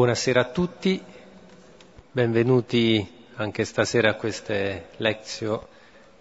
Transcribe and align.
Buonasera 0.00 0.40
a 0.40 0.44
tutti, 0.44 0.98
benvenuti 2.10 3.06
anche 3.34 3.66
stasera 3.66 4.08
a 4.08 4.14
queste 4.14 4.86
lezioni 4.96 5.60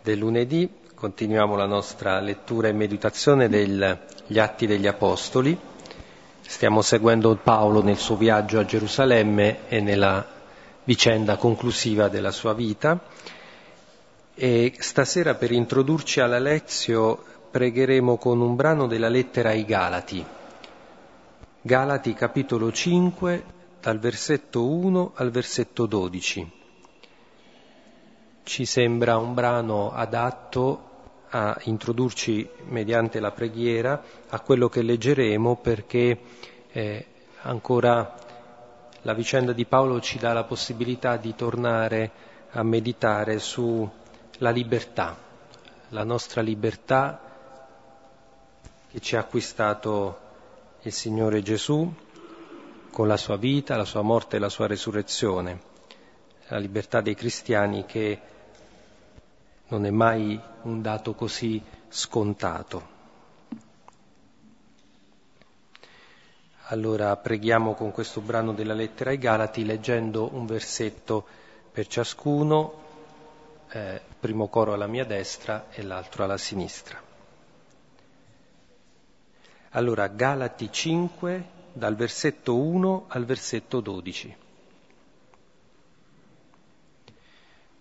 del 0.04 0.18
lunedì. 0.18 0.70
Continuiamo 0.94 1.56
la 1.56 1.66
nostra 1.66 2.20
lettura 2.20 2.68
e 2.68 2.74
meditazione 2.74 3.48
degli 3.48 4.38
Atti 4.38 4.68
degli 4.68 4.86
Apostoli. 4.86 5.58
Stiamo 6.42 6.82
seguendo 6.82 7.34
Paolo 7.42 7.82
nel 7.82 7.96
suo 7.96 8.18
viaggio 8.18 8.60
a 8.60 8.66
Gerusalemme 8.66 9.70
e 9.70 9.80
nella 9.80 10.28
vicenda 10.84 11.38
conclusiva 11.38 12.10
della 12.10 12.32
sua 12.32 12.54
vita. 12.54 13.00
E 14.36 14.74
stasera 14.78 15.36
per 15.36 15.54
introdurci 15.54 16.20
alla 16.20 16.40
lezione 16.40 17.18
pregheremo 17.50 18.18
con 18.18 18.42
un 18.42 18.58
brano 18.58 18.88
della 18.88 19.08
lettera 19.08 19.52
ai 19.52 19.64
Galati. 19.64 20.26
Galati 21.62 22.14
capitolo 22.14 22.74
5 22.74 23.56
dal 23.82 24.00
versetto 24.00 24.66
1 24.68 25.14
al 25.16 25.32
versetto 25.32 25.86
12. 25.86 26.52
Ci 28.44 28.66
sembra 28.66 29.18
un 29.18 29.34
brano 29.34 29.92
adatto 29.94 30.88
a 31.30 31.56
introdurci 31.64 32.50
mediante 32.66 33.20
la 33.20 33.32
preghiera 33.32 34.02
a 34.30 34.40
quello 34.42 34.68
che 34.68 34.82
leggeremo 34.82 35.58
perché 35.58 36.20
eh, 36.72 37.06
ancora 37.42 38.16
la 39.04 39.14
vicenda 39.14 39.54
di 39.54 39.66
Paolo 39.66 40.02
ci 40.02 40.18
dà 40.18 40.34
la 40.34 40.44
possibilità 40.44 41.18
di 41.18 41.36
tornare 41.36 42.12
a 42.52 42.64
meditare 42.64 43.40
sulla 43.40 44.50
libertà, 44.50 45.16
la 45.90 46.04
nostra 46.04 46.42
libertà 46.42 47.22
che 48.92 49.00
ci 49.00 49.16
ha 49.16 49.20
acquistato 49.20 50.20
il 50.82 50.92
Signore 50.92 51.42
Gesù 51.44 51.94
con 52.92 53.08
la 53.08 53.18
sua 53.18 53.38
vita, 53.38 53.78
la 53.78 53.86
sua 53.86 54.02
morte 54.02 54.36
e 54.36 54.40
la 54.40 54.50
sua 54.50 54.68
resurrezione, 54.68 55.62
la 56.48 56.58
libertà 56.58 57.02
dei 57.02 57.16
cristiani 57.16 57.86
che 57.86 58.20
non 59.68 59.86
è 59.86 59.90
mai 59.92 60.40
un 60.64 60.82
dato 60.82 61.14
così 61.14 61.62
scontato. 61.88 62.98
Allora 66.72 67.16
preghiamo 67.18 67.74
con 67.74 67.92
questo 67.92 68.22
brano 68.22 68.54
della 68.54 68.74
lettera 68.76 69.10
ai 69.10 69.18
Galati 69.18 69.66
leggendo 69.66 70.30
un 70.34 70.46
versetto 70.46 71.26
per 71.72 71.88
ciascuno, 71.88 72.74
eh, 73.70 74.02
primo 74.20 74.48
coro 74.48 74.74
alla 74.74 74.88
mia 74.88 75.06
destra 75.06 75.68
e 75.72 75.82
l'altro 75.82 76.24
alla 76.24 76.38
sinistra. 76.38 77.02
Allora 79.72 80.08
Galati 80.08 80.72
5, 80.72 81.50
dal 81.80 81.96
versetto 81.96 82.56
1 82.56 83.06
al 83.08 83.26
versetto 83.26 83.80
12. 83.80 84.36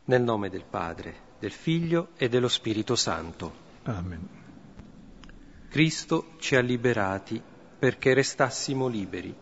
Nel 0.05 0.23
nome 0.23 0.49
del 0.49 0.65
Padre, 0.65 1.15
del 1.39 1.51
Figlio 1.51 2.09
e 2.17 2.31
dello 2.31 2.49
Spirito 2.49 2.97
Santo. 2.97 3.67
Amen. 3.83 4.29
Cristo 5.69 6.29
ci 6.39 6.57
ha 6.57 6.61
liberati 6.61 7.43
perché 7.79 8.15
restassimo 8.15 8.87
liberi. 8.87 9.35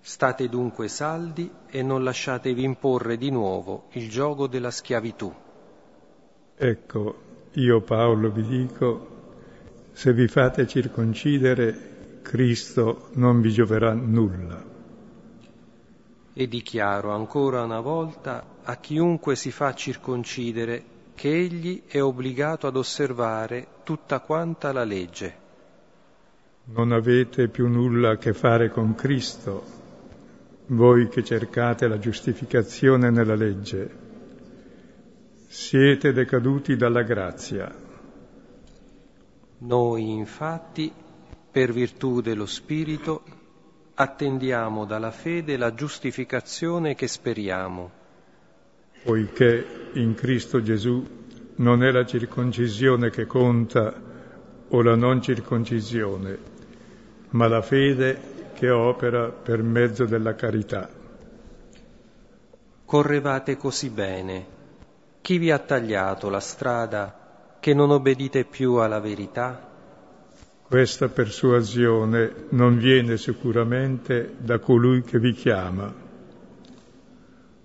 State 0.00 0.48
dunque 0.48 0.88
saldi 0.88 1.48
e 1.68 1.82
non 1.82 2.02
lasciatevi 2.02 2.64
imporre 2.64 3.16
di 3.16 3.30
nuovo 3.30 3.86
il 3.92 4.10
gioco 4.10 4.48
della 4.48 4.72
schiavitù. 4.72 5.32
Ecco, 6.56 7.22
io 7.52 7.80
Paolo 7.82 8.30
vi 8.30 8.42
dico, 8.42 9.08
se 9.92 10.12
vi 10.12 10.26
fate 10.26 10.66
circoncidere 10.66 11.91
Cristo 12.22 13.08
non 13.14 13.40
vi 13.40 13.50
gioverà 13.50 13.92
nulla. 13.92 14.64
E 16.32 16.48
dichiaro 16.48 17.10
ancora 17.10 17.62
una 17.62 17.80
volta 17.80 18.46
a 18.62 18.76
chiunque 18.76 19.36
si 19.36 19.50
fa 19.50 19.74
circoncidere 19.74 20.84
che 21.14 21.30
egli 21.30 21.82
è 21.86 22.00
obbligato 22.00 22.66
ad 22.66 22.76
osservare 22.76 23.66
tutta 23.84 24.20
quanta 24.20 24.72
la 24.72 24.84
legge. 24.84 25.40
Non 26.64 26.92
avete 26.92 27.48
più 27.48 27.68
nulla 27.68 28.12
a 28.12 28.16
che 28.16 28.32
fare 28.32 28.70
con 28.70 28.94
Cristo, 28.94 29.64
voi 30.66 31.08
che 31.08 31.22
cercate 31.22 31.88
la 31.88 31.98
giustificazione 31.98 33.10
nella 33.10 33.34
legge. 33.34 34.00
Siete 35.48 36.12
decaduti 36.12 36.76
dalla 36.76 37.02
grazia. 37.02 37.70
Noi 39.58 40.10
infatti 40.10 40.90
per 41.52 41.70
virtù 41.70 42.22
dello 42.22 42.46
Spirito, 42.46 43.22
attendiamo 43.94 44.86
dalla 44.86 45.10
fede 45.10 45.58
la 45.58 45.74
giustificazione 45.74 46.94
che 46.94 47.06
speriamo. 47.06 47.90
Poiché 49.04 49.90
in 49.92 50.14
Cristo 50.14 50.62
Gesù 50.62 51.06
non 51.56 51.84
è 51.84 51.90
la 51.90 52.06
circoncisione 52.06 53.10
che 53.10 53.26
conta 53.26 53.92
o 54.68 54.82
la 54.82 54.96
non 54.96 55.20
circoncisione, 55.20 56.38
ma 57.30 57.46
la 57.48 57.60
fede 57.60 58.50
che 58.54 58.70
opera 58.70 59.28
per 59.28 59.62
mezzo 59.62 60.06
della 60.06 60.34
carità. 60.34 60.88
Correvate 62.86 63.56
così 63.58 63.90
bene. 63.90 64.46
Chi 65.20 65.36
vi 65.36 65.50
ha 65.50 65.58
tagliato 65.58 66.30
la 66.30 66.40
strada 66.40 67.56
che 67.60 67.74
non 67.74 67.90
obbedite 67.90 68.44
più 68.44 68.76
alla 68.76 69.00
verità? 69.00 69.71
Questa 70.72 71.10
persuasione 71.10 72.46
non 72.52 72.78
viene 72.78 73.18
sicuramente 73.18 74.36
da 74.38 74.58
colui 74.58 75.02
che 75.02 75.18
vi 75.18 75.32
chiama. 75.32 75.92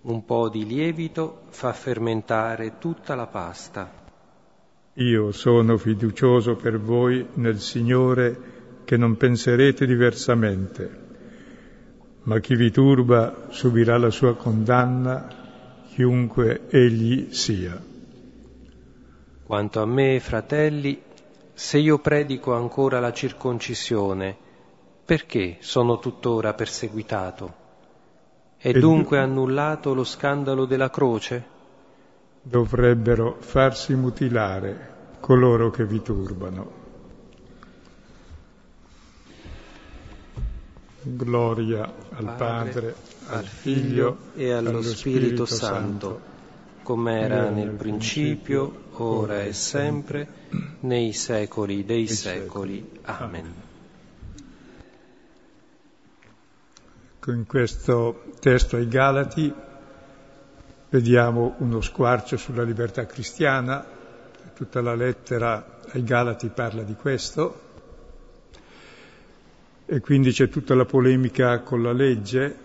Un 0.02 0.26
po' 0.26 0.50
di 0.50 0.66
lievito 0.66 1.44
fa 1.48 1.72
fermentare 1.72 2.80
tutta 2.80 3.16
la 3.16 3.28
pasta. 3.28 3.90
Io 4.96 5.32
sono 5.32 5.78
fiducioso 5.78 6.58
per 6.58 6.82
voi 6.82 7.26
nel 7.36 7.62
Signore 7.62 8.82
che 8.84 8.98
non 8.98 9.16
penserete 9.16 9.86
diversamente, 9.86 10.92
ma 12.24 12.42
chi 12.42 12.56
vi 12.56 12.72
turba 12.72 13.48
subirà 13.52 13.98
la 13.98 14.10
sua 14.10 14.36
condanna, 14.36 15.30
chiunque 15.94 16.68
egli 16.68 17.32
sia. 17.32 17.82
Quanto 19.46 19.82
a 19.82 19.86
me, 19.86 20.20
fratelli, 20.20 21.06
se 21.58 21.80
io 21.80 21.98
predico 21.98 22.54
ancora 22.54 23.00
la 23.00 23.12
circoncisione, 23.12 24.38
perché 25.04 25.58
sono 25.62 25.98
tuttora 25.98 26.54
perseguitato? 26.54 27.56
È 28.58 28.72
dunque 28.74 29.18
annullato 29.18 29.96
lo 29.96 30.04
scandalo 30.04 30.66
della 30.66 30.92
croce? 30.92 31.44
Dovrebbero 32.44 33.38
farsi 33.40 33.96
mutilare 33.96 35.16
coloro 35.20 35.72
che 35.72 35.84
vi 35.84 36.00
turbano. 36.04 36.72
Gloria 41.02 41.92
al 42.12 42.36
Padre, 42.38 42.96
al 43.30 43.46
Figlio 43.46 44.18
e 44.36 44.52
allo, 44.52 44.84
Spirito, 44.84 45.48
Santo 45.48 46.36
come 46.88 47.20
era 47.20 47.50
nel 47.50 47.72
principio, 47.72 48.86
ora 49.04 49.44
e 49.44 49.54
sempre, 49.54 50.28
nei 50.82 51.14
secoli 51.14 51.86
dei 51.86 52.08
secoli. 52.08 53.00
Amen. 53.04 53.66
In 57.28 57.46
questo 57.46 58.24
testo 58.40 58.78
ai 58.78 58.88
Galati 58.88 59.54
vediamo 60.90 61.56
uno 61.58 61.82
squarcio 61.82 62.38
sulla 62.38 62.64
libertà 62.64 63.06
cristiana, 63.06 63.86
tutta 64.56 64.82
la 64.82 64.96
lettera 64.96 65.80
ai 65.90 66.04
Galati 66.04 66.48
parla 66.48 66.84
di 66.84 66.96
questo, 66.96 67.62
e 69.86 70.00
quindi 70.00 70.32
c'è 70.32 70.48
tutta 70.48 70.74
la 70.74 70.86
polemica 70.86 71.60
con 71.62 71.84
la 71.84 71.92
legge, 71.92 72.58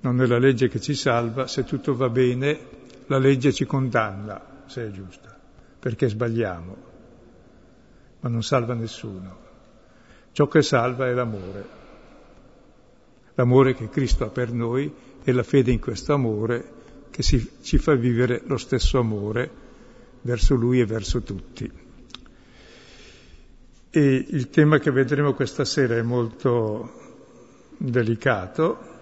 non 0.00 0.20
è 0.20 0.26
la 0.26 0.38
legge 0.38 0.68
che 0.68 0.80
ci 0.80 0.94
salva, 0.94 1.46
se 1.46 1.64
tutto 1.64 1.94
va 1.94 2.08
bene 2.08 2.58
la 3.06 3.18
legge 3.18 3.52
ci 3.52 3.66
condanna, 3.66 4.57
se 4.68 4.86
è 4.86 4.90
giusta, 4.90 5.36
perché 5.78 6.08
sbagliamo, 6.08 6.76
ma 8.20 8.28
non 8.28 8.42
salva 8.42 8.74
nessuno. 8.74 9.46
Ciò 10.32 10.46
che 10.46 10.62
salva 10.62 11.08
è 11.08 11.12
l'amore, 11.12 11.66
l'amore 13.34 13.74
che 13.74 13.88
Cristo 13.88 14.24
ha 14.24 14.28
per 14.28 14.52
noi 14.52 14.92
e 15.22 15.32
la 15.32 15.42
fede 15.42 15.72
in 15.72 15.80
questo 15.80 16.12
amore 16.12 16.76
che 17.10 17.22
si, 17.22 17.58
ci 17.62 17.78
fa 17.78 17.94
vivere 17.94 18.42
lo 18.44 18.56
stesso 18.56 18.98
amore 18.98 19.50
verso 20.22 20.54
Lui 20.54 20.80
e 20.80 20.86
verso 20.86 21.22
tutti. 21.22 21.70
E 23.90 24.26
il 24.28 24.50
tema 24.50 24.78
che 24.78 24.90
vedremo 24.90 25.34
questa 25.34 25.64
sera 25.64 25.96
è 25.96 26.02
molto 26.02 27.06
delicato, 27.78 28.97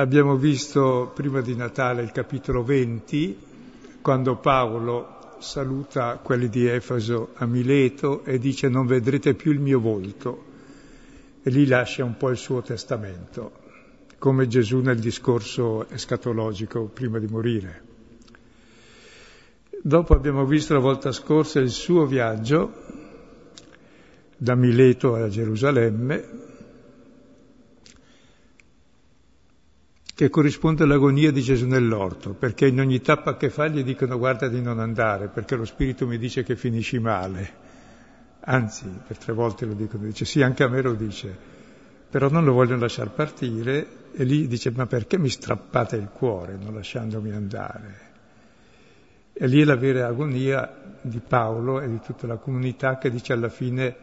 Abbiamo 0.00 0.36
visto 0.36 1.12
prima 1.14 1.42
di 1.42 1.54
Natale 1.54 2.00
il 2.00 2.10
capitolo 2.10 2.62
20, 2.62 3.36
quando 4.00 4.36
Paolo 4.36 5.36
saluta 5.40 6.18
quelli 6.22 6.48
di 6.48 6.66
Efeso 6.66 7.32
a 7.34 7.44
Mileto 7.44 8.24
e 8.24 8.38
dice 8.38 8.70
non 8.70 8.86
vedrete 8.86 9.34
più 9.34 9.52
il 9.52 9.60
mio 9.60 9.78
volto. 9.78 10.44
e 11.42 11.50
lì 11.50 11.66
lascia 11.66 12.02
un 12.02 12.16
po' 12.16 12.30
il 12.30 12.38
suo 12.38 12.62
testamento, 12.62 13.52
come 14.16 14.48
Gesù 14.48 14.78
nel 14.78 14.98
discorso 14.98 15.86
escatologico 15.90 16.84
prima 16.86 17.18
di 17.18 17.26
morire. 17.26 17.82
Dopo 19.82 20.14
abbiamo 20.14 20.46
visto 20.46 20.72
la 20.72 20.80
volta 20.80 21.12
scorsa 21.12 21.60
il 21.60 21.68
suo 21.68 22.06
viaggio 22.06 22.72
da 24.34 24.54
Mileto 24.54 25.14
a 25.14 25.28
Gerusalemme, 25.28 26.48
che 30.20 30.28
corrisponde 30.28 30.82
all'agonia 30.82 31.32
di 31.32 31.40
Gesù 31.40 31.66
nell'orto, 31.66 32.34
perché 32.34 32.66
in 32.66 32.78
ogni 32.78 33.00
tappa 33.00 33.38
che 33.38 33.48
fa 33.48 33.68
gli 33.68 33.82
dicono 33.82 34.18
guarda 34.18 34.48
di 34.48 34.60
non 34.60 34.78
andare, 34.78 35.28
perché 35.28 35.56
lo 35.56 35.64
Spirito 35.64 36.06
mi 36.06 36.18
dice 36.18 36.42
che 36.42 36.56
finisci 36.56 36.98
male. 36.98 37.50
Anzi, 38.40 38.84
per 39.06 39.16
tre 39.16 39.32
volte 39.32 39.64
lo 39.64 39.72
dicono, 39.72 40.04
dice 40.04 40.26
sì, 40.26 40.42
anche 40.42 40.62
a 40.62 40.68
me 40.68 40.82
lo 40.82 40.92
dice, 40.92 41.34
però 42.10 42.28
non 42.28 42.44
lo 42.44 42.52
vogliono 42.52 42.80
lasciare 42.80 43.08
partire 43.08 43.86
e 44.12 44.24
lì 44.24 44.46
dice 44.46 44.70
ma 44.72 44.84
perché 44.84 45.16
mi 45.16 45.30
strappate 45.30 45.96
il 45.96 46.10
cuore 46.12 46.58
non 46.60 46.74
lasciandomi 46.74 47.30
andare? 47.30 48.00
E 49.32 49.46
lì 49.46 49.62
è 49.62 49.64
la 49.64 49.76
vera 49.76 50.08
agonia 50.08 50.98
di 51.00 51.22
Paolo 51.26 51.80
e 51.80 51.88
di 51.88 51.98
tutta 52.04 52.26
la 52.26 52.36
comunità 52.36 52.98
che 52.98 53.10
dice 53.10 53.32
alla 53.32 53.48
fine 53.48 53.96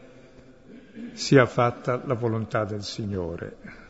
sia 1.13 1.45
fatta 1.45 2.01
la 2.03 2.15
volontà 2.15 2.63
del 2.63 2.81
Signore. 2.81 3.85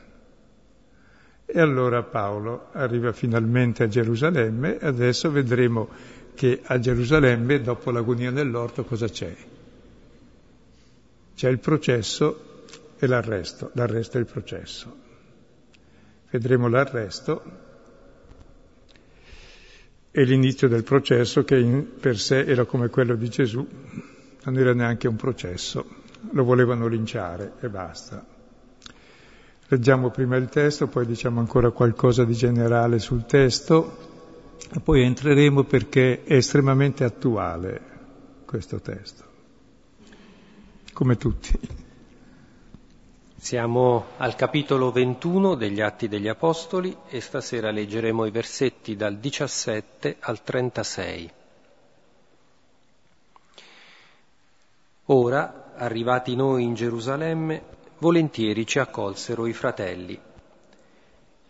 E 1.50 1.62
allora 1.62 2.04
Paolo 2.04 2.68
arriva 2.74 3.14
finalmente 3.14 3.84
a 3.84 3.88
Gerusalemme 3.88 4.80
e 4.80 4.86
adesso 4.86 5.32
vedremo 5.32 5.88
che 6.36 6.60
a 6.62 6.78
Gerusalemme, 6.78 7.62
dopo 7.62 7.90
l'agonia 7.90 8.32
nell'orto, 8.32 8.84
cosa 8.84 9.08
c'è? 9.08 9.34
C'è 11.34 11.50
il 11.50 11.60
processo 11.60 12.66
e 13.00 13.08
l'arresto, 13.08 13.72
l'arresto 13.76 14.18
e 14.18 14.20
il 14.20 14.26
processo. 14.26 14.96
Vedremo 16.30 16.68
l'arresto 16.68 17.44
e 20.12 20.24
l'inizio 20.26 20.68
del 20.68 20.84
processo 20.84 21.46
che 21.46 21.58
in 21.58 21.98
per 21.98 22.20
sé 22.20 22.44
era 22.44 22.66
come 22.66 22.90
quello 22.90 23.16
di 23.16 23.30
Gesù, 23.30 23.66
non 24.44 24.58
era 24.58 24.74
neanche 24.74 25.08
un 25.08 25.16
processo, 25.16 25.86
lo 26.32 26.44
volevano 26.44 26.88
linciare 26.88 27.54
e 27.62 27.70
basta. 27.70 28.37
Leggiamo 29.70 30.12
prima 30.12 30.38
il 30.38 30.48
testo, 30.48 30.88
poi 30.88 31.06
diciamo 31.06 31.42
ancora 31.42 31.72
qualcosa 31.72 32.24
di 32.24 32.34
generale 32.34 33.00
sul 33.00 33.26
testo 33.26 33.98
e 34.74 34.80
poi 34.80 35.04
entreremo 35.04 35.64
perché 35.64 36.24
è 36.24 36.36
estremamente 36.36 37.04
attuale 37.04 37.82
questo 38.46 38.80
testo, 38.80 39.26
come 40.94 41.18
tutti. 41.18 41.60
Siamo 43.36 44.06
al 44.18 44.36
capitolo 44.36 44.90
21 44.90 45.56
degli 45.56 45.82
Atti 45.82 46.08
degli 46.08 46.30
Apostoli 46.30 46.96
e 47.10 47.20
stasera 47.20 47.70
leggeremo 47.70 48.26
i 48.26 48.32
versetti 48.32 48.96
dal 48.96 49.18
17 49.18 50.16
al 50.22 50.44
36. 50.44 51.32
Ora, 55.08 55.74
arrivati 55.76 56.36
noi 56.38 56.64
in 56.64 56.74
Gerusalemme, 56.74 57.76
volentieri 58.00 58.66
ci 58.66 58.80
accolsero 58.80 59.48
i 59.48 59.54
fratelli. 59.54 60.20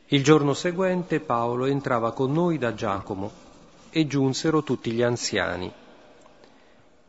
Il 0.07 0.23
giorno 0.23 0.53
seguente 0.53 1.19
Paolo 1.19 1.65
entrava 1.65 2.13
con 2.13 2.31
noi 2.31 2.57
da 2.57 2.73
Giacomo 2.73 3.31
e 3.89 4.07
giunsero 4.07 4.63
tutti 4.63 4.91
gli 4.91 5.01
anziani 5.01 5.71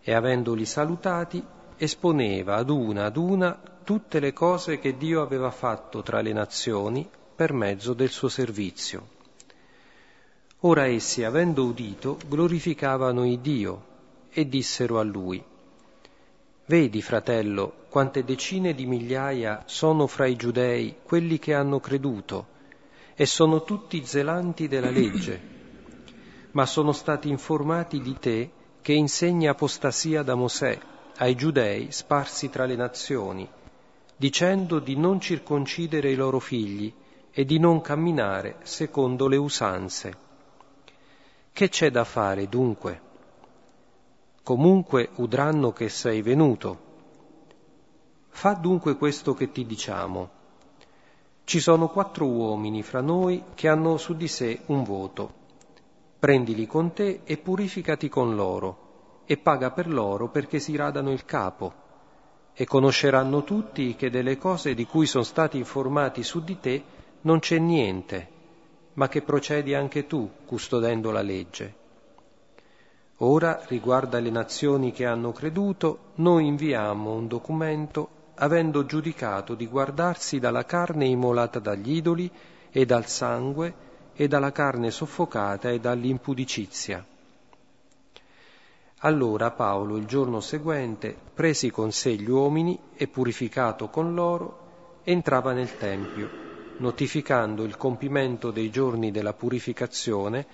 e 0.01 0.15
avendoli 0.15 0.65
salutati 0.65 1.45
esponeva 1.77 2.57
ad 2.57 2.71
una 2.71 3.05
ad 3.05 3.17
una 3.17 3.61
tutte 3.85 4.19
le 4.19 4.33
cose 4.33 4.79
che 4.79 4.97
Dio 4.97 5.23
aveva 5.23 5.51
fatto 5.51 6.03
tra 6.03 6.21
le 6.21 6.33
nazioni 6.33 7.09
per 7.35 7.53
mezzo 7.53 7.95
del 7.95 8.11
suo 8.11 8.29
servizio. 8.29 9.17
Ora 10.63 10.87
essi, 10.87 11.23
avendo 11.23 11.65
udito, 11.65 12.19
glorificavano 12.27 13.25
il 13.25 13.39
Dio 13.39 13.85
e 14.31 14.49
dissero 14.49 14.99
a 14.99 15.05
lui, 15.05 15.43
Vedi, 16.69 17.01
fratello, 17.01 17.87
quante 17.89 18.25
decine 18.25 18.75
di 18.75 18.85
migliaia 18.85 19.63
sono 19.65 20.07
fra 20.07 20.27
i 20.27 20.37
giudei 20.37 20.97
quelli 21.03 21.39
che 21.39 21.55
hanno 21.55 21.81
creduto 21.81 22.49
e 23.15 23.25
sono 23.25 23.65
tutti 23.65 24.05
zelanti 24.05 24.69
della 24.69 24.91
legge, 24.91 25.41
ma 26.51 26.67
sono 26.67 26.93
stati 26.93 27.31
informati 27.31 28.03
di 28.03 28.19
te 28.19 28.51
che 28.83 28.93
insegni 28.93 29.49
apostasia 29.49 30.23
da 30.23 30.35
Mosè 30.35 30.79
ai 31.17 31.35
giudei 31.37 31.91
sparsi 31.91 32.51
tra 32.51 32.67
le 32.67 32.77
nazioni, 32.77 33.49
dicendo 34.15 34.79
di 34.79 34.95
non 34.95 35.21
circoncidere 35.21 36.11
i 36.11 36.17
loro 36.17 36.39
figli 36.39 36.93
e 37.33 37.47
di 37.47 37.59
non 37.59 37.81
camminare 37.81 38.57
secondo 38.65 39.27
le 39.27 39.37
usanze. 39.37 40.17
Che 41.51 41.69
c'è 41.71 41.91
da 41.91 42.05
fare 42.05 42.47
dunque? 42.47 43.08
Comunque 44.49 45.11
udranno 45.17 45.73
che 45.75 45.91
sei 45.91 46.23
venuto. 46.23 46.79
Fa 48.31 48.55
dunque 48.55 48.97
questo 48.97 49.35
che 49.35 49.53
ti 49.53 49.67
diciamo. 49.67 50.31
Ci 51.45 51.61
sono 51.61 51.89
quattro 51.89 52.25
uomini 52.25 52.83
fra 52.83 53.03
noi 53.03 53.45
che 53.55 53.69
hanno 53.69 53.99
su 53.99 54.17
di 54.17 54.27
sé 54.27 54.61
un 54.69 54.85
voto. 54.85 55.35
Prendili 56.19 56.67
con 56.67 56.95
te 56.95 57.21
e 57.25 57.37
purificati 57.37 58.09
con 58.09 58.37
loro, 58.37 59.21
e 59.27 59.37
paga 59.37 59.71
per 59.71 59.87
loro 59.87 60.31
perché 60.31 60.61
si 60.61 60.75
radano 60.77 61.13
il 61.13 61.27
capo. 61.27 61.75
E 62.55 62.65
conosceranno 62.65 63.45
tutti 63.45 63.97
che 63.97 64.09
delle 64.09 64.39
cose 64.39 64.73
di 64.73 64.87
cui 64.87 65.05
sono 65.05 65.25
stati 65.25 65.59
informati 65.59 66.23
su 66.23 66.43
di 66.43 66.59
te 66.59 66.83
non 67.21 67.39
c'è 67.41 67.59
niente, 67.59 68.29
ma 68.95 69.09
che 69.09 69.21
procedi 69.21 69.75
anche 69.75 70.07
tu 70.07 70.27
custodendo 70.47 71.11
la 71.11 71.21
legge. 71.21 71.87
Ora, 73.21 73.65
riguardo 73.67 74.17
alle 74.17 74.31
nazioni 74.31 74.93
che 74.93 75.05
hanno 75.05 75.33
creduto, 75.33 76.13
noi 76.17 76.47
inviamo 76.47 77.15
un 77.15 77.27
documento 77.27 78.11
avendo 78.37 78.87
giudicato 78.87 79.55
di 79.55 79.67
guardarsi 79.67 80.39
dalla 80.39 80.65
carne 80.65 81.07
immolata 81.07 81.59
dagli 81.59 81.97
idoli 81.97 82.31
e 82.71 82.87
dal 82.87 83.07
sangue 83.07 83.87
e 84.15 84.29
dalla 84.29 84.53
carne 84.53 84.93
soffocata 84.93 85.69
e 85.71 85.81
dall'impudicizia. 85.81 87.05
Allora 88.99 89.51
Paolo 89.51 89.97
il 89.97 90.07
giorno 90.07 90.41
seguente, 90.41 91.17
presi 91.35 91.71
con 91.71 91.91
sé 91.91 92.15
gli 92.15 92.31
uomini 92.31 92.79
e 92.95 93.09
purificato 93.09 93.89
con 93.89 94.15
loro, 94.15 95.01
entrava 95.03 95.53
nel 95.53 95.77
Tempio, 95.77 96.29
notificando 96.77 97.65
il 97.65 97.77
compimento 97.77 98.53
dei 98.53 98.71
giorni 98.71 99.11
della 99.11 99.33
purificazione 99.33 100.47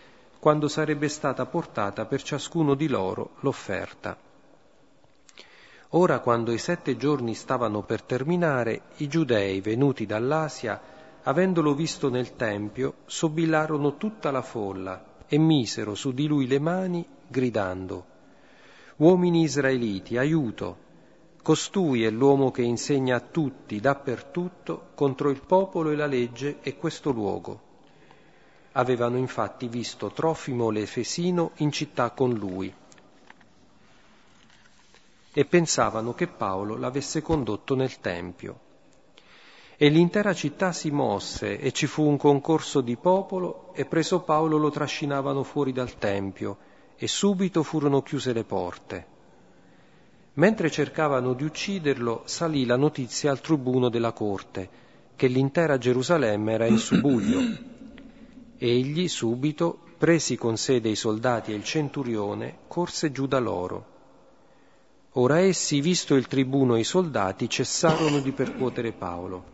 quando 0.44 0.68
sarebbe 0.68 1.08
stata 1.08 1.46
portata 1.46 2.04
per 2.04 2.22
ciascuno 2.22 2.74
di 2.74 2.86
loro 2.86 3.30
l'offerta. 3.40 4.14
Ora, 5.92 6.18
quando 6.18 6.52
i 6.52 6.58
sette 6.58 6.98
giorni 6.98 7.32
stavano 7.32 7.80
per 7.80 8.02
terminare, 8.02 8.82
i 8.96 9.08
giudei 9.08 9.62
venuti 9.62 10.04
dall'Asia, 10.04 10.78
avendolo 11.22 11.72
visto 11.72 12.10
nel 12.10 12.36
Tempio, 12.36 12.96
sobillarono 13.06 13.96
tutta 13.96 14.30
la 14.30 14.42
folla 14.42 15.22
e 15.26 15.38
misero 15.38 15.94
su 15.94 16.12
di 16.12 16.26
lui 16.26 16.46
le 16.46 16.58
mani, 16.58 17.06
gridando 17.26 18.04
Uomini 18.96 19.44
israeliti, 19.44 20.18
aiuto! 20.18 20.76
Costui 21.42 22.04
è 22.04 22.10
l'uomo 22.10 22.50
che 22.50 22.60
insegna 22.60 23.16
a 23.16 23.20
tutti, 23.20 23.80
dappertutto, 23.80 24.88
contro 24.94 25.30
il 25.30 25.40
popolo 25.40 25.90
e 25.90 25.96
la 25.96 26.04
legge 26.04 26.58
e 26.60 26.76
questo 26.76 27.12
luogo. 27.12 27.63
Avevano 28.76 29.16
infatti 29.16 29.68
visto 29.68 30.10
Trofimo 30.10 30.70
l'Efesino 30.70 31.52
in 31.56 31.70
città 31.70 32.10
con 32.10 32.32
lui 32.32 32.72
e 35.36 35.44
pensavano 35.44 36.14
che 36.14 36.28
Paolo 36.28 36.76
l'avesse 36.76 37.20
condotto 37.20 37.74
nel 37.74 37.98
Tempio. 38.00 38.60
E 39.76 39.88
l'intera 39.88 40.32
città 40.32 40.70
si 40.70 40.90
mosse 40.90 41.58
e 41.58 41.72
ci 41.72 41.86
fu 41.86 42.04
un 42.04 42.16
concorso 42.16 42.80
di 42.80 42.96
popolo 42.96 43.72
e 43.74 43.84
preso 43.84 44.20
Paolo 44.20 44.56
lo 44.56 44.70
trascinavano 44.70 45.42
fuori 45.42 45.72
dal 45.72 45.98
Tempio 45.98 46.58
e 46.96 47.08
subito 47.08 47.64
furono 47.64 48.02
chiuse 48.02 48.32
le 48.32 48.44
porte. 48.44 49.06
Mentre 50.34 50.70
cercavano 50.70 51.32
di 51.32 51.44
ucciderlo, 51.44 52.22
salì 52.26 52.64
la 52.64 52.76
notizia 52.76 53.32
al 53.32 53.40
tribuno 53.40 53.88
della 53.88 54.12
corte 54.12 54.82
che 55.16 55.26
l'intera 55.28 55.78
Gerusalemme 55.78 56.52
era 56.52 56.66
in 56.66 56.78
subbuglio 56.78 57.40
Egli 58.66 59.08
subito, 59.08 59.78
presi 59.98 60.38
con 60.38 60.56
sé 60.56 60.80
dei 60.80 60.96
soldati 60.96 61.52
e 61.52 61.54
il 61.54 61.64
centurione, 61.64 62.60
corse 62.66 63.12
giù 63.12 63.26
da 63.26 63.38
loro. 63.38 63.84
Ora 65.16 65.40
essi, 65.40 65.82
visto 65.82 66.14
il 66.14 66.26
tribuno 66.26 66.74
e 66.74 66.78
i 66.78 66.84
soldati, 66.84 67.46
cessarono 67.50 68.20
di 68.20 68.32
percuotere 68.32 68.92
Paolo. 68.92 69.44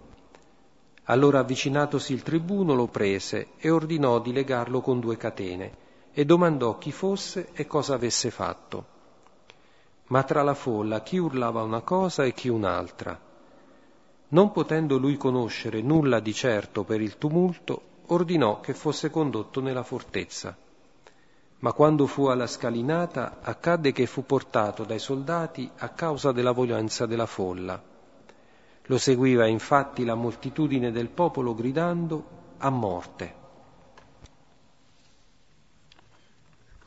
Allora 1.07 1.41
avvicinatosi 1.41 2.13
il 2.13 2.23
tribuno 2.23 2.75
lo 2.75 2.87
prese 2.87 3.49
e 3.59 3.69
ordinò 3.69 4.21
di 4.21 4.33
legarlo 4.33 4.81
con 4.81 5.01
due 5.01 5.17
catene 5.17 5.77
e 6.13 6.25
domandò 6.25 6.79
chi 6.79 6.93
fosse 6.93 7.49
e 7.53 7.67
cosa 7.67 7.95
avesse 7.95 8.31
fatto. 8.31 8.87
Ma 10.05 10.23
tra 10.23 10.45
la 10.45 10.55
folla 10.55 11.03
chi 11.03 11.19
urlava 11.19 11.65
una 11.65 11.81
cosa 11.81 12.23
e 12.23 12.33
chi 12.33 12.49
un'altra. 12.49 13.21
Non 14.29 14.53
potendo 14.53 14.99
lui 14.99 15.17
conoscere 15.17 15.83
nulla 15.83 16.21
di 16.21 16.33
certo 16.33 16.85
per 16.85 17.01
il 17.01 17.19
tumulto, 17.19 17.89
ordinò 18.13 18.61
che 18.61 18.75
fosse 18.75 19.11
condotto 19.11 19.61
nella 19.61 19.83
fortezza. 19.83 20.57
Ma 21.61 21.73
quando 21.73 22.07
fu 22.07 22.27
alla 22.27 22.47
scalinata, 22.47 23.39
accadde 23.43 23.93
che 23.93 24.07
fu 24.07 24.25
portato 24.25 24.85
dai 24.85 24.99
soldati 24.99 25.71
a 25.79 25.91
causa 25.91 26.33
della 26.33 26.53
violenza 26.53 27.07
della 27.07 27.27
folla. 27.27 27.83
Lo 28.87 28.99
seguiva 28.99 29.47
infatti 29.47 30.05
la 30.05 30.15
moltitudine 30.15 30.91
del 30.91 31.09
popolo 31.09 31.55
gridando 31.55 32.25
a 32.59 32.71
morte. 32.71 33.35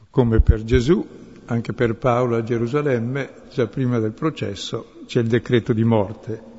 Come 0.09 0.41
per 0.41 0.63
Gesù, 0.63 1.05
anche 1.45 1.73
per 1.73 1.95
Paolo 1.95 2.35
a 2.35 2.43
Gerusalemme, 2.43 3.43
già 3.51 3.67
prima 3.67 3.99
del 3.99 4.11
processo, 4.11 5.01
c'è 5.05 5.21
il 5.21 5.27
decreto 5.27 5.71
di 5.73 5.83
morte 5.83 6.51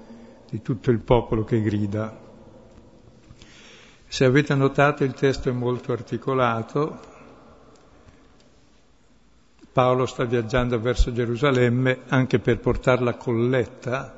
di 0.49 0.63
tutto 0.63 0.91
il 0.91 1.01
popolo 1.01 1.45
che 1.45 1.61
grida. 1.61 2.24
Se 4.15 4.25
avete 4.25 4.55
notato 4.55 5.03
il 5.03 5.13
testo 5.13 5.49
è 5.49 5.53
molto 5.53 5.91
articolato. 5.91 7.01
Paolo 9.73 10.07
sta 10.07 10.23
viaggiando 10.23 10.79
verso 10.79 11.13
Gerusalemme 11.13 12.03
anche 12.07 12.39
per 12.39 12.61
portare 12.61 13.03
la 13.03 13.17
colletta, 13.17 14.17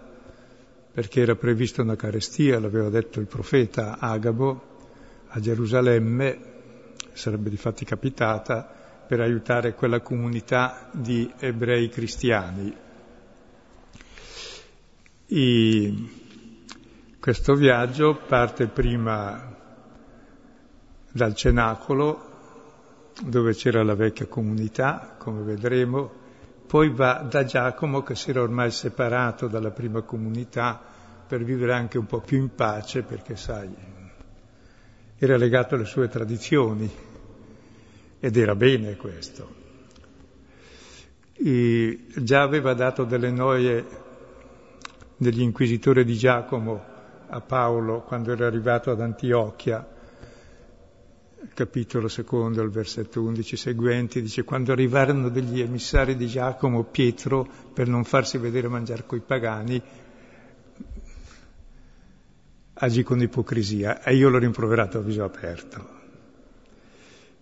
perché 0.93 1.23
era 1.23 1.35
prevista 1.35 1.81
una 1.81 1.97
carestia, 1.97 2.61
l'aveva 2.61 2.91
detto 2.91 3.21
il 3.21 3.27
profeta 3.27 3.97
Agabo, 3.99 4.61
a 5.29 5.41
Gerusalemme, 5.41 6.41
sarebbe 7.15 7.49
di 7.49 7.57
fatti 7.57 7.87
capitata, 7.87 8.71
per 9.09 9.21
aiutare 9.21 9.75
quella 9.75 10.01
comunità 10.01 10.91
di 10.93 11.33
ebrei 11.39 11.89
cristiani. 11.89 12.77
I, 15.29 16.11
questo 17.19 17.55
viaggio 17.55 18.15
parte 18.29 18.67
prima 18.67 19.55
dal 21.17 21.35
cenacolo, 21.35 22.35
dove 23.25 23.55
c'era 23.55 23.83
la 23.83 23.95
vecchia 23.95 24.27
comunità, 24.27 25.17
come 25.19 25.43
vedremo, 25.43 26.25
poi 26.67 26.91
va 26.91 27.27
da 27.29 27.45
Giacomo 27.45 28.03
che 28.03 28.15
si 28.15 28.31
era 28.31 28.43
ormai 28.43 28.71
separato 28.71 29.49
dalla 29.49 29.71
prima 29.71 30.03
comunità 30.03 30.81
per 31.27 31.43
vivere 31.43 31.73
anche 31.73 31.99
un 31.99 32.07
po' 32.07 32.21
più 32.21 32.39
in 32.39 32.55
pace, 32.55 33.03
perché 33.03 33.35
sai, 33.35 33.75
era 35.17 35.37
legato 35.37 35.75
alle 35.75 35.87
sue 35.87 36.09
tradizioni 36.09 36.89
ed 38.21 38.37
era 38.37 38.55
bene 38.55 38.97
questo. 38.97 39.65
E 41.33 42.05
già 42.15 42.43
aveva 42.43 42.75
dato 42.75 43.05
delle 43.05 43.31
noie 43.31 43.85
degli 45.17 45.41
inquisitori 45.41 46.05
di 46.05 46.17
Giacomo 46.17 46.95
a 47.29 47.41
Paolo 47.41 48.03
quando 48.03 48.33
era 48.33 48.47
arrivato 48.47 48.91
ad 48.91 49.01
Antiochia, 49.01 49.95
capitolo 51.55 52.09
secondo, 52.09 52.61
al 52.61 52.71
versetto 52.71 53.23
11 53.23 53.57
seguenti, 53.57 54.23
dice 54.23 54.45
quando 54.45 54.73
arrivarono 54.73 55.29
degli 55.29 55.61
emissari 55.61 56.17
di 56.17 56.27
Giacomo, 56.27 56.85
Pietro, 56.85 57.47
per 57.73 57.89
non 57.89 58.05
farsi 58.05 58.39
vedere 58.39 58.69
mangiare 58.69 59.05
coi 59.07 59.21
pagani, 59.21 59.83
agì 62.75 63.03
con 63.03 63.21
ipocrisia 63.21 64.03
e 64.03 64.15
io 64.15 64.29
l'ho 64.29 64.39
rimproverato 64.39 64.99
a 64.99 65.03
viso 65.03 65.25
aperto. 65.25 65.95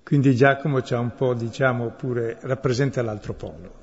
Quindi 0.02 0.34
Giacomo 0.34 0.80
c'ha 0.80 0.98
un 0.98 1.14
po', 1.14 1.34
diciamo, 1.34 1.90
pure 1.90 2.38
rappresenta 2.42 3.02
l'altro 3.02 3.32
polo 3.34 3.82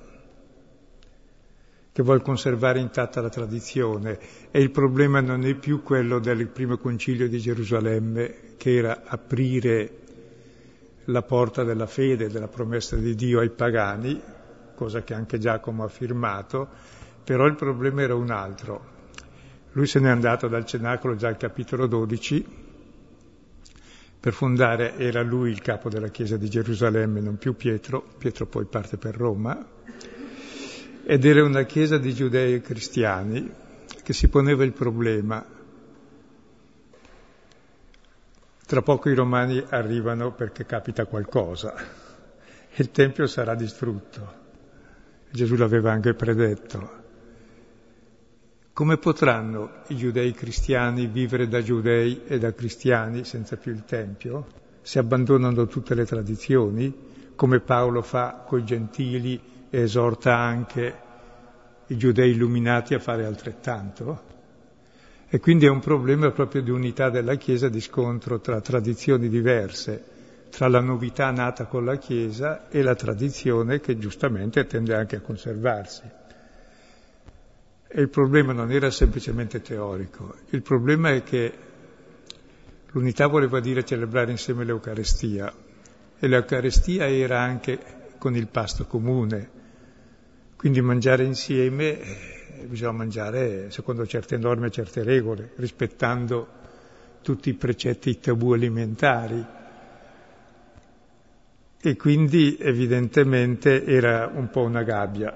che 1.93 2.03
vuole 2.03 2.21
conservare 2.21 2.79
intatta 2.79 3.19
la 3.19 3.29
tradizione 3.29 4.17
e 4.49 4.61
il 4.61 4.71
problema 4.71 5.19
non 5.19 5.43
è 5.45 5.55
più 5.55 5.83
quello 5.83 6.19
del 6.19 6.47
primo 6.47 6.77
concilio 6.77 7.27
di 7.27 7.37
Gerusalemme, 7.37 8.55
che 8.55 8.75
era 8.75 9.01
aprire 9.05 10.00
la 11.05 11.21
porta 11.21 11.63
della 11.63 11.87
fede, 11.87 12.29
della 12.29 12.47
promessa 12.47 12.95
di 12.95 13.15
Dio 13.15 13.39
ai 13.39 13.49
pagani, 13.49 14.21
cosa 14.75 15.03
che 15.03 15.13
anche 15.13 15.37
Giacomo 15.37 15.83
ha 15.83 15.85
affermato, 15.85 16.67
però 17.23 17.45
il 17.45 17.55
problema 17.55 18.01
era 18.01 18.15
un 18.15 18.29
altro. 18.29 18.99
Lui 19.73 19.87
se 19.87 19.99
n'è 19.99 20.09
andato 20.09 20.47
dal 20.47 20.65
cenacolo 20.65 21.15
già 21.15 21.27
al 21.27 21.37
capitolo 21.37 21.87
12, 21.87 22.45
per 24.19 24.33
fondare, 24.33 24.97
era 24.97 25.23
lui 25.23 25.49
il 25.49 25.61
capo 25.61 25.89
della 25.89 26.09
chiesa 26.09 26.37
di 26.37 26.49
Gerusalemme, 26.49 27.21
non 27.21 27.37
più 27.37 27.55
Pietro, 27.55 28.05
Pietro 28.17 28.45
poi 28.45 28.65
parte 28.65 28.97
per 28.97 29.15
Roma, 29.15 29.65
ed 31.03 31.25
era 31.25 31.43
una 31.43 31.63
chiesa 31.63 31.97
di 31.97 32.13
giudei 32.13 32.53
e 32.53 32.61
cristiani 32.61 33.51
che 34.03 34.13
si 34.13 34.27
poneva 34.27 34.63
il 34.63 34.73
problema. 34.73 35.43
Tra 38.71 38.81
poco 38.81 39.09
i 39.09 39.13
romani 39.13 39.61
arrivano 39.67 40.31
perché 40.31 40.65
capita 40.65 41.03
qualcosa 41.03 41.75
e 41.75 42.81
il 42.81 42.89
Tempio 42.89 43.27
sarà 43.27 43.53
distrutto. 43.53 44.33
Gesù 45.29 45.57
l'aveva 45.57 45.91
anche 45.91 46.13
predetto. 46.13 46.91
Come 48.71 48.95
potranno 48.95 49.81
i 49.87 49.97
giudei 49.97 50.31
cristiani 50.31 51.07
vivere 51.07 51.49
da 51.49 51.61
giudei 51.61 52.21
e 52.25 52.39
da 52.39 52.53
cristiani 52.53 53.25
senza 53.25 53.57
più 53.57 53.73
il 53.73 53.83
Tempio? 53.83 54.47
Se 54.81 54.99
abbandonano 54.99 55.67
tutte 55.67 55.93
le 55.93 56.05
tradizioni, 56.05 57.33
come 57.35 57.59
Paolo 57.59 58.01
fa 58.01 58.41
coi 58.47 58.63
gentili 58.63 59.67
e 59.69 59.81
esorta 59.81 60.37
anche 60.37 60.95
i 61.87 61.97
giudei 61.97 62.31
illuminati 62.31 62.93
a 62.93 62.99
fare 62.99 63.25
altrettanto. 63.25 64.30
E 65.33 65.39
quindi 65.39 65.65
è 65.65 65.69
un 65.69 65.79
problema 65.79 66.29
proprio 66.31 66.61
di 66.61 66.71
unità 66.71 67.09
della 67.09 67.35
Chiesa, 67.35 67.69
di 67.69 67.79
scontro 67.79 68.41
tra 68.41 68.59
tradizioni 68.59 69.29
diverse, 69.29 70.03
tra 70.49 70.67
la 70.67 70.81
novità 70.81 71.31
nata 71.31 71.67
con 71.67 71.85
la 71.85 71.95
Chiesa 71.95 72.67
e 72.67 72.81
la 72.81 72.95
tradizione 72.95 73.79
che 73.79 73.97
giustamente 73.97 74.65
tende 74.65 74.93
anche 74.93 75.15
a 75.15 75.21
conservarsi. 75.21 76.01
E 77.87 78.01
il 78.01 78.09
problema 78.09 78.51
non 78.51 78.73
era 78.73 78.91
semplicemente 78.91 79.61
teorico, 79.61 80.35
il 80.49 80.61
problema 80.61 81.11
è 81.11 81.23
che 81.23 81.53
l'unità 82.91 83.27
voleva 83.27 83.61
dire 83.61 83.85
celebrare 83.85 84.31
insieme 84.31 84.65
l'Eucarestia 84.65 85.49
e 86.19 86.27
l'Eucarestia 86.27 87.07
era 87.07 87.39
anche 87.39 87.79
con 88.17 88.35
il 88.35 88.47
pasto 88.47 88.85
comune, 88.85 89.49
quindi 90.57 90.81
mangiare 90.81 91.23
insieme 91.23 92.40
bisogna 92.67 92.91
mangiare 92.91 93.71
secondo 93.71 94.05
certe 94.05 94.37
norme 94.37 94.71
certe 94.71 95.03
regole, 95.03 95.51
rispettando 95.55 96.47
tutti 97.21 97.49
i 97.49 97.53
precetti 97.53 98.19
tabù 98.19 98.51
alimentari. 98.51 99.45
E 101.83 101.95
quindi 101.95 102.57
evidentemente 102.59 103.85
era 103.85 104.31
un 104.33 104.49
po' 104.49 104.61
una 104.61 104.83
gabbia. 104.83 105.33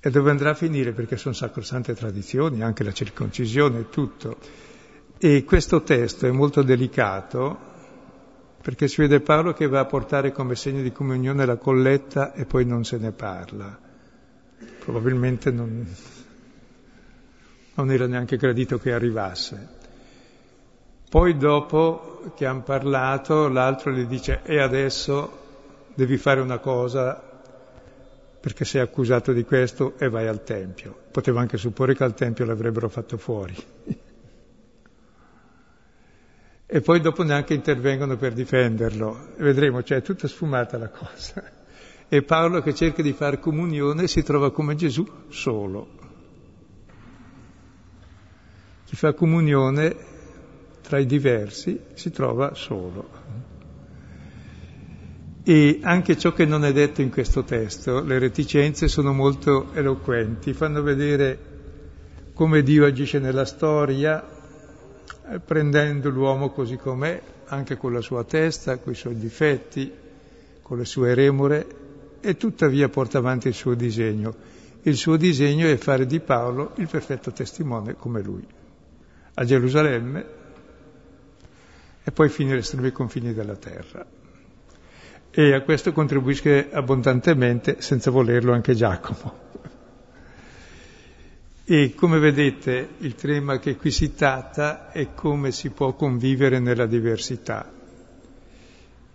E 0.00 0.10
dove 0.10 0.30
andrà 0.30 0.50
a 0.50 0.54
finire? 0.54 0.92
Perché 0.92 1.16
sono 1.16 1.34
sacrosante 1.34 1.94
tradizioni, 1.94 2.62
anche 2.62 2.82
la 2.82 2.92
circoncisione 2.92 3.80
e 3.80 3.88
tutto. 3.88 4.38
E 5.18 5.44
questo 5.44 5.82
testo 5.82 6.26
è 6.26 6.30
molto 6.30 6.62
delicato 6.62 7.70
perché 8.62 8.86
si 8.86 9.00
vede 9.00 9.20
Paolo 9.20 9.52
che 9.52 9.66
va 9.66 9.80
a 9.80 9.86
portare 9.86 10.30
come 10.30 10.54
segno 10.54 10.82
di 10.82 10.92
comunione 10.92 11.44
la 11.44 11.56
colletta 11.56 12.32
e 12.32 12.46
poi 12.46 12.64
non 12.64 12.84
se 12.84 12.96
ne 12.96 13.10
parla. 13.10 13.81
Probabilmente 14.84 15.50
non, 15.50 15.86
non 17.74 17.90
era 17.90 18.06
neanche 18.06 18.36
gradito 18.36 18.78
che 18.78 18.92
arrivasse. 18.92 19.80
Poi 21.08 21.36
dopo 21.36 22.32
che 22.34 22.46
hanno 22.46 22.62
parlato, 22.62 23.48
l'altro 23.48 23.92
gli 23.92 24.04
dice 24.06 24.40
e 24.44 24.60
adesso 24.60 25.40
devi 25.94 26.16
fare 26.16 26.40
una 26.40 26.58
cosa 26.58 27.30
perché 28.40 28.64
sei 28.64 28.80
accusato 28.80 29.32
di 29.32 29.44
questo 29.44 29.94
e 29.98 30.08
vai 30.08 30.26
al 30.26 30.42
Tempio. 30.42 30.96
Poteva 31.10 31.40
anche 31.40 31.58
supporre 31.58 31.94
che 31.94 32.04
al 32.04 32.14
Tempio 32.14 32.44
l'avrebbero 32.44 32.88
fatto 32.88 33.16
fuori 33.18 33.54
e 36.74 36.80
poi 36.80 37.02
dopo 37.02 37.22
neanche 37.22 37.52
intervengono 37.52 38.16
per 38.16 38.32
difenderlo. 38.32 39.34
Vedremo, 39.36 39.82
cioè 39.82 39.98
è 39.98 40.02
tutta 40.02 40.26
sfumata 40.26 40.78
la 40.78 40.88
cosa. 40.88 41.44
E 42.14 42.20
Paolo 42.20 42.60
che 42.60 42.74
cerca 42.74 43.00
di 43.00 43.14
fare 43.14 43.40
comunione 43.40 44.06
si 44.06 44.22
trova 44.22 44.52
come 44.52 44.74
Gesù 44.74 45.02
solo. 45.28 45.88
Chi 48.84 48.96
fa 48.96 49.14
comunione 49.14 49.96
tra 50.82 50.98
i 50.98 51.06
diversi 51.06 51.80
si 51.94 52.10
trova 52.10 52.52
solo. 52.52 53.08
E 55.42 55.78
anche 55.80 56.18
ciò 56.18 56.34
che 56.34 56.44
non 56.44 56.66
è 56.66 56.72
detto 56.74 57.00
in 57.00 57.08
questo 57.08 57.44
testo, 57.44 58.02
le 58.02 58.18
reticenze 58.18 58.88
sono 58.88 59.14
molto 59.14 59.72
eloquenti, 59.72 60.52
fanno 60.52 60.82
vedere 60.82 61.38
come 62.34 62.62
Dio 62.62 62.84
agisce 62.84 63.20
nella 63.20 63.46
storia, 63.46 64.22
eh, 65.30 65.38
prendendo 65.38 66.10
l'uomo 66.10 66.50
così 66.50 66.76
com'è, 66.76 67.22
anche 67.46 67.78
con 67.78 67.94
la 67.94 68.02
sua 68.02 68.22
testa, 68.24 68.76
con 68.76 68.92
i 68.92 68.96
suoi 68.96 69.16
difetti, 69.16 69.90
con 70.60 70.76
le 70.76 70.84
sue 70.84 71.14
remore, 71.14 71.80
e 72.22 72.36
tuttavia 72.36 72.88
porta 72.88 73.18
avanti 73.18 73.48
il 73.48 73.54
suo 73.54 73.74
disegno. 73.74 74.34
il 74.84 74.96
suo 74.96 75.16
disegno 75.16 75.68
è 75.68 75.76
fare 75.76 76.06
di 76.06 76.20
Paolo 76.20 76.72
il 76.76 76.88
perfetto 76.88 77.32
testimone 77.32 77.94
come 77.94 78.22
lui, 78.22 78.44
a 79.34 79.44
Gerusalemme 79.44 80.26
e 82.04 82.10
poi 82.10 82.32
agli 82.36 82.52
estremi 82.52 82.90
confini 82.90 83.32
della 83.32 83.56
terra. 83.56 84.04
E 85.30 85.54
a 85.54 85.62
questo 85.62 85.92
contribuisce 85.92 86.70
abbondantemente, 86.70 87.80
senza 87.80 88.10
volerlo, 88.10 88.52
anche 88.52 88.74
Giacomo. 88.74 89.50
E 91.64 91.94
come 91.94 92.18
vedete 92.18 92.88
il 92.98 93.14
tema 93.14 93.58
che 93.58 93.76
qui 93.76 93.90
si 93.90 94.14
tratta 94.14 94.90
è 94.90 95.14
come 95.14 95.52
si 95.52 95.70
può 95.70 95.94
convivere 95.94 96.58
nella 96.58 96.86
diversità, 96.86 97.72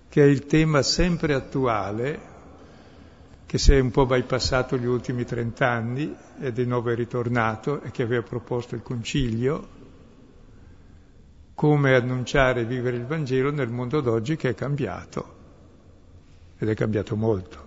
che 0.09 0.23
è 0.23 0.25
il 0.25 0.45
tema 0.45 0.81
sempre 0.81 1.33
attuale 1.33 2.35
che 3.47 3.57
si 3.57 3.73
è 3.73 3.79
un 3.79 3.91
po' 3.91 4.05
bypassato 4.05 4.77
gli 4.77 4.85
ultimi 4.85 5.23
trent'anni 5.23 6.13
e 6.41 6.51
di 6.51 6.65
nuovo 6.65 6.89
è 6.89 6.95
ritornato 6.95 7.81
e 7.81 7.91
che 7.91 8.03
aveva 8.03 8.21
proposto 8.21 8.75
il 8.75 8.81
Concilio, 8.83 9.75
come 11.55 11.95
annunciare 11.95 12.61
e 12.61 12.65
vivere 12.65 12.97
il 12.97 13.05
Vangelo 13.05 13.49
nel 13.49 13.69
mondo 13.69 14.01
d'oggi 14.01 14.35
che 14.35 14.49
è 14.49 14.53
cambiato, 14.53 15.35
ed 16.57 16.67
è 16.67 16.75
cambiato 16.75 17.15
molto. 17.15 17.65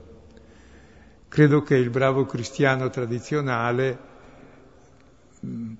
Credo 1.28 1.62
che 1.62 1.76
il 1.76 1.88
bravo 1.88 2.26
cristiano 2.26 2.90
tradizionale, 2.90 3.98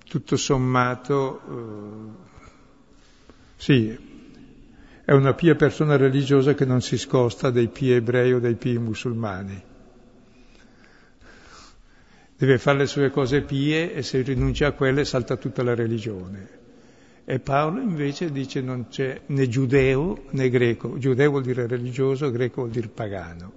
tutto 0.09 0.37
sommato, 0.39 1.41
eh, 1.47 2.29
sì, 3.57 4.09
è 5.05 5.13
una 5.13 5.35
pia 5.35 5.57
persona 5.57 5.99
religiosa 5.99 6.55
che 6.55 6.65
non 6.65 6.81
si 6.81 6.97
scosta 6.97 7.51
dai 7.51 7.69
pie 7.69 7.97
ebrei 7.97 8.33
o 8.33 8.41
dai 8.41 8.55
pie 8.55 8.79
musulmani 8.79 9.69
deve 12.41 12.57
fare 12.57 12.79
le 12.79 12.87
sue 12.87 13.11
cose 13.11 13.43
pie 13.43 13.93
e 13.93 14.03
se 14.03 14.23
rinuncia 14.23 14.69
a 14.69 14.73
quelle 14.73 15.05
salta 15.05 15.37
tutta 15.37 15.63
la 15.63 15.75
religione. 15.75 16.49
E 17.27 17.39
Paolo 17.39 17.83
invece 17.83 18.33
dice 18.33 18.63
non 18.63 18.89
c'è 18.89 19.21
né 19.27 19.47
giudeo 19.47 20.25
né 20.31 20.49
greco, 20.49 20.97
giudeo 20.97 21.29
vuol 21.29 21.43
dire 21.43 21.67
religioso, 21.67 22.31
greco 22.31 22.63
vuol 22.63 22.71
dire 22.73 22.89
pagano. 22.89 23.53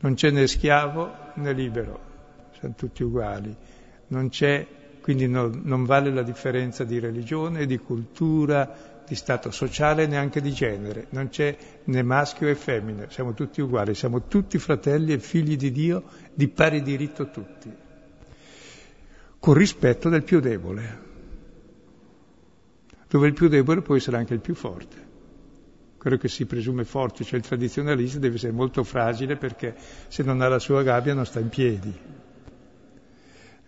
Non 0.00 0.14
c'è 0.14 0.30
né 0.30 0.46
schiavo 0.46 1.12
né 1.34 1.52
libero, 1.52 2.00
sono 2.58 2.72
tutti 2.74 3.02
uguali. 3.02 3.54
Non 4.06 4.30
c'è, 4.30 4.66
quindi 5.02 5.28
no, 5.28 5.50
non 5.52 5.84
vale 5.84 6.10
la 6.10 6.22
differenza 6.22 6.84
di 6.84 6.98
religione, 6.98 7.66
di 7.66 7.76
cultura, 7.76 8.95
di 9.06 9.14
stato 9.14 9.50
sociale 9.50 10.06
neanche 10.06 10.40
di 10.40 10.52
genere, 10.52 11.06
non 11.10 11.28
c'è 11.28 11.56
né 11.84 12.02
maschio 12.02 12.48
e 12.48 12.54
femmina, 12.54 13.06
siamo 13.08 13.34
tutti 13.34 13.60
uguali, 13.60 13.94
siamo 13.94 14.26
tutti 14.26 14.58
fratelli 14.58 15.12
e 15.12 15.18
figli 15.18 15.56
di 15.56 15.70
Dio 15.70 16.04
di 16.34 16.48
pari 16.48 16.82
diritto 16.82 17.30
tutti, 17.30 17.72
con 19.38 19.54
rispetto 19.54 20.08
del 20.08 20.24
più 20.24 20.40
debole, 20.40 21.04
dove 23.08 23.26
il 23.28 23.34
più 23.34 23.48
debole 23.48 23.82
può 23.82 23.96
essere 23.96 24.16
anche 24.16 24.34
il 24.34 24.40
più 24.40 24.54
forte. 24.54 25.04
Quello 25.98 26.16
che 26.18 26.28
si 26.28 26.46
presume 26.46 26.84
forte, 26.84 27.24
cioè 27.24 27.38
il 27.38 27.46
tradizionalista, 27.46 28.18
deve 28.18 28.36
essere 28.36 28.52
molto 28.52 28.84
fragile 28.84 29.36
perché 29.36 29.74
se 30.08 30.22
non 30.22 30.40
ha 30.40 30.48
la 30.48 30.58
sua 30.58 30.82
gabbia 30.82 31.14
non 31.14 31.26
sta 31.26 31.40
in 31.40 31.48
piedi. 31.48 31.92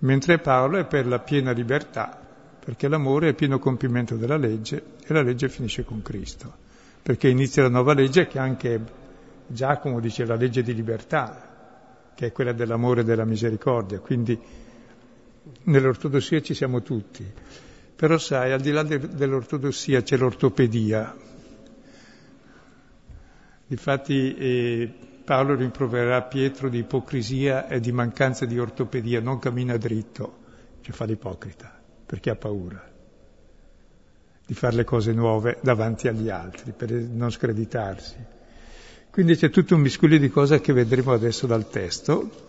Mentre 0.00 0.38
Paolo 0.38 0.78
è 0.78 0.84
per 0.84 1.06
la 1.06 1.18
piena 1.18 1.50
libertà, 1.50 2.27
perché 2.68 2.86
l'amore 2.86 3.30
è 3.30 3.32
pieno 3.32 3.58
compimento 3.58 4.16
della 4.16 4.36
legge 4.36 4.82
e 5.02 5.14
la 5.14 5.22
legge 5.22 5.48
finisce 5.48 5.86
con 5.86 6.02
Cristo, 6.02 6.54
perché 7.02 7.26
inizia 7.26 7.62
la 7.62 7.70
nuova 7.70 7.94
legge 7.94 8.26
che 8.26 8.38
anche 8.38 8.78
Giacomo 9.46 10.00
dice 10.00 10.26
la 10.26 10.34
legge 10.34 10.62
di 10.62 10.74
libertà, 10.74 12.12
che 12.14 12.26
è 12.26 12.30
quella 12.30 12.52
dell'amore 12.52 13.00
e 13.00 13.04
della 13.04 13.24
misericordia, 13.24 14.00
quindi 14.00 14.38
nell'ortodossia 15.62 16.42
ci 16.42 16.52
siamo 16.52 16.82
tutti. 16.82 17.24
Però 17.96 18.18
sai, 18.18 18.52
al 18.52 18.60
di 18.60 18.70
là 18.70 18.82
de- 18.82 19.14
dell'ortodossia 19.14 20.02
c'è 20.02 20.18
l'ortopedia. 20.18 21.16
Difatti 23.66 24.34
eh, 24.34 24.92
Paolo 25.24 25.54
rimproverà 25.54 26.20
Pietro 26.20 26.68
di 26.68 26.80
ipocrisia 26.80 27.66
e 27.66 27.80
di 27.80 27.92
mancanza 27.92 28.44
di 28.44 28.58
ortopedia, 28.58 29.22
non 29.22 29.38
cammina 29.38 29.78
dritto, 29.78 30.36
cioè 30.82 30.94
fa 30.94 31.06
l'ipocrita 31.06 31.76
perché 32.08 32.30
ha 32.30 32.36
paura 32.36 32.82
di 34.46 34.54
fare 34.54 34.76
le 34.76 34.84
cose 34.84 35.12
nuove 35.12 35.58
davanti 35.60 36.08
agli 36.08 36.30
altri, 36.30 36.72
per 36.72 36.90
non 36.90 37.30
screditarsi. 37.30 38.16
Quindi 39.10 39.36
c'è 39.36 39.50
tutto 39.50 39.74
un 39.74 39.82
miscuglio 39.82 40.16
di 40.16 40.30
cose 40.30 40.62
che 40.62 40.72
vedremo 40.72 41.12
adesso 41.12 41.46
dal 41.46 41.68
testo, 41.68 42.46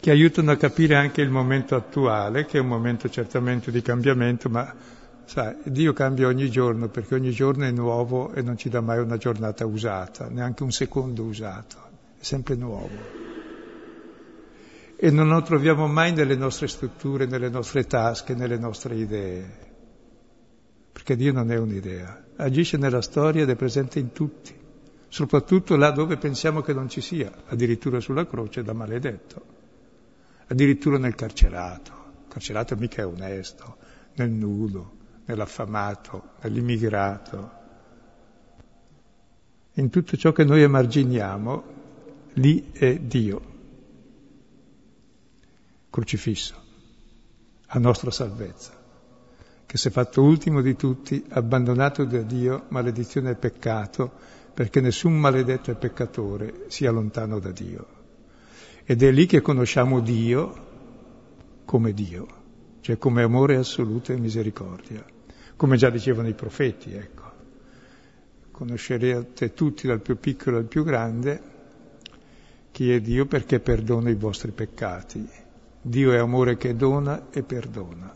che 0.00 0.10
aiutano 0.10 0.52
a 0.52 0.56
capire 0.56 0.94
anche 0.96 1.20
il 1.20 1.28
momento 1.28 1.74
attuale, 1.74 2.46
che 2.46 2.56
è 2.56 2.60
un 2.62 2.68
momento 2.68 3.10
certamente 3.10 3.70
di 3.70 3.82
cambiamento, 3.82 4.48
ma 4.48 4.74
sai, 5.26 5.54
Dio 5.64 5.92
cambia 5.92 6.28
ogni 6.28 6.48
giorno, 6.48 6.88
perché 6.88 7.14
ogni 7.14 7.30
giorno 7.30 7.66
è 7.66 7.70
nuovo 7.70 8.32
e 8.32 8.40
non 8.40 8.56
ci 8.56 8.70
dà 8.70 8.80
mai 8.80 8.98
una 8.98 9.18
giornata 9.18 9.66
usata, 9.66 10.30
neanche 10.30 10.62
un 10.62 10.72
secondo 10.72 11.24
usato, 11.24 11.76
è 12.18 12.22
sempre 12.22 12.54
nuovo 12.54 13.21
e 15.04 15.10
non 15.10 15.26
lo 15.26 15.42
troviamo 15.42 15.88
mai 15.88 16.12
nelle 16.12 16.36
nostre 16.36 16.68
strutture, 16.68 17.26
nelle 17.26 17.48
nostre 17.48 17.88
tasche, 17.88 18.36
nelle 18.36 18.56
nostre 18.56 18.94
idee. 18.94 19.50
Perché 20.92 21.16
Dio 21.16 21.32
non 21.32 21.50
è 21.50 21.58
un'idea, 21.58 22.24
agisce 22.36 22.76
nella 22.76 23.02
storia 23.02 23.42
ed 23.42 23.50
è 23.50 23.56
presente 23.56 23.98
in 23.98 24.12
tutti, 24.12 24.54
soprattutto 25.08 25.74
là 25.74 25.90
dove 25.90 26.18
pensiamo 26.18 26.60
che 26.60 26.72
non 26.72 26.88
ci 26.88 27.00
sia, 27.00 27.32
addirittura 27.48 27.98
sulla 27.98 28.28
croce 28.28 28.62
da 28.62 28.74
maledetto, 28.74 29.44
addirittura 30.46 30.98
nel 30.98 31.16
carcerato. 31.16 31.92
Il 32.22 32.28
carcerato 32.28 32.76
mica 32.76 33.02
è 33.02 33.06
onesto, 33.06 33.78
nel 34.14 34.30
nudo, 34.30 34.92
nell'affamato, 35.24 36.34
nell'immigrato. 36.42 37.50
In 39.72 39.90
tutto 39.90 40.16
ciò 40.16 40.30
che 40.30 40.44
noi 40.44 40.62
emarginiamo, 40.62 41.64
lì 42.34 42.70
è 42.70 43.00
Dio 43.00 43.50
crocifisso, 45.92 46.54
a 47.66 47.78
nostra 47.78 48.10
salvezza, 48.10 48.72
che 49.66 49.76
si 49.76 49.88
è 49.88 49.90
fatto 49.90 50.22
ultimo 50.22 50.62
di 50.62 50.74
tutti, 50.74 51.22
abbandonato 51.28 52.06
da 52.06 52.22
Dio, 52.22 52.64
maledizione 52.68 53.32
e 53.32 53.34
peccato, 53.34 54.10
perché 54.54 54.80
nessun 54.80 55.12
maledetto 55.12 55.70
e 55.70 55.74
peccatore 55.74 56.64
sia 56.68 56.90
lontano 56.90 57.38
da 57.40 57.50
Dio. 57.50 57.86
Ed 58.84 59.02
è 59.02 59.10
lì 59.10 59.26
che 59.26 59.42
conosciamo 59.42 60.00
Dio 60.00 60.70
come 61.66 61.92
Dio, 61.92 62.26
cioè 62.80 62.96
come 62.96 63.22
amore 63.22 63.56
assoluto 63.56 64.12
e 64.12 64.16
misericordia, 64.16 65.04
come 65.56 65.76
già 65.76 65.90
dicevano 65.90 66.28
i 66.28 66.34
profeti, 66.34 66.94
ecco. 66.94 67.30
Conoscerete 68.50 69.52
tutti 69.52 69.86
dal 69.86 70.00
più 70.00 70.18
piccolo 70.18 70.56
al 70.56 70.64
più 70.64 70.84
grande 70.84 71.50
chi 72.70 72.90
è 72.90 72.98
Dio 73.00 73.26
perché 73.26 73.60
perdona 73.60 74.08
i 74.08 74.14
vostri 74.14 74.52
peccati 74.52 75.41
Dio 75.82 76.12
è 76.12 76.18
amore 76.18 76.56
che 76.56 76.76
dona 76.76 77.26
e 77.32 77.42
perdona. 77.42 78.14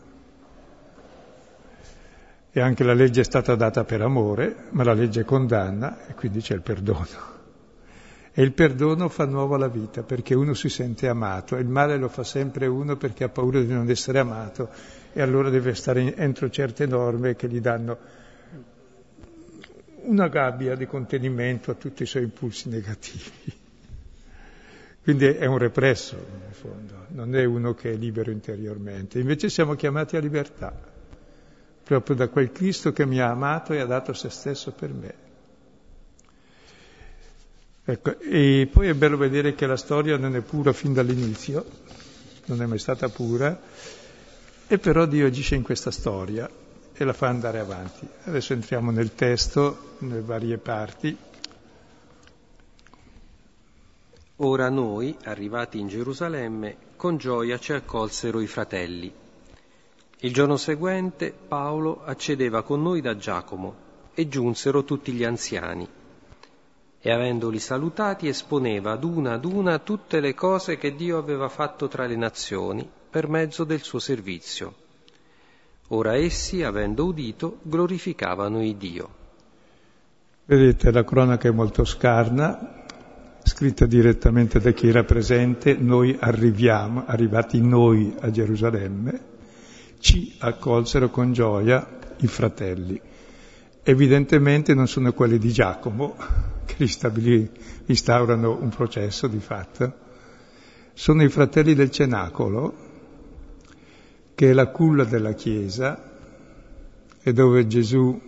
E 2.49 2.59
anche 2.61 2.83
la 2.83 2.93
legge 2.93 3.21
è 3.21 3.23
stata 3.25 3.55
data 3.55 3.83
per 3.83 4.01
amore, 4.01 4.55
ma 4.69 4.85
la 4.85 4.93
legge 4.93 5.25
condanna 5.25 6.07
e 6.07 6.13
quindi 6.13 6.39
c'è 6.39 6.55
il 6.55 6.61
perdono. 6.61 7.35
E 8.33 8.41
il 8.41 8.53
perdono 8.53 9.09
fa 9.09 9.25
nuova 9.25 9.57
la 9.57 9.67
vita 9.67 10.03
perché 10.03 10.33
uno 10.33 10.53
si 10.53 10.69
sente 10.69 11.07
amato 11.07 11.57
e 11.57 11.59
il 11.59 11.67
male 11.67 11.97
lo 11.97 12.07
fa 12.07 12.23
sempre 12.23 12.67
uno 12.67 12.95
perché 12.95 13.25
ha 13.25 13.29
paura 13.29 13.59
di 13.59 13.73
non 13.73 13.89
essere 13.89 14.19
amato 14.19 14.69
e 15.11 15.21
allora 15.21 15.49
deve 15.49 15.73
stare 15.73 16.15
entro 16.15 16.49
certe 16.49 16.85
norme 16.85 17.35
che 17.35 17.49
gli 17.49 17.59
danno 17.59 17.97
una 20.03 20.27
gabbia 20.29 20.75
di 20.75 20.85
contenimento 20.85 21.71
a 21.71 21.73
tutti 21.73 22.03
i 22.03 22.05
suoi 22.05 22.23
impulsi 22.23 22.69
negativi. 22.69 23.55
Quindi 25.03 25.25
è 25.25 25.45
un 25.45 25.57
represso, 25.57 26.15
in 26.15 26.53
fondo, 26.53 26.96
non 27.17 27.35
è 27.35 27.43
uno 27.45 27.73
che 27.73 27.93
è 27.93 27.95
libero 27.95 28.29
interiormente. 28.29 29.17
Invece 29.17 29.49
siamo 29.49 29.73
chiamati 29.73 30.15
a 30.17 30.19
libertà, 30.19 30.71
proprio 31.83 32.15
da 32.15 32.27
quel 32.27 32.51
Cristo 32.51 32.93
che 32.93 33.07
mi 33.07 33.19
ha 33.19 33.31
amato 33.31 33.73
e 33.73 33.79
ha 33.79 33.87
dato 33.87 34.13
se 34.13 34.29
stesso 34.29 34.71
per 34.71 34.93
me. 34.93 35.13
Ecco, 37.83 38.19
e 38.19 38.69
poi 38.71 38.89
è 38.89 38.93
bello 38.93 39.17
vedere 39.17 39.55
che 39.55 39.65
la 39.65 39.77
storia 39.77 40.15
non 40.17 40.35
è 40.35 40.41
pura 40.41 40.71
fin 40.73 40.93
dall'inizio, 40.93 41.65
non 42.45 42.61
è 42.61 42.67
mai 42.67 42.77
stata 42.77 43.09
pura, 43.09 43.59
e 44.67 44.77
però 44.77 45.07
Dio 45.07 45.25
agisce 45.25 45.55
in 45.55 45.63
questa 45.63 45.89
storia 45.89 46.47
e 46.93 47.03
la 47.03 47.13
fa 47.13 47.29
andare 47.29 47.57
avanti. 47.57 48.07
Adesso 48.25 48.53
entriamo 48.53 48.91
nel 48.91 49.15
testo, 49.15 49.95
nelle 49.99 50.21
varie 50.21 50.59
parti. 50.59 51.17
Ora 54.37 54.69
noi, 54.69 55.17
arrivati 55.23 55.79
in 55.79 55.87
Gerusalemme, 55.87 56.77
con 56.95 57.17
gioia 57.17 57.57
ci 57.57 57.73
accolsero 57.73 58.39
i 58.39 58.47
fratelli. 58.47 59.11
Il 60.19 60.33
giorno 60.33 60.57
seguente 60.57 61.31
Paolo 61.31 62.03
accedeva 62.03 62.61
con 62.61 62.81
noi 62.81 63.01
da 63.01 63.15
Giacomo 63.15 63.75
e 64.13 64.27
giunsero 64.27 64.83
tutti 64.83 65.11
gli 65.11 65.23
anziani. 65.23 65.87
e 66.99 67.11
avendoli 67.11 67.59
salutati 67.59 68.27
esponeva 68.27 68.91
ad 68.91 69.03
una 69.03 69.33
ad 69.33 69.45
una 69.45 69.79
tutte 69.79 70.19
le 70.19 70.33
cose 70.33 70.77
che 70.77 70.95
Dio 70.95 71.17
aveva 71.17 71.47
fatto 71.47 71.87
tra 71.87 72.05
le 72.05 72.15
nazioni 72.15 72.89
per 73.09 73.29
mezzo 73.29 73.63
del 73.63 73.81
suo 73.81 73.99
servizio. 73.99 74.73
Ora 75.89 76.15
essi, 76.15 76.63
avendo 76.63 77.05
udito, 77.05 77.59
glorificavano 77.61 78.61
il 78.61 78.75
Dio. 78.75 79.09
Vedete, 80.45 80.91
la 80.91 81.05
cronaca 81.05 81.47
è 81.47 81.51
molto 81.51 81.85
scarna, 81.85 82.76
scritta 83.47 83.85
direttamente 83.85 84.59
da 84.59 84.71
chi 84.71 84.89
era 84.89 85.03
presente, 85.03 85.75
noi 85.75 86.15
arriviamo, 86.19 87.05
arrivati 87.05 87.61
noi 87.61 88.13
a 88.19 88.29
Gerusalemme, 88.29 89.21
ci 89.99 90.35
accolsero 90.39 91.09
con 91.09 91.31
gioia 91.31 91.87
i 92.17 92.27
fratelli. 92.27 92.99
Evidentemente 93.83 94.73
non 94.73 94.87
sono 94.87 95.13
quelli 95.13 95.37
di 95.37 95.51
Giacomo, 95.51 96.15
che 96.65 97.49
instaurano 97.85 98.59
un 98.59 98.69
processo 98.69 99.27
di 99.27 99.39
fatto, 99.39 99.93
sono 100.93 101.23
i 101.23 101.29
fratelli 101.29 101.73
del 101.73 101.89
cenacolo, 101.89 102.75
che 104.35 104.49
è 104.49 104.53
la 104.53 104.67
culla 104.67 105.05
della 105.05 105.33
Chiesa 105.33 106.15
e 107.23 107.33
dove 107.33 107.65
Gesù 107.65 108.19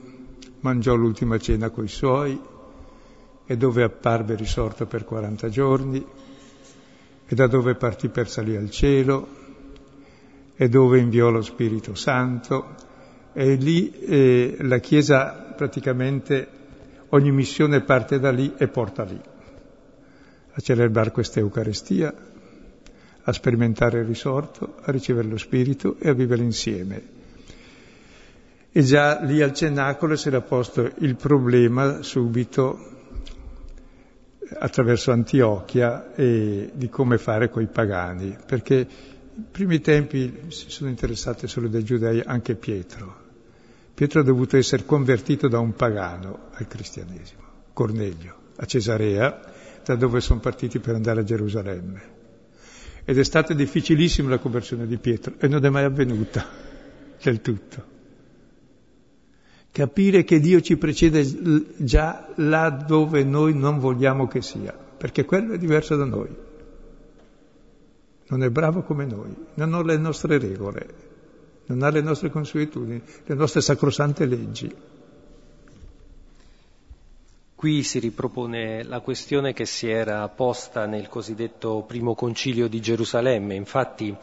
mangiò 0.62 0.95
l'ultima 0.95 1.38
cena 1.38 1.69
coi 1.69 1.88
suoi 1.88 2.58
e 3.51 3.57
dove 3.57 3.81
apparve 3.81 4.35
risorto 4.35 4.85
per 4.85 5.05
40 5.05 5.49
giorni 5.49 6.05
e 7.25 7.35
da 7.35 7.47
dove 7.47 7.73
partì 7.73 8.07
per 8.07 8.29
salire 8.29 8.59
al 8.59 8.69
cielo 8.69 9.27
e 10.55 10.69
dove 10.69 10.99
inviò 10.99 11.31
lo 11.31 11.41
Spirito 11.41 11.95
Santo 11.95 12.75
e 13.33 13.55
lì 13.55 13.89
eh, 14.01 14.57
la 14.59 14.77
Chiesa 14.77 15.51
praticamente 15.57 16.47
ogni 17.09 17.31
missione 17.31 17.81
parte 17.81 18.19
da 18.19 18.29
lì 18.29 18.53
e 18.55 18.67
porta 18.67 19.03
lì 19.03 19.19
a 20.51 20.62
celebrare 20.62 21.09
questa 21.09 21.39
Eucaristia 21.39 22.13
a 23.23 23.33
sperimentare 23.33 24.01
il 24.01 24.05
risorto, 24.05 24.75
a 24.83 24.91
ricevere 24.91 25.27
lo 25.27 25.38
Spirito 25.38 25.95
e 25.97 26.09
a 26.09 26.13
vivere 26.13 26.43
insieme. 26.43 27.01
E 28.71 28.83
già 28.83 29.19
lì 29.23 29.41
al 29.41 29.53
cenacolo 29.53 30.15
si 30.15 30.27
era 30.27 30.41
posto 30.41 30.91
il 30.99 31.15
problema 31.15 32.03
subito 32.03 32.97
attraverso 34.57 35.12
Antiochia 35.12 36.13
e 36.15 36.71
di 36.73 36.89
come 36.89 37.17
fare 37.17 37.49
coi 37.49 37.67
pagani, 37.67 38.35
perché 38.45 38.75
i 39.35 39.45
primi 39.49 39.79
tempi 39.79 40.45
si 40.49 40.69
sono 40.69 40.89
interessati 40.89 41.47
solo 41.47 41.67
dai 41.67 41.83
giudei 41.83 42.21
anche 42.25 42.55
Pietro. 42.55 43.27
Pietro 43.93 44.21
ha 44.21 44.23
dovuto 44.23 44.57
essere 44.57 44.85
convertito 44.85 45.47
da 45.47 45.59
un 45.59 45.73
pagano 45.73 46.49
al 46.53 46.67
cristianesimo, 46.67 47.41
Cornelio, 47.73 48.35
a 48.55 48.65
Cesarea, 48.65 49.39
da 49.83 49.95
dove 49.95 50.21
sono 50.21 50.39
partiti 50.39 50.79
per 50.79 50.95
andare 50.95 51.21
a 51.21 51.23
Gerusalemme. 51.23 52.17
Ed 53.03 53.17
è 53.17 53.23
stata 53.23 53.53
difficilissima 53.53 54.29
la 54.29 54.38
conversione 54.38 54.85
di 54.88 54.97
Pietro 54.97 55.33
e 55.39 55.47
non 55.47 55.63
è 55.65 55.69
mai 55.69 55.83
avvenuta 55.83 56.45
del 57.21 57.41
tutto. 57.41 57.97
Capire 59.79 60.25
che 60.25 60.41
Dio 60.41 60.59
ci 60.59 60.75
precede 60.75 61.25
già 61.77 62.27
là 62.35 62.69
dove 62.69 63.23
noi 63.23 63.53
non 63.53 63.79
vogliamo 63.79 64.27
che 64.27 64.41
sia, 64.41 64.73
perché 64.73 65.23
quello 65.23 65.53
è 65.53 65.57
diverso 65.57 65.95
da 65.95 66.03
noi. 66.03 66.27
Non 68.27 68.43
è 68.43 68.49
bravo 68.49 68.81
come 68.81 69.05
noi, 69.05 69.33
non 69.53 69.73
ha 69.73 69.81
le 69.81 69.95
nostre 69.95 70.37
regole, 70.37 70.87
non 71.67 71.81
ha 71.83 71.89
le 71.91 72.01
nostre 72.01 72.29
consuetudini, 72.29 73.01
le 73.23 73.35
nostre 73.35 73.61
sacrosante 73.61 74.25
leggi. 74.25 74.69
Qui 77.55 77.83
si 77.83 77.99
ripropone 77.99 78.83
la 78.83 78.99
questione 78.99 79.53
che 79.53 79.65
si 79.65 79.89
era 79.89 80.27
posta 80.27 80.87
nel 80.87 81.07
cosiddetto 81.07 81.85
primo 81.87 82.15
concilio 82.15 82.67
di 82.67 82.81
Gerusalemme. 82.81 83.55
Infatti 83.55 84.13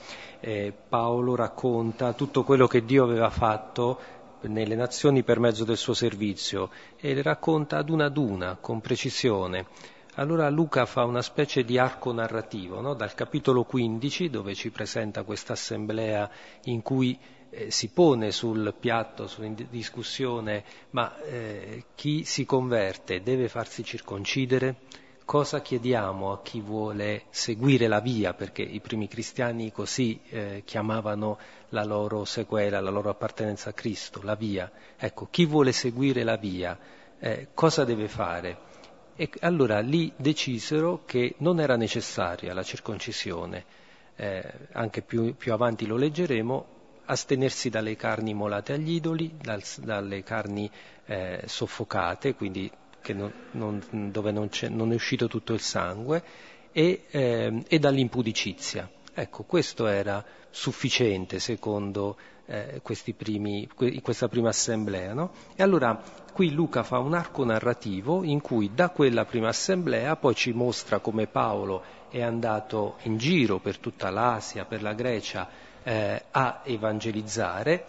eh, 0.40 0.72
Paolo 0.86 1.34
racconta 1.34 2.12
tutto 2.12 2.44
quello 2.44 2.66
che 2.66 2.84
Dio 2.84 3.04
aveva 3.04 3.30
fatto 3.30 3.98
nelle 4.46 4.74
nazioni 4.74 5.22
per 5.22 5.38
mezzo 5.38 5.64
del 5.64 5.76
suo 5.76 5.94
servizio 5.94 6.70
e 6.96 7.14
le 7.14 7.22
racconta 7.22 7.78
ad 7.78 7.90
una 7.90 8.06
ad 8.06 8.16
una, 8.16 8.56
con 8.60 8.80
precisione. 8.80 9.66
Allora 10.18 10.48
Luca 10.48 10.86
fa 10.86 11.04
una 11.04 11.20
specie 11.20 11.62
di 11.62 11.76
arco 11.76 12.10
narrativo, 12.10 12.80
no? 12.80 12.94
dal 12.94 13.12
capitolo 13.12 13.64
15, 13.64 14.30
dove 14.30 14.54
ci 14.54 14.70
presenta 14.70 15.24
questa 15.24 15.52
assemblea 15.52 16.30
in 16.64 16.80
cui 16.80 17.18
eh, 17.50 17.70
si 17.70 17.88
pone 17.88 18.30
sul 18.30 18.74
piatto, 18.78 19.30
in 19.40 19.66
discussione, 19.68 20.64
ma 20.90 21.20
eh, 21.20 21.84
chi 21.94 22.24
si 22.24 22.46
converte 22.46 23.20
deve 23.22 23.48
farsi 23.48 23.84
circoncidere? 23.84 24.76
Cosa 25.26 25.60
chiediamo 25.60 26.32
a 26.32 26.40
chi 26.40 26.60
vuole 26.60 27.24
seguire 27.30 27.88
la 27.88 28.00
via? 28.00 28.32
Perché 28.32 28.62
i 28.62 28.80
primi 28.80 29.08
cristiani 29.08 29.72
così 29.72 30.20
eh, 30.28 30.62
chiamavano 30.64 31.36
la 31.70 31.84
loro 31.84 32.24
sequela, 32.24 32.80
la 32.80 32.90
loro 32.90 33.10
appartenenza 33.10 33.70
a 33.70 33.72
Cristo, 33.72 34.20
la 34.22 34.34
via. 34.34 34.70
Ecco, 34.96 35.28
chi 35.30 35.46
vuole 35.46 35.72
seguire 35.72 36.22
la 36.22 36.36
via, 36.36 36.78
eh, 37.18 37.48
cosa 37.54 37.84
deve 37.84 38.08
fare? 38.08 38.58
E 39.16 39.30
allora 39.40 39.80
lì 39.80 40.12
decisero 40.16 41.02
che 41.04 41.34
non 41.38 41.58
era 41.58 41.76
necessaria 41.76 42.52
la 42.52 42.62
circoncisione, 42.62 43.64
eh, 44.16 44.52
anche 44.72 45.02
più, 45.02 45.34
più 45.34 45.52
avanti 45.52 45.86
lo 45.86 45.96
leggeremo, 45.96 46.74
astenersi 47.06 47.70
dalle 47.70 47.96
carni 47.96 48.34
molate 48.34 48.72
agli 48.72 48.92
idoli, 48.92 49.36
dal, 49.40 49.62
dalle 49.78 50.22
carni 50.22 50.70
eh, 51.06 51.42
soffocate, 51.46 52.34
quindi 52.34 52.70
non, 53.14 53.32
non, 53.52 54.10
dove 54.10 54.32
non, 54.32 54.48
non, 54.70 54.92
è 54.92 54.94
uscito 54.94 55.28
tutto 55.28 55.52
il 55.52 55.60
sangue, 55.60 56.22
e, 56.72 57.04
eh, 57.08 57.64
e 57.66 57.78
dall'impudicizia. 57.78 58.90
Ecco, 59.18 59.44
questo 59.44 59.86
era 59.86 60.22
sufficiente 60.50 61.38
secondo 61.38 62.18
eh, 62.44 62.82
primi, 63.16 63.66
questa 64.02 64.28
prima 64.28 64.50
assemblea. 64.50 65.14
No? 65.14 65.30
E 65.54 65.62
allora 65.62 65.98
qui 66.34 66.52
Luca 66.52 66.82
fa 66.82 66.98
un 66.98 67.14
arco 67.14 67.42
narrativo 67.42 68.24
in 68.24 68.42
cui 68.42 68.74
da 68.74 68.90
quella 68.90 69.24
prima 69.24 69.48
assemblea 69.48 70.16
poi 70.16 70.34
ci 70.34 70.52
mostra 70.52 70.98
come 70.98 71.28
Paolo 71.28 71.82
è 72.10 72.20
andato 72.20 72.96
in 73.04 73.16
giro 73.16 73.58
per 73.58 73.78
tutta 73.78 74.10
l'Asia, 74.10 74.66
per 74.66 74.82
la 74.82 74.92
Grecia, 74.92 75.48
eh, 75.82 76.24
a 76.32 76.60
evangelizzare 76.62 77.86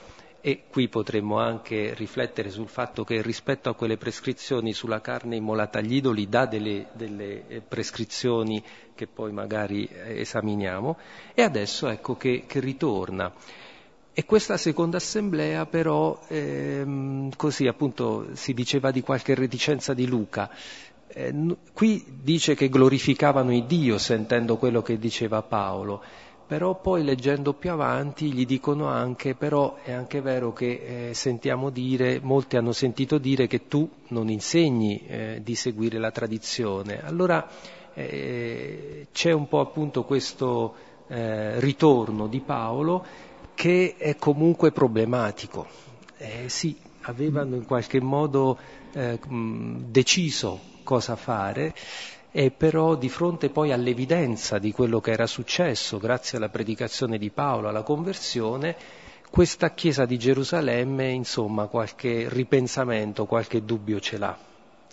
e 0.47 0.61
qui 0.69 0.87
potremmo 0.87 1.39
anche 1.39 1.93
riflettere 1.93 2.49
sul 2.49 2.69
fatto 2.69 3.03
che 3.03 3.21
rispetto 3.21 3.67
a 3.67 3.75
quelle 3.75 3.97
prescrizioni 3.97 4.71
sulla 4.71 5.01
carne 5.01 5.35
immolata 5.35 5.79
agli 5.79 5.95
idoli 5.95 6.29
dà 6.29 6.45
delle, 6.45 6.87
delle 6.93 7.45
eh, 7.49 7.59
prescrizioni 7.59 8.63
che 8.95 9.07
poi 9.07 9.33
magari 9.33 9.85
eh, 9.87 10.21
esaminiamo. 10.21 10.97
E 11.33 11.41
adesso 11.41 11.89
ecco 11.89 12.15
che, 12.15 12.45
che 12.47 12.61
ritorna. 12.61 13.33
E 14.13 14.23
questa 14.23 14.55
seconda 14.55 14.95
assemblea 14.95 15.65
però, 15.65 16.17
ehm, 16.29 17.31
così 17.35 17.67
appunto 17.67 18.27
si 18.31 18.53
diceva 18.53 18.89
di 18.91 19.01
qualche 19.01 19.35
reticenza 19.35 19.93
di 19.93 20.07
Luca, 20.07 20.49
eh, 21.09 21.57
qui 21.73 22.05
dice 22.21 22.55
che 22.55 22.69
glorificavano 22.69 23.53
il 23.53 23.65
Dio 23.65 23.97
sentendo 23.97 24.55
quello 24.55 24.81
che 24.81 24.97
diceva 24.97 25.41
Paolo 25.41 26.01
però 26.47 26.79
poi 26.79 27.03
leggendo 27.03 27.51
più 27.51 27.71
avanti 27.71 28.31
gli 28.31 28.45
dicono 28.45 28.87
anche, 28.87 29.35
però 29.35 29.75
è 29.83 29.91
anche 29.91 30.21
vero 30.21 30.53
che 30.53 31.09
eh, 31.09 31.13
sentiamo 31.13 31.69
dire, 31.69 32.21
molti 32.21 32.55
hanno 32.55 32.71
sentito 32.71 33.17
dire 33.17 33.47
che 33.47 33.67
tu 33.67 33.87
non 34.07 34.29
insegni 34.29 35.05
eh, 35.05 35.41
di 35.43 35.55
seguire 35.55 35.99
la 35.99 36.09
tradizione. 36.09 37.03
Allora 37.03 37.45
eh, 37.93 39.07
c'è 39.11 39.31
un 39.33 39.49
po' 39.49 39.59
appunto 39.59 40.05
questo 40.05 40.73
eh, 41.07 41.59
ritorno 41.59 42.27
di 42.27 42.39
Paolo 42.39 43.05
che 43.53 43.95
è 43.97 44.15
comunque 44.15 44.71
problematico. 44.71 45.67
Eh, 46.17 46.47
sì, 46.47 46.77
avevano 47.01 47.55
in 47.55 47.65
qualche 47.65 47.99
modo 47.99 48.57
eh, 48.93 49.19
deciso 49.27 50.75
cosa 50.83 51.17
fare, 51.17 51.73
e 52.31 52.51
però 52.51 52.95
di 52.95 53.09
fronte 53.09 53.49
poi 53.49 53.71
all'evidenza 53.71 54.59
di 54.59 54.71
quello 54.71 54.99
che 54.99 55.11
era 55.11 55.27
successo 55.27 55.97
grazie 55.97 56.37
alla 56.37 56.49
predicazione 56.49 57.17
di 57.17 57.29
Paolo, 57.29 57.69
alla 57.69 57.83
conversione, 57.83 58.75
questa 59.29 59.71
Chiesa 59.71 60.05
di 60.05 60.17
Gerusalemme, 60.17 61.09
insomma, 61.09 61.67
qualche 61.67 62.27
ripensamento, 62.29 63.25
qualche 63.25 63.63
dubbio 63.63 63.99
ce 63.99 64.17
l'ha, 64.17 64.37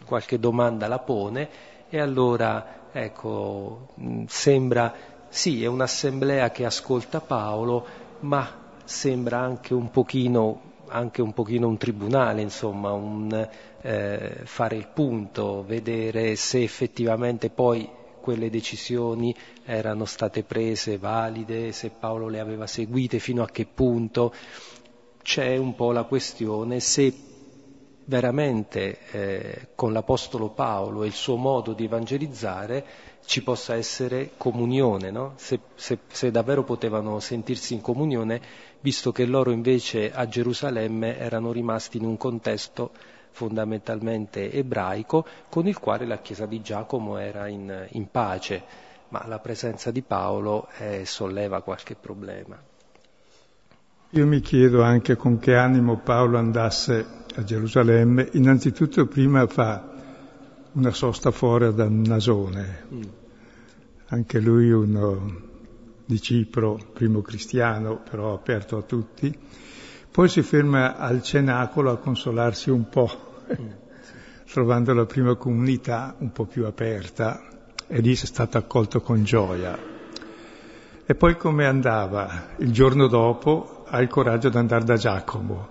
qualche 0.05 0.39
domanda 0.39 0.89
la 0.89 0.99
pone 0.99 1.49
e 1.89 2.01
allora, 2.01 2.89
ecco, 2.93 3.89
sembra, 4.27 4.93
sì, 5.29 5.63
è 5.63 5.67
un'assemblea 5.67 6.51
che 6.51 6.65
ascolta 6.65 7.21
Paolo, 7.21 7.87
ma 8.21 8.63
sembra 8.85 9.39
anche 9.39 9.75
un 9.75 9.91
pochino 9.91 10.73
anche 10.95 11.21
un 11.23 11.33
pochino 11.33 11.67
un 11.67 11.77
tribunale, 11.77 12.41
insomma, 12.41 12.93
un, 12.93 13.49
eh, 13.83 14.41
fare 14.45 14.77
il 14.77 14.87
punto, 14.87 15.65
vedere 15.67 16.37
se 16.37 16.63
effettivamente 16.63 17.51
poi 17.51 17.89
quelle 18.21 18.49
decisioni 18.49 19.35
erano 19.65 20.05
state 20.05 20.45
prese 20.45 20.97
valide, 20.97 21.73
se 21.73 21.91
Paolo 21.91 22.29
le 22.29 22.39
aveva 22.39 22.69
seguite, 22.69 23.19
fino 23.19 23.43
a 23.43 23.49
che 23.49 23.67
punto. 23.67 24.33
C'è 25.21 25.57
un 25.57 25.75
po' 25.75 25.91
la 25.91 26.05
questione 26.05 26.79
se 26.79 27.13
veramente 28.05 28.99
eh, 29.11 29.69
con 29.75 29.93
l'Apostolo 29.93 30.51
Paolo 30.51 31.03
e 31.03 31.07
il 31.07 31.13
suo 31.13 31.37
modo 31.37 31.73
di 31.73 31.85
evangelizzare 31.85 32.85
ci 33.27 33.43
possa 33.43 33.75
essere 33.75 34.33
comunione, 34.37 35.11
no? 35.11 35.33
se, 35.37 35.61
se, 35.75 35.99
se, 36.09 36.31
davvero 36.31 36.63
potevano 36.63 37.21
sentirsi 37.21 37.75
in 37.75 37.81
comunione, 37.81 38.41
visto 38.81 39.13
che 39.13 39.25
loro 39.25 39.51
invece 39.51 40.13
a 40.13 40.29
Gerusalemme 40.29 41.19
erano 41.19 41.51
rimasti 41.53 41.97
in 41.97 42.05
un 42.05 42.17
contesto 42.17 42.93
fondamentalmente 43.31 44.53
ebraico 44.53 45.27
con 45.49 45.67
il 45.67 45.79
quale 45.79 46.07
la 46.07 46.19
Chiesa 46.19 46.47
di 46.47 46.61
Giacomo 46.61 47.17
era 47.19 47.49
in, 47.49 47.87
in 47.91 48.11
pace, 48.11 48.63
ma 49.09 49.25
la 49.27 49.39
presenza 49.39 49.91
di 49.91 50.03
Paolo 50.03 50.69
eh, 50.79 51.05
solleva 51.05 51.63
qualche 51.63 51.97
problema. 51.97 52.61
Io 54.11 54.27
mi 54.27 54.41
chiedo 54.41 54.83
anche 54.83 55.17
con 55.17 55.39
che 55.39 55.57
animo 55.57 55.99
Paolo 55.99 56.39
andasse 56.39 57.25
a 57.35 57.43
Gerusalemme, 57.43 58.29
innanzitutto 58.35 59.07
prima 59.07 59.45
fa 59.49 59.94
una 60.75 60.91
sosta 60.91 61.31
fuori 61.31 61.73
da 61.75 61.87
Nasone, 61.89 62.87
anche 64.07 64.41
lui 64.41 64.71
uno 64.71 65.43
di 66.05 66.21
Cipro, 66.21 66.79
primo 66.93 67.23
cristiano, 67.23 68.01
però 68.09 68.35
aperto 68.35 68.77
a 68.77 68.83
tutti, 68.83 69.37
poi 70.11 70.29
si 70.29 70.43
ferma 70.43 70.97
al 70.97 71.23
cenacolo 71.23 71.91
a 71.91 71.99
consolarsi 71.99 72.71
un 72.71 72.89
po', 72.89 73.11
mm. 73.51 73.67
trovando 74.51 74.93
la 74.95 75.07
prima 75.07 75.35
comunità 75.37 76.15
un 76.19 76.33
po' 76.33 76.45
più 76.45 76.67
aperta 76.67 77.43
e 77.87 78.01
lì 78.01 78.13
è 78.13 78.17
stato 78.17 78.59
accolto 78.59 79.01
con 79.01 79.25
gioia. 79.25 79.93
E 81.07 81.15
poi 81.15 81.37
come 81.37 81.67
andava? 81.67 82.49
Il 82.59 82.73
giorno 82.73 83.07
dopo 83.07 83.85
ha 83.87 84.01
il 84.01 84.09
coraggio 84.09 84.49
di 84.49 84.57
andare 84.57 84.85
da 84.85 84.97
Giacomo 84.97 85.69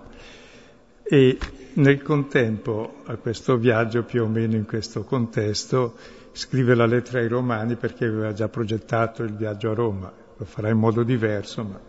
e 1.02 1.38
nel 1.74 2.02
contempo 2.02 3.02
a 3.04 3.16
questo 3.16 3.56
viaggio, 3.56 4.04
più 4.04 4.22
o 4.22 4.28
meno 4.28 4.54
in 4.54 4.66
questo 4.66 5.02
contesto, 5.04 5.94
scrive 6.32 6.74
la 6.74 6.86
lettera 6.86 7.20
ai 7.20 7.28
Romani 7.28 7.76
perché 7.76 8.06
aveva 8.06 8.32
già 8.32 8.48
progettato 8.48 9.22
il 9.22 9.34
viaggio 9.34 9.70
a 9.70 9.74
Roma, 9.74 10.12
lo 10.36 10.44
farà 10.44 10.68
in 10.68 10.78
modo 10.78 11.02
diverso, 11.02 11.62
ma... 11.62 11.80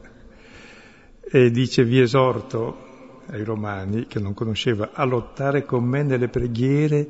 e 1.21 1.51
dice 1.51 1.83
vi 1.83 1.99
esorto 1.99 3.23
ai 3.27 3.43
Romani, 3.43 4.05
che 4.07 4.19
non 4.19 4.33
conosceva, 4.33 4.91
a 4.93 5.03
lottare 5.03 5.65
con 5.65 5.83
me 5.83 6.03
nelle 6.03 6.29
preghiere 6.29 7.07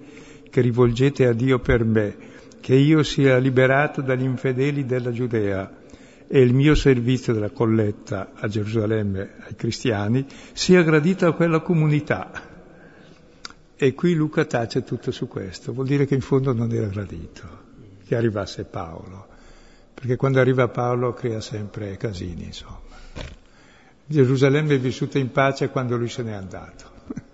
che 0.50 0.62
rivolgete 0.62 1.28
a 1.28 1.34
Dio 1.34 1.60
per 1.60 1.84
me, 1.84 2.16
che 2.62 2.76
io 2.76 3.04
sia 3.04 3.38
liberato 3.38 4.02
dagli 4.02 4.24
infedeli 4.24 4.86
della 4.86 5.12
Giudea 5.12 5.84
e 6.28 6.42
il 6.42 6.54
mio 6.54 6.74
servizio 6.74 7.34
della 7.34 7.52
colletta 7.52 8.32
a 8.34 8.48
Gerusalemme 8.48 9.34
ai 9.48 9.56
cristiani 9.56 10.26
sia 10.54 10.82
gradito 10.82 11.28
a 11.28 11.34
quella 11.34 11.60
comunità. 11.60 12.55
E 13.78 13.94
qui 13.94 14.14
Luca 14.14 14.46
tace 14.46 14.84
tutto 14.84 15.12
su 15.12 15.28
questo, 15.28 15.74
vuol 15.74 15.86
dire 15.86 16.06
che 16.06 16.16
in 16.16 16.22
fondo 16.22 16.54
non 16.54 16.72
era 16.72 16.88
gradito 16.88 17.64
che 18.06 18.16
arrivasse 18.16 18.64
Paolo, 18.64 19.28
perché 19.94 20.16
quando 20.16 20.40
arriva 20.40 20.70
Paolo 20.70 21.14
crea 21.14 21.42
sempre 21.42 21.98
casini, 21.98 22.46
insomma. 22.46 22.80
Gerusalemme 24.06 24.76
è 24.76 24.80
vissuta 24.80 25.18
in 25.18 25.32
pace 25.32 25.70
quando 25.70 25.98
lui 25.98 26.08
se 26.10 26.24
n'è 26.24 26.34
andato. 26.34 26.94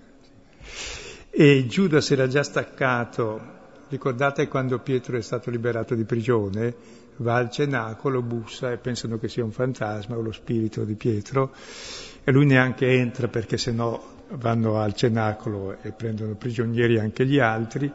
E 1.34 1.65
Giuda 1.65 2.01
si 2.01 2.12
era 2.12 2.27
già 2.27 2.43
staccato, 2.43 3.39
ricordate 3.88 4.49
quando 4.49 4.80
Pietro 4.80 5.17
è 5.17 5.21
stato 5.21 5.49
liberato 5.49 5.95
di 5.95 6.04
prigione, 6.04 6.75
va 7.17 7.36
al 7.36 7.49
cenacolo, 7.49 8.21
bussa 8.21 8.71
e 8.71 8.77
pensano 8.77 9.17
che 9.17 9.30
sia 9.30 9.43
un 9.43 9.51
fantasma 9.51 10.17
o 10.17 10.21
lo 10.21 10.34
spirito 10.34 10.84
di 10.84 10.95
Pietro 10.95 11.54
e 12.23 12.32
lui 12.32 12.45
neanche 12.45 12.91
entra 12.91 13.30
perché 13.30 13.58
sennò 13.58 14.20
vanno 14.38 14.80
al 14.80 14.94
cenacolo 14.94 15.78
e 15.82 15.91
prendono 15.91 16.36
prigionieri 16.36 17.00
anche 17.00 17.26
gli 17.26 17.39
altri, 17.39 17.91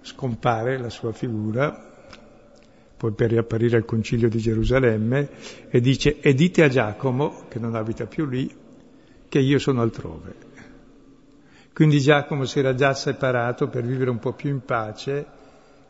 scompare 0.00 0.78
la 0.78 0.90
sua 0.90 1.12
figura, 1.12 1.92
poi 2.96 3.12
per 3.12 3.30
riapparire 3.30 3.76
al 3.76 3.84
concilio 3.84 4.28
di 4.28 4.38
Gerusalemme 4.38 5.28
e 5.68 5.80
dice 5.80 6.20
e 6.20 6.34
dite 6.34 6.62
a 6.62 6.68
Giacomo, 6.68 7.46
che 7.48 7.58
non 7.58 7.74
abita 7.74 8.06
più 8.06 8.26
lì, 8.26 8.52
che 9.28 9.38
io 9.38 9.58
sono 9.58 9.82
altrove. 9.82 10.52
Quindi 11.72 11.98
Giacomo 11.98 12.44
si 12.44 12.60
era 12.60 12.74
già 12.74 12.94
separato 12.94 13.68
per 13.68 13.84
vivere 13.84 14.10
un 14.10 14.20
po' 14.20 14.32
più 14.32 14.48
in 14.48 14.64
pace 14.64 15.26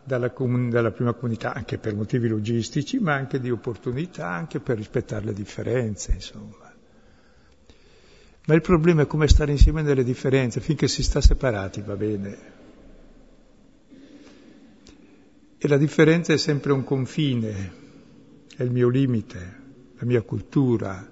dalla, 0.03 0.31
comun- 0.31 0.71
dalla, 0.71 0.91
prima 0.91 1.13
comunità, 1.13 1.53
anche 1.53 1.79
per 1.79 1.95
motivi 1.95 2.29
logistici, 2.29 2.99
ma 2.99 3.15
anche 3.15 3.39
di 3.39 3.51
opportunità, 3.51 4.29
anche 4.29 4.61
per 4.61 4.77
rispettare 4.77 5.27
le 5.27 5.33
differenze, 5.35 6.13
insomma. 6.13 6.74
Ma 8.47 8.55
il 8.55 8.61
problema 8.61 9.03
è 9.03 9.07
come 9.07 9.27
stare 9.27 9.53
insieme 9.53 9.83
nelle 9.83 10.05
differenze, 10.05 10.61
finché 10.61 10.87
si 10.87 11.03
sta 11.03 11.21
separati 11.21 11.81
va 11.81 11.97
bene. 11.97 12.39
E 15.57 15.69
la 15.69 15.79
differenza 15.79 16.33
è 16.33 16.37
sempre 16.37 16.73
un 16.73 16.85
confine, 16.85 17.73
è 18.55 18.63
il 18.63 18.71
mio 18.71 18.89
limite, 18.89 19.61
la 19.97 20.07
mia 20.07 20.21
cultura, 20.23 21.09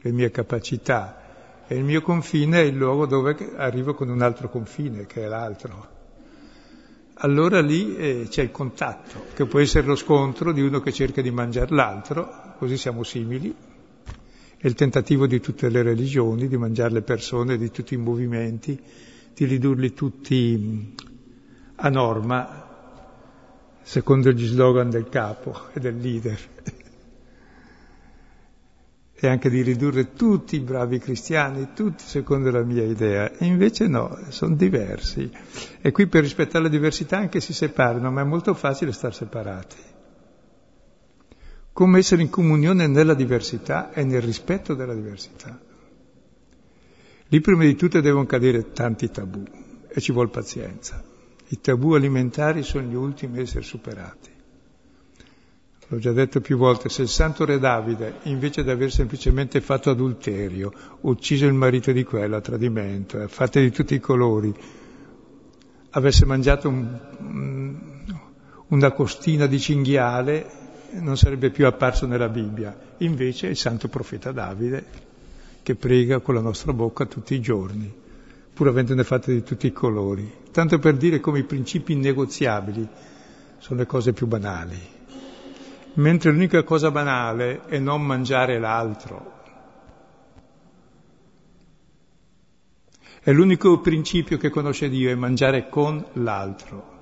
le 0.00 0.12
mie 0.12 0.30
capacità. 0.30 1.64
E 1.66 1.76
il 1.76 1.84
mio 1.84 2.00
confine 2.00 2.62
è 2.62 2.64
il 2.64 2.76
luogo 2.76 3.06
dove 3.06 3.36
arrivo 3.56 3.94
con 3.94 4.08
un 4.08 4.22
altro 4.22 4.48
confine, 4.48 5.06
che 5.06 5.24
è 5.24 5.28
l'altro 5.28 5.98
allora 7.22 7.60
lì 7.60 7.96
eh, 7.96 8.26
c'è 8.28 8.42
il 8.42 8.50
contatto, 8.50 9.26
che 9.34 9.44
può 9.44 9.60
essere 9.60 9.86
lo 9.86 9.94
scontro 9.94 10.52
di 10.52 10.62
uno 10.62 10.80
che 10.80 10.92
cerca 10.92 11.20
di 11.20 11.30
mangiare 11.30 11.74
l'altro, 11.74 12.54
così 12.56 12.78
siamo 12.78 13.02
simili, 13.02 13.54
è 14.60 14.66
il 14.66 14.74
tentativo 14.74 15.26
di 15.26 15.40
tutte 15.40 15.70
le 15.70 15.82
religioni 15.82 16.46
di 16.46 16.58
mangiare 16.58 16.92
le 16.92 17.02
persone, 17.02 17.56
di 17.56 17.70
tutti 17.70 17.94
i 17.94 17.96
movimenti, 17.96 18.78
di 19.32 19.44
ridurli 19.46 19.94
tutti 19.94 20.94
a 21.76 21.88
norma, 21.88 22.68
secondo 23.80 24.30
gli 24.30 24.44
slogan 24.44 24.90
del 24.90 25.08
capo 25.08 25.68
e 25.72 25.80
del 25.80 25.96
leader 25.96 26.38
e 29.22 29.28
anche 29.28 29.50
di 29.50 29.60
ridurre 29.60 30.12
tutti 30.14 30.56
i 30.56 30.60
bravi 30.60 30.98
cristiani, 30.98 31.68
tutti 31.74 32.04
secondo 32.04 32.50
la 32.50 32.62
mia 32.62 32.84
idea. 32.84 33.30
E 33.36 33.44
invece 33.44 33.86
no, 33.86 34.18
sono 34.28 34.54
diversi. 34.54 35.30
E 35.80 35.90
qui 35.92 36.06
per 36.06 36.22
rispettare 36.22 36.64
la 36.64 36.70
diversità 36.70 37.18
anche 37.18 37.40
si 37.40 37.52
separano, 37.52 38.10
ma 38.10 38.22
è 38.22 38.24
molto 38.24 38.54
facile 38.54 38.92
star 38.92 39.14
separati. 39.14 39.89
Come 41.72 41.98
essere 41.98 42.22
in 42.22 42.30
comunione 42.30 42.86
nella 42.86 43.14
diversità 43.14 43.92
e 43.92 44.04
nel 44.04 44.22
rispetto 44.22 44.74
della 44.74 44.94
diversità. 44.94 45.58
Lì 47.28 47.40
prima 47.40 47.62
di 47.62 47.76
tutto 47.76 48.00
devono 48.00 48.26
cadere 48.26 48.72
tanti 48.72 49.10
tabù 49.10 49.44
e 49.88 50.00
ci 50.00 50.12
vuole 50.12 50.30
pazienza. 50.30 51.02
I 51.48 51.60
tabù 51.60 51.92
alimentari 51.92 52.62
sono 52.62 52.86
gli 52.86 52.94
ultimi 52.94 53.38
a 53.38 53.42
essere 53.42 53.62
superati. 53.62 54.30
L'ho 55.92 55.98
già 55.98 56.12
detto 56.12 56.40
più 56.40 56.56
volte, 56.56 56.88
se 56.88 57.02
il 57.02 57.08
santo 57.08 57.44
re 57.44 57.58
Davide, 57.58 58.18
invece 58.24 58.62
di 58.62 58.70
aver 58.70 58.92
semplicemente 58.92 59.60
fatto 59.60 59.90
adulterio, 59.90 60.72
ucciso 61.00 61.46
il 61.46 61.52
marito 61.52 61.90
di 61.90 62.04
quello 62.04 62.36
a 62.36 62.40
tradimento, 62.40 63.20
e 63.20 63.26
fatte 63.26 63.60
di 63.60 63.72
tutti 63.72 63.94
i 63.94 63.98
colori, 63.98 64.54
avesse 65.90 66.24
mangiato 66.26 66.68
un, 66.68 68.04
una 68.68 68.92
costina 68.92 69.46
di 69.46 69.58
cinghiale, 69.58 70.59
non 70.92 71.16
sarebbe 71.16 71.50
più 71.50 71.66
apparso 71.66 72.06
nella 72.06 72.28
Bibbia. 72.28 72.76
Invece 72.98 73.46
è 73.46 73.50
il 73.50 73.56
santo 73.56 73.88
profeta 73.88 74.32
Davide 74.32 74.84
che 75.62 75.74
prega 75.74 76.20
con 76.20 76.34
la 76.34 76.40
nostra 76.40 76.72
bocca 76.72 77.06
tutti 77.06 77.34
i 77.34 77.40
giorni, 77.40 77.92
pur 78.52 78.68
avendone 78.68 79.04
fatte 79.04 79.32
di 79.32 79.42
tutti 79.42 79.66
i 79.66 79.72
colori. 79.72 80.30
Tanto 80.50 80.78
per 80.78 80.96
dire 80.96 81.20
come 81.20 81.40
i 81.40 81.44
principi 81.44 81.92
innegoziabili 81.92 82.88
sono 83.58 83.80
le 83.80 83.86
cose 83.86 84.12
più 84.12 84.26
banali 84.26 84.98
mentre 85.94 86.30
l'unica 86.30 86.62
cosa 86.62 86.90
banale 86.90 87.64
è 87.66 87.78
non 87.78 88.02
mangiare 88.02 88.58
l'altro. 88.58 89.38
È 93.22 93.32
l'unico 93.32 93.80
principio 93.80 94.38
che 94.38 94.50
conosce 94.50 94.88
Dio, 94.88 95.10
è 95.10 95.14
mangiare 95.14 95.68
con 95.68 96.04
l'altro. 96.14 96.98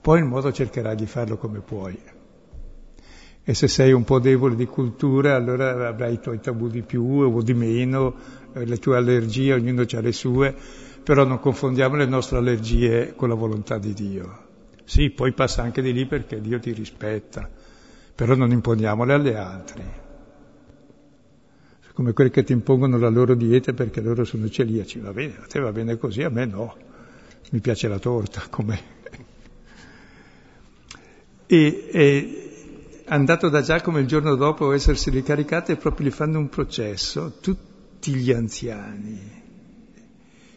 Poi 0.00 0.18
il 0.18 0.26
modo 0.26 0.52
cercherai 0.52 0.96
di 0.96 1.06
farlo 1.06 1.36
come 1.36 1.60
puoi. 1.60 1.98
E 3.42 3.54
se 3.54 3.68
sei 3.68 3.92
un 3.92 4.04
po' 4.04 4.18
debole 4.18 4.54
di 4.54 4.66
cultura, 4.66 5.34
allora 5.34 5.88
avrai 5.88 6.14
i 6.14 6.20
tuoi 6.20 6.40
tabù 6.40 6.68
di 6.68 6.82
più 6.82 7.04
o 7.04 7.42
di 7.42 7.54
meno, 7.54 8.14
eh, 8.52 8.64
le 8.64 8.76
tue 8.78 8.96
allergie, 8.96 9.54
ognuno 9.54 9.84
ha 9.90 10.00
le 10.00 10.12
sue, 10.12 10.54
però 11.02 11.24
non 11.24 11.40
confondiamo 11.40 11.96
le 11.96 12.06
nostre 12.06 12.38
allergie 12.38 13.14
con 13.16 13.28
la 13.28 13.34
volontà 13.34 13.78
di 13.78 13.92
Dio. 13.92 14.48
Sì, 14.84 15.10
poi 15.10 15.32
passa 15.32 15.62
anche 15.62 15.82
di 15.82 15.92
lì 15.92 16.06
perché 16.06 16.40
Dio 16.40 16.58
ti 16.58 16.72
rispetta 16.72 17.48
però 18.20 18.34
non 18.34 18.50
imponiamole 18.50 19.14
alle 19.14 19.34
altre. 19.34 20.08
Come 21.94 22.12
quelli 22.12 22.28
che 22.28 22.44
ti 22.44 22.52
impongono 22.52 22.98
la 22.98 23.08
loro 23.08 23.34
dieta 23.34 23.72
perché 23.72 24.02
loro 24.02 24.24
sono 24.24 24.46
celiaci, 24.46 24.98
va 24.98 25.10
bene, 25.10 25.38
a 25.40 25.46
te 25.46 25.58
va 25.58 25.72
bene 25.72 25.96
così, 25.96 26.22
a 26.22 26.28
me 26.28 26.44
no, 26.44 26.76
mi 27.50 27.60
piace 27.60 27.88
la 27.88 27.98
torta, 27.98 28.42
com'è. 28.50 28.78
E, 31.46 31.88
e 31.90 32.49
andato 33.14 33.48
da 33.48 33.60
Giacomo 33.60 33.98
il 33.98 34.06
giorno 34.06 34.34
dopo 34.36 34.72
essersi 34.72 35.10
ricaricato 35.10 35.72
e 35.72 35.76
proprio 35.76 36.08
gli 36.08 36.12
fanno 36.12 36.38
un 36.38 36.48
processo, 36.48 37.38
tutti 37.40 38.14
gli 38.14 38.32
anziani. 38.32 39.38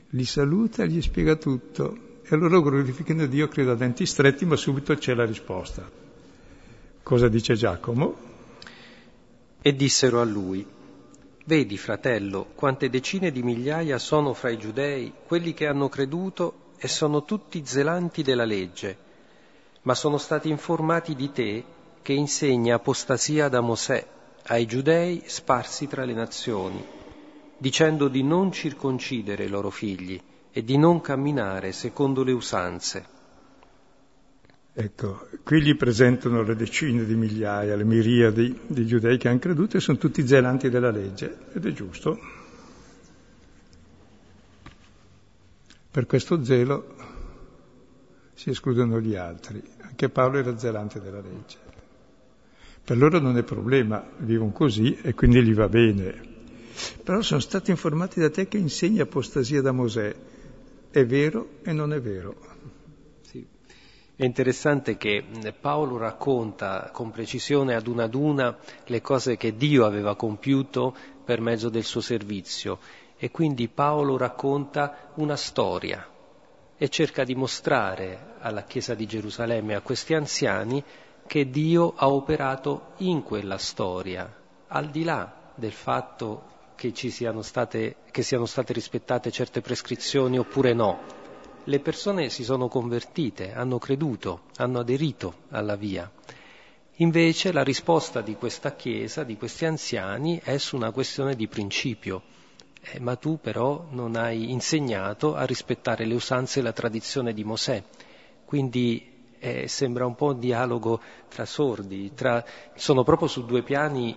li 0.10 0.26
saluta 0.26 0.84
e 0.84 0.88
gli 0.88 1.02
spiega 1.02 1.36
tutto. 1.36 2.12
E 2.24 2.36
allora 2.36 2.60
glorificano 2.60 3.26
Dio, 3.26 3.48
credo 3.48 3.72
a 3.72 3.76
denti 3.76 4.06
stretti, 4.06 4.46
ma 4.46 4.56
subito 4.56 4.96
c'è 4.96 5.14
la 5.14 5.26
risposta. 5.26 5.90
Cosa 7.02 7.28
dice 7.28 7.56
Giacomo? 7.56 8.16
E 9.62 9.76
dissero 9.76 10.22
a 10.22 10.24
lui, 10.24 10.66
Vedi, 11.46 11.78
fratello, 11.78 12.52
quante 12.56 12.90
decine 12.90 13.30
di 13.30 13.44
migliaia 13.44 13.98
sono 13.98 14.34
fra 14.34 14.50
i 14.50 14.58
giudei 14.58 15.12
quelli 15.28 15.54
che 15.54 15.68
hanno 15.68 15.90
creduto 15.90 16.72
e 16.78 16.88
sono 16.88 17.26
tutti 17.26 17.64
zelanti 17.66 18.24
della 18.24 18.46
legge, 18.46 18.98
ma 19.82 19.94
sono 19.94 20.18
stati 20.18 20.48
informati 20.48 21.16
di 21.16 21.32
te 21.34 21.64
che 22.04 22.14
insegna 22.14 22.76
apostasia 22.76 23.50
da 23.50 23.62
Mosè 23.62 24.06
ai 24.48 24.68
giudei 24.68 25.24
sparsi 25.26 25.88
tra 25.88 26.06
le 26.06 26.14
nazioni, 26.14 26.86
dicendo 27.58 28.08
di 28.08 28.22
non 28.22 28.52
circoncidere 28.52 29.46
i 29.46 29.50
loro 29.50 29.72
figli 29.72 30.22
e 30.52 30.64
di 30.64 30.78
non 30.78 31.02
camminare 31.02 31.72
secondo 31.72 32.22
le 32.24 32.34
usanze 32.34 33.14
Ecco, 34.76 35.28
qui 35.44 35.62
gli 35.62 35.76
presentano 35.76 36.42
le 36.42 36.56
decine 36.56 37.06
di 37.06 37.14
migliaia, 37.14 37.76
le 37.76 37.84
miriadi 37.84 38.60
di 38.66 38.88
giudei 38.88 39.20
che 39.20 39.28
hanno 39.28 39.38
creduto 39.38 39.78
e 39.78 39.80
sono 39.80 40.00
tutti 40.00 40.26
zelanti 40.26 40.68
della 40.68 40.90
legge, 40.90 41.38
ed 41.54 41.64
è 41.68 41.72
giusto. 41.74 42.20
Per 45.92 46.08
questo 46.08 46.44
zelo 46.44 46.96
si 48.34 48.50
escludono 48.50 49.00
gli 49.00 49.14
altri. 49.14 49.62
Anche 49.82 50.10
Paolo 50.10 50.40
era 50.40 50.58
zelante 50.58 51.00
della 51.00 51.22
legge. 51.22 51.63
Per 52.86 52.98
loro 52.98 53.20
non 53.20 53.38
è 53.38 53.44
problema, 53.44 54.06
vivono 54.18 54.52
così 54.52 54.98
e 55.02 55.14
quindi 55.14 55.42
gli 55.42 55.54
va 55.54 55.70
bene. 55.70 56.32
Però 57.04 57.22
sono 57.22 57.40
stati 57.40 57.72
informati 57.72 58.20
da 58.20 58.30
te 58.30 58.48
che 58.48 58.58
insegni 58.58 59.00
apostasia 59.00 59.62
da 59.62 59.72
Mosè. 59.72 60.14
È 60.92 61.06
vero 61.06 61.60
e 61.64 61.72
non 61.72 61.94
è 61.94 62.02
vero. 62.02 62.36
È 64.16 64.26
interessante 64.26 64.96
che 64.96 65.24
Paolo 65.60 65.98
racconta 65.98 66.92
con 66.94 67.10
precisione 67.10 67.74
ad 67.74 67.88
una 67.88 68.04
ad 68.04 68.14
una 68.14 68.56
le 68.86 69.02
cose 69.02 69.38
che 69.38 69.56
Dio 69.56 69.86
aveva 69.86 70.16
compiuto 70.16 70.96
per 71.26 71.42
mezzo 71.42 71.70
del 71.70 71.84
suo 71.84 72.00
servizio 72.00 72.78
e 73.18 73.32
quindi 73.32 73.68
Paolo 73.70 74.16
racconta 74.16 75.12
una 75.16 75.36
storia 75.36 76.08
e 76.78 76.90
cerca 76.90 77.24
di 77.24 77.34
mostrare 77.34 78.36
alla 78.40 78.64
Chiesa 78.64 78.94
di 78.94 79.08
Gerusalemme, 79.08 79.74
a 79.74 79.82
questi 79.82 80.14
anziani, 80.14 80.84
che 81.26 81.50
Dio 81.50 81.94
ha 81.96 82.10
operato 82.10 82.94
in 82.98 83.24
quella 83.24 83.58
storia, 83.58 84.32
al 84.68 84.90
di 84.90 85.04
là 85.04 85.52
del 85.56 85.72
fatto 85.72 86.52
che, 86.76 86.92
siano 86.96 87.42
state, 87.42 87.98
che 88.12 88.24
siano 88.24 88.46
state 88.46 88.74
rispettate 88.74 89.32
certe 89.32 89.62
prescrizioni 89.62 90.38
oppure 90.38 90.74
no 90.74 91.22
le 91.66 91.80
persone 91.80 92.30
si 92.30 92.44
sono 92.44 92.68
convertite, 92.68 93.54
hanno 93.54 93.78
creduto, 93.78 94.44
hanno 94.58 94.80
aderito 94.80 95.44
alla 95.50 95.76
via. 95.76 96.12
Invece 96.98 97.52
la 97.52 97.64
risposta 97.64 98.22
di 98.22 98.36
questa 98.36 98.76
Chiesa, 98.76 99.24
di 99.24 99.38
questi 99.38 99.66
anziani, 99.66 100.42
è 100.44 100.58
su 100.58 100.76
una 100.76 100.92
questione 100.92 101.36
di 101.36 101.48
principio. 101.48 102.24
Eh, 102.82 103.00
ma 103.00 103.16
tu 103.16 103.40
però 103.40 103.88
non 103.92 104.16
hai 104.16 104.52
insegnato 104.52 105.36
a 105.36 105.46
rispettare 105.46 106.06
le 106.06 106.16
usanze 106.16 106.60
e 106.60 106.64
la 106.64 106.74
tradizione 106.74 107.34
di 107.34 107.46
Mosè. 107.46 107.82
Quindi 108.44 109.13
eh, 109.44 109.68
sembra 109.68 110.06
un 110.06 110.16
po' 110.16 110.28
un 110.28 110.40
dialogo 110.40 111.02
tra 111.28 111.44
sordi, 111.44 112.14
tra... 112.14 112.46
sono 112.76 113.04
proprio 113.04 113.28
su 113.28 113.46
due 113.46 113.62
piani 113.62 114.16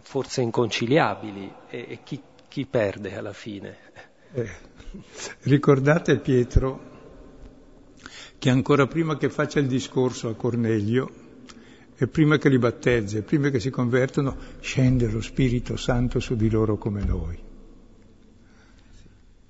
forse 0.00 0.40
inconciliabili 0.40 1.52
e, 1.68 1.86
e 1.86 1.98
chi, 2.02 2.18
chi, 2.48 2.64
perde 2.64 3.14
alla 3.14 3.34
fine? 3.34 3.76
Eh. 4.32 4.50
Ricordate 5.40 6.18
Pietro 6.20 6.90
che 8.38 8.48
ancora 8.48 8.86
prima 8.86 9.18
che 9.18 9.28
faccia 9.28 9.60
il 9.60 9.66
discorso 9.66 10.30
a 10.30 10.34
Cornelio 10.34 11.10
e 11.94 12.06
prima 12.06 12.38
che 12.38 12.48
li 12.48 12.58
battezzi 12.58 13.20
prima 13.20 13.50
che 13.50 13.60
si 13.60 13.68
convertono, 13.68 14.34
scende 14.60 15.10
lo 15.10 15.20
Spirito 15.20 15.76
Santo 15.76 16.20
su 16.20 16.36
di 16.36 16.48
loro 16.48 16.78
come 16.78 17.04
noi. 17.04 17.38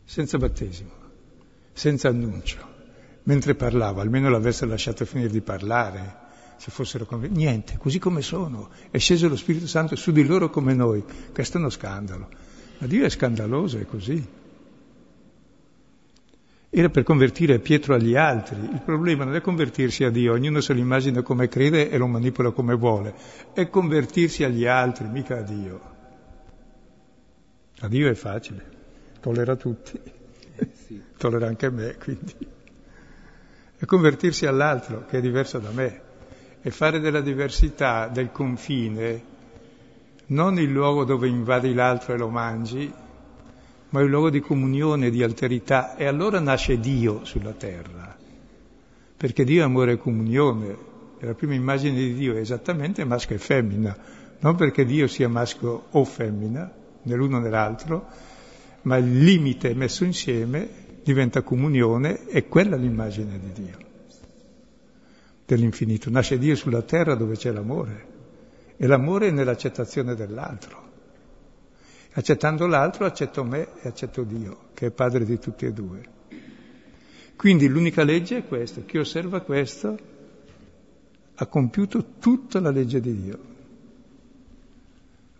Senza 0.04 0.38
battesimo, 0.38 0.90
senza 1.72 2.08
annuncio. 2.08 2.71
Mentre 3.24 3.54
parlava, 3.54 4.02
almeno 4.02 4.28
l'avesse 4.28 4.66
lasciato 4.66 5.04
finire 5.04 5.30
di 5.30 5.40
parlare, 5.40 6.20
se 6.56 6.70
fossero 6.70 7.04
convinti. 7.04 7.38
Niente, 7.38 7.76
così 7.78 7.98
come 7.98 8.22
sono. 8.22 8.70
È 8.90 8.98
sceso 8.98 9.28
lo 9.28 9.36
Spirito 9.36 9.66
Santo 9.66 9.96
su 9.96 10.12
di 10.12 10.24
loro 10.24 10.50
come 10.50 10.74
noi. 10.74 11.04
Questo 11.32 11.56
è 11.56 11.60
uno 11.60 11.70
scandalo. 11.70 12.28
Ma 12.78 12.86
Dio 12.86 13.04
è 13.04 13.10
scandaloso, 13.10 13.78
è 13.78 13.86
così 13.86 14.40
era 16.74 16.88
per 16.88 17.02
convertire 17.02 17.58
Pietro 17.58 17.94
agli 17.94 18.16
altri. 18.16 18.58
Il 18.58 18.80
problema 18.82 19.24
non 19.24 19.34
è 19.34 19.42
convertirsi 19.42 20.04
a 20.04 20.10
Dio, 20.10 20.32
ognuno 20.32 20.62
se 20.62 20.72
lo 20.72 20.80
immagina 20.80 21.20
come 21.20 21.46
crede 21.46 21.90
e 21.90 21.98
lo 21.98 22.06
manipola 22.06 22.50
come 22.50 22.74
vuole, 22.74 23.14
è 23.52 23.68
convertirsi 23.68 24.42
agli 24.42 24.64
altri, 24.64 25.06
mica 25.06 25.36
a 25.36 25.42
Dio. 25.42 25.80
A 27.80 27.88
Dio 27.88 28.08
è 28.08 28.14
facile, 28.14 28.64
tollera 29.20 29.54
tutti, 29.54 30.00
eh, 30.56 30.68
sì. 30.72 31.02
tollera 31.18 31.46
anche 31.46 31.68
me, 31.68 31.94
quindi. 32.02 32.34
È 33.82 33.84
convertirsi 33.84 34.46
all'altro, 34.46 35.06
che 35.08 35.18
è 35.18 35.20
diverso 35.20 35.58
da 35.58 35.70
me, 35.70 36.00
e 36.62 36.70
fare 36.70 37.00
della 37.00 37.20
diversità, 37.20 38.06
del 38.06 38.30
confine, 38.30 39.20
non 40.26 40.56
il 40.60 40.70
luogo 40.70 41.02
dove 41.02 41.26
invadi 41.26 41.74
l'altro 41.74 42.14
e 42.14 42.16
lo 42.16 42.28
mangi, 42.28 42.92
ma 43.88 44.00
un 44.00 44.08
luogo 44.08 44.30
di 44.30 44.38
comunione, 44.38 45.10
di 45.10 45.24
alterità, 45.24 45.96
e 45.96 46.06
allora 46.06 46.38
nasce 46.38 46.78
Dio 46.78 47.24
sulla 47.24 47.50
terra, 47.50 48.16
perché 49.16 49.42
Dio 49.42 49.62
è 49.62 49.64
amore 49.64 49.94
e 49.94 49.98
comunione, 49.98 50.76
e 51.18 51.26
la 51.26 51.34
prima 51.34 51.54
immagine 51.54 51.96
di 51.96 52.14
Dio 52.14 52.36
è 52.36 52.38
esattamente 52.38 53.04
maschio 53.04 53.34
e 53.34 53.40
femmina, 53.40 53.96
non 54.38 54.54
perché 54.54 54.84
Dio 54.84 55.08
sia 55.08 55.28
maschio 55.28 55.86
o 55.90 56.04
femmina, 56.04 56.72
né 57.02 57.14
l'uno 57.16 57.40
né 57.40 57.50
l'altro, 57.50 58.06
ma 58.82 58.96
il 58.98 59.24
limite 59.24 59.74
messo 59.74 60.04
insieme 60.04 60.81
diventa 61.02 61.42
comunione 61.42 62.26
e 62.28 62.46
quella 62.46 62.76
è 62.76 62.78
l'immagine 62.78 63.38
di 63.38 63.52
Dio, 63.52 63.76
dell'infinito. 65.44 66.10
Nasce 66.10 66.38
Dio 66.38 66.54
sulla 66.54 66.82
terra 66.82 67.14
dove 67.14 67.36
c'è 67.36 67.50
l'amore, 67.50 68.06
e 68.76 68.86
l'amore 68.86 69.28
è 69.28 69.30
nell'accettazione 69.30 70.14
dell'altro. 70.14 70.90
Accettando 72.14 72.66
l'altro 72.66 73.06
accetto 73.06 73.42
me 73.42 73.68
e 73.80 73.88
accetto 73.88 74.22
Dio, 74.22 74.68
che 74.74 74.86
è 74.86 74.90
padre 74.90 75.24
di 75.24 75.38
tutti 75.38 75.64
e 75.64 75.72
due. 75.72 76.20
Quindi 77.36 77.68
l'unica 77.68 78.04
legge 78.04 78.38
è 78.38 78.46
questa, 78.46 78.82
chi 78.82 78.98
osserva 78.98 79.40
questo 79.40 79.98
ha 81.34 81.46
compiuto 81.46 82.18
tutta 82.18 82.60
la 82.60 82.70
legge 82.70 83.00
di 83.00 83.20
Dio. 83.20 83.38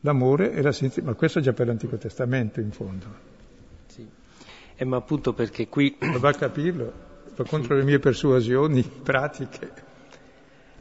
L'amore 0.00 0.52
e 0.52 0.62
la 0.62 0.72
sensibilità, 0.72 1.12
ma 1.12 1.14
questo 1.16 1.38
è 1.38 1.42
già 1.42 1.52
per 1.52 1.66
l'Antico 1.66 1.96
Testamento 1.96 2.58
in 2.60 2.72
fondo. 2.72 3.31
Eh, 4.82 4.84
ma 4.84 4.96
appunto 4.96 5.32
perché 5.32 5.68
qui... 5.68 5.96
Va 6.00 6.30
a 6.30 6.34
capirlo, 6.34 6.92
va 7.36 7.44
contro 7.44 7.76
le 7.76 7.84
mie 7.84 8.00
persuasioni 8.00 8.82
pratiche. 8.82 9.90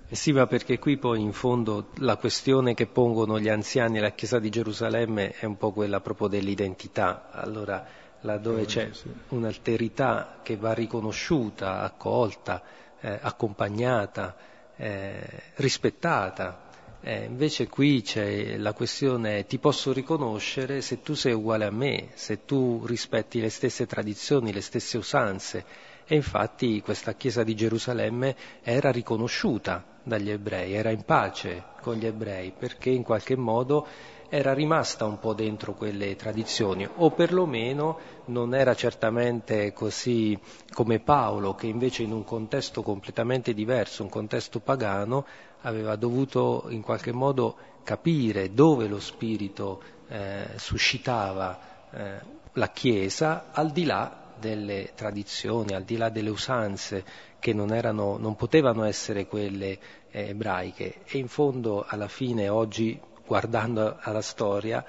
Eh 0.07 0.15
sì, 0.15 0.31
ma 0.31 0.47
perché 0.47 0.79
qui 0.79 0.97
poi 0.97 1.21
in 1.21 1.33
fondo 1.33 1.89
la 1.97 2.15
questione 2.17 2.73
che 2.73 2.87
pongono 2.87 3.39
gli 3.39 3.47
anziani 3.47 3.99
alla 3.99 4.09
Chiesa 4.09 4.39
di 4.39 4.49
Gerusalemme 4.49 5.33
è 5.33 5.45
un 5.45 5.55
po' 5.55 5.71
quella 5.71 5.99
proprio 5.99 6.27
dell'identità. 6.27 7.29
Allora, 7.29 7.85
laddove 8.21 8.65
c'è 8.65 8.89
un'alterità 9.29 10.39
che 10.41 10.57
va 10.57 10.73
riconosciuta, 10.73 11.81
accolta, 11.81 12.63
eh, 13.01 13.19
accompagnata, 13.21 14.35
eh, 14.77 15.27
rispettata, 15.57 16.70
eh, 17.03 17.25
invece 17.25 17.67
qui 17.67 18.01
c'è 18.01 18.57
la 18.57 18.73
questione 18.73 19.45
ti 19.45 19.57
posso 19.57 19.91
riconoscere 19.91 20.81
se 20.81 21.01
tu 21.01 21.15
sei 21.15 21.33
uguale 21.33 21.65
a 21.65 21.71
me, 21.71 22.09
se 22.13 22.45
tu 22.45 22.85
rispetti 22.85 23.39
le 23.41 23.49
stesse 23.49 23.87
tradizioni, 23.87 24.53
le 24.53 24.61
stesse 24.61 24.97
usanze. 24.97 25.65
E 26.05 26.15
infatti 26.15 26.81
questa 26.81 27.13
Chiesa 27.13 27.43
di 27.43 27.55
Gerusalemme 27.55 28.35
era 28.61 28.91
riconosciuta 28.91 29.83
dagli 30.03 30.29
ebrei, 30.29 30.73
era 30.73 30.91
in 30.91 31.03
pace 31.03 31.63
con 31.81 31.95
gli 31.95 32.05
ebrei 32.05 32.51
perché 32.57 32.89
in 32.89 33.03
qualche 33.03 33.35
modo 33.35 33.87
era 34.33 34.53
rimasta 34.53 35.05
un 35.05 35.19
po' 35.19 35.33
dentro 35.33 35.73
quelle 35.73 36.15
tradizioni 36.15 36.87
o 36.95 37.11
perlomeno 37.11 37.99
non 38.25 38.55
era 38.55 38.73
certamente 38.75 39.73
così 39.73 40.39
come 40.71 40.99
Paolo 40.99 41.53
che 41.53 41.67
invece 41.67 42.03
in 42.03 42.13
un 42.13 42.23
contesto 42.23 42.81
completamente 42.81 43.53
diverso, 43.53 44.03
un 44.03 44.09
contesto 44.09 44.59
pagano, 44.59 45.25
aveva 45.61 45.95
dovuto 45.95 46.65
in 46.69 46.81
qualche 46.81 47.11
modo 47.11 47.55
capire 47.83 48.53
dove 48.53 48.87
lo 48.87 48.99
spirito 48.99 49.81
eh, 50.07 50.47
suscitava 50.55 51.59
eh, 51.91 52.19
la 52.53 52.69
Chiesa 52.69 53.51
al 53.51 53.71
di 53.71 53.85
là 53.85 54.33
delle 54.37 54.91
tradizioni, 54.95 55.73
al 55.73 55.83
di 55.83 55.97
là 55.97 56.09
delle 56.09 56.29
usanze 56.29 57.03
che 57.39 57.53
non, 57.53 57.73
erano, 57.73 58.17
non 58.17 58.35
potevano 58.35 58.83
essere 58.83 59.27
quelle 59.27 59.77
eh, 60.09 60.29
ebraiche. 60.29 61.01
E 61.05 61.17
in 61.17 61.27
fondo, 61.27 61.85
alla 61.87 62.07
fine, 62.07 62.49
oggi, 62.49 62.99
guardando 63.25 63.97
alla 63.99 64.21
storia, 64.21 64.83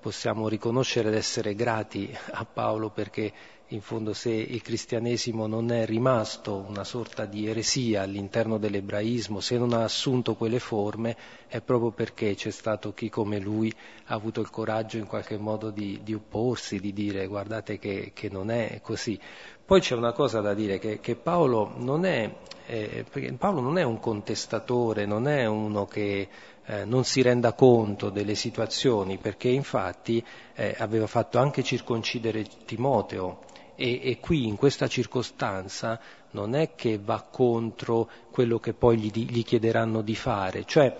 possiamo 0.00 0.48
riconoscere 0.48 1.08
ed 1.08 1.14
essere 1.14 1.54
grati 1.54 2.16
a 2.32 2.44
Paolo 2.44 2.90
perché 2.90 3.32
in 3.68 3.82
fondo 3.82 4.14
se 4.14 4.30
il 4.30 4.62
cristianesimo 4.62 5.46
non 5.46 5.70
è 5.70 5.84
rimasto 5.84 6.64
una 6.66 6.84
sorta 6.84 7.26
di 7.26 7.48
eresia 7.48 8.00
all'interno 8.00 8.56
dell'ebraismo, 8.56 9.40
se 9.40 9.58
non 9.58 9.74
ha 9.74 9.82
assunto 9.82 10.36
quelle 10.36 10.58
forme, 10.58 11.16
è 11.48 11.60
proprio 11.60 11.90
perché 11.90 12.34
c'è 12.34 12.50
stato 12.50 12.94
chi 12.94 13.10
come 13.10 13.38
lui 13.38 13.70
ha 14.06 14.14
avuto 14.14 14.40
il 14.40 14.48
coraggio 14.48 14.96
in 14.96 15.06
qualche 15.06 15.36
modo 15.36 15.68
di, 15.68 16.00
di 16.02 16.14
opporsi, 16.14 16.80
di 16.80 16.94
dire 16.94 17.26
guardate 17.26 17.78
che, 17.78 18.12
che, 18.14 18.30
non 18.30 18.50
è 18.50 18.80
così. 18.82 19.20
Poi 19.66 19.80
c'è 19.80 19.94
una 19.94 20.12
cosa 20.12 20.40
da 20.40 20.54
dire, 20.54 20.78
che, 20.78 20.98
che 21.00 21.14
Paolo, 21.14 21.74
non 21.76 22.06
è, 22.06 22.34
eh, 22.64 23.04
Paolo 23.36 23.60
non 23.60 23.76
è 23.76 23.82
un 23.82 24.00
contestatore, 24.00 25.04
non 25.04 25.28
è 25.28 25.44
uno 25.44 25.84
che 25.84 26.28
eh, 26.64 26.86
non 26.86 27.04
si 27.04 27.20
renda 27.20 27.52
conto 27.52 28.08
delle 28.08 28.34
situazioni, 28.34 29.18
perché 29.18 29.50
infatti 29.50 30.24
eh, 30.54 30.74
aveva 30.78 31.06
fatto 31.06 31.38
anche 31.38 31.62
circoncidere 31.62 32.46
Timoteo 32.64 33.44
e, 33.80 34.00
e, 34.02 34.18
qui 34.18 34.48
in 34.48 34.56
questa 34.56 34.88
circostanza 34.88 36.00
non 36.32 36.56
è 36.56 36.74
che 36.74 36.98
va 36.98 37.22
contro 37.22 38.10
quello 38.32 38.58
che 38.58 38.72
poi 38.72 38.98
gli, 38.98 39.12
gli 39.12 39.44
chiederanno 39.44 40.02
di 40.02 40.16
fare, 40.16 40.64
cioè 40.64 40.96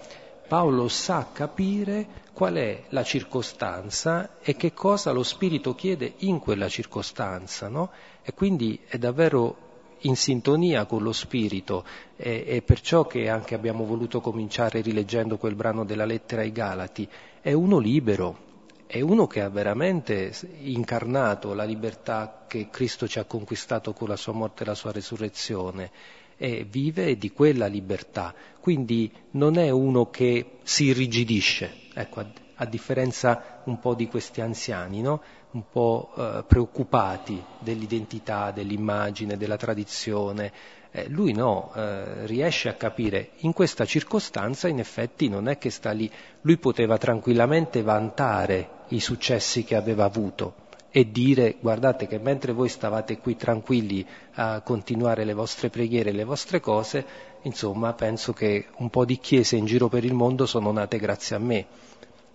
Paolo 0.46 0.86
sa 0.86 1.28
capire 1.32 2.06
qual 2.32 2.54
è 2.54 2.84
la 2.90 3.02
circostanza 3.02 4.38
e 4.40 4.54
che 4.54 4.72
cosa 4.72 5.10
lo 5.10 5.24
Spirito 5.24 5.74
chiede 5.74 6.14
in 6.18 6.38
quella 6.38 6.68
circostanza, 6.68 7.66
no? 7.66 7.90
E 8.22 8.32
quindi 8.32 8.80
è 8.86 8.96
davvero 8.96 9.66
in 10.02 10.14
sintonia 10.14 10.84
con 10.84 11.02
lo 11.02 11.12
Spirito. 11.12 11.84
E, 12.16 12.44
e 12.46 12.62
perciò 12.62 13.06
che 13.06 13.28
anche 13.28 13.54
abbiamo 13.56 13.84
voluto 13.84 14.20
cominciare 14.20 14.80
rileggendo 14.80 15.36
quel 15.36 15.56
brano 15.56 15.84
della 15.84 16.04
lettera 16.04 16.42
ai 16.42 16.52
Galati, 16.52 17.08
è 17.40 17.52
uno 17.52 17.78
libero, 17.78 18.46
è 18.88 19.02
uno 19.02 19.26
che 19.26 19.42
ha 19.42 19.50
veramente 19.50 20.32
incarnato 20.60 21.52
la 21.52 21.64
libertà 21.64 22.46
che 22.48 22.70
Cristo 22.70 23.06
ci 23.06 23.18
ha 23.18 23.24
conquistato 23.24 23.92
con 23.92 24.08
la 24.08 24.16
sua 24.16 24.32
morte 24.32 24.62
e 24.62 24.66
la 24.66 24.74
sua 24.74 24.92
resurrezione 24.92 25.90
e 26.38 26.64
vive 26.64 27.18
di 27.18 27.30
quella 27.30 27.66
libertà. 27.66 28.34
Quindi 28.58 29.12
non 29.32 29.58
è 29.58 29.68
uno 29.68 30.08
che 30.08 30.60
si 30.62 30.84
irrigidisce, 30.84 31.70
ecco, 31.92 32.24
a, 32.54 32.64
differenza 32.64 33.60
un 33.64 33.78
po' 33.78 33.94
di 33.94 34.08
questi 34.08 34.40
anziani, 34.40 35.02
no? 35.02 35.20
Un 35.52 35.62
po' 35.70 36.10
eh, 36.16 36.44
preoccupati 36.46 37.42
dell'identità, 37.58 38.50
dell'immagine, 38.50 39.36
della 39.36 39.56
tradizione, 39.56 40.52
eh, 40.90 41.08
lui 41.08 41.32
no, 41.32 41.72
eh, 41.74 42.26
riesce 42.26 42.68
a 42.68 42.74
capire, 42.74 43.30
in 43.38 43.52
questa 43.52 43.84
circostanza 43.84 44.68
in 44.68 44.78
effetti 44.78 45.28
non 45.28 45.48
è 45.48 45.58
che 45.58 45.70
sta 45.70 45.90
lì, 45.92 46.10
lui 46.42 46.58
poteva 46.58 46.98
tranquillamente 46.98 47.82
vantare 47.82 48.68
i 48.88 49.00
successi 49.00 49.64
che 49.64 49.74
aveva 49.74 50.04
avuto 50.04 50.66
e 50.90 51.10
dire 51.10 51.56
guardate 51.60 52.06
che 52.06 52.18
mentre 52.18 52.52
voi 52.52 52.68
stavate 52.68 53.18
qui 53.18 53.36
tranquilli 53.36 54.06
a 54.34 54.62
continuare 54.62 55.24
le 55.24 55.34
vostre 55.34 55.68
preghiere, 55.68 56.12
le 56.12 56.24
vostre 56.24 56.60
cose, 56.60 57.04
insomma 57.42 57.92
penso 57.92 58.32
che 58.32 58.68
un 58.78 58.88
po' 58.88 59.04
di 59.04 59.18
chiese 59.18 59.56
in 59.56 59.66
giro 59.66 59.88
per 59.88 60.04
il 60.04 60.14
mondo 60.14 60.46
sono 60.46 60.72
nate 60.72 60.98
grazie 60.98 61.36
a 61.36 61.38
me 61.38 61.66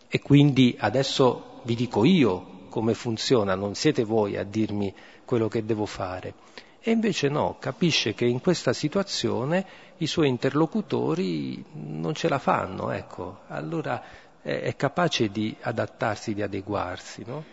e 0.08 0.22
quindi 0.22 0.76
adesso 0.80 1.62
vi 1.64 1.74
dico 1.76 2.06
io 2.06 2.53
come 2.74 2.96
funziona, 2.96 3.54
non 3.54 3.76
siete 3.76 4.04
voi 4.04 4.36
a 4.36 4.44
dirmi 4.44 4.92
quello 5.26 5.48
che 5.48 5.64
devo 5.64 5.86
fare. 5.86 6.34
E 6.82 6.90
invece 6.90 7.30
no, 7.30 7.58
capisce 7.60 8.16
che 8.16 8.26
in 8.26 8.42
questa 8.42 8.74
situazione 8.74 9.64
i 9.98 10.08
suoi 10.08 10.28
interlocutori 10.28 11.64
non 11.74 12.16
ce 12.16 12.28
la 12.30 12.40
fanno, 12.40 12.90
ecco, 12.90 13.42
allora 13.50 14.02
è, 14.42 14.62
è 14.62 14.76
capace 14.76 15.30
di 15.30 15.56
adattarsi, 15.62 16.34
di 16.34 16.42
adeguarsi. 16.42 17.24
No? 17.28 17.44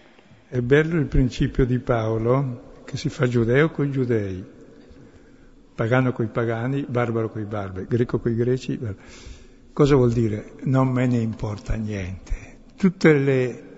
È 0.48 0.58
bello 0.62 0.98
il 0.98 1.04
principio 1.04 1.66
di 1.66 1.78
Paolo 1.80 2.78
che 2.86 2.96
si 2.96 3.10
fa 3.10 3.28
giudeo 3.28 3.70
con 3.70 3.88
i 3.88 3.90
giudei, 3.90 4.42
pagano 5.74 6.12
coi 6.12 6.28
pagani, 6.28 6.86
barbaro 6.88 7.28
coi 7.28 7.44
barbari, 7.44 7.84
greco 7.86 8.20
coi 8.20 8.34
greci. 8.34 8.80
Cosa 9.74 9.96
vuol 9.96 10.12
dire? 10.12 10.54
Non 10.62 10.88
me 10.88 11.06
ne 11.06 11.18
importa 11.18 11.74
niente. 11.74 12.60
Tutte 12.74 13.12
le, 13.12 13.69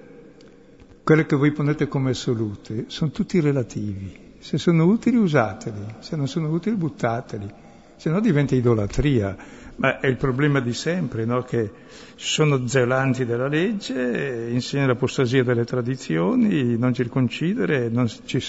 quelle 1.02 1.26
che 1.26 1.36
voi 1.36 1.52
ponete 1.52 1.88
come 1.88 2.10
assolute 2.10 2.84
sono 2.88 3.10
tutti 3.10 3.40
relativi 3.40 4.30
se 4.42 4.58
sono 4.58 4.86
utili 4.86 5.16
usateli, 5.16 5.84
se 6.00 6.16
non 6.16 6.26
sono 6.26 6.48
utili 6.50 6.74
buttateli, 6.74 7.48
se 7.94 8.10
no 8.10 8.18
diventa 8.18 8.56
idolatria. 8.56 9.36
Ma 9.76 10.00
è 10.00 10.08
il 10.08 10.16
problema 10.16 10.58
di 10.58 10.74
sempre, 10.74 11.24
no? 11.24 11.44
che 11.44 11.70
sono 12.16 12.66
zelanti 12.66 13.24
della 13.24 13.46
legge, 13.46 14.48
insegnano 14.50 14.88
l'apostasia 14.88 15.44
delle 15.44 15.64
tradizioni, 15.64 16.76
non 16.76 16.92
circoncidere, 16.92 17.88
non 17.88 18.08
ci, 18.08 18.44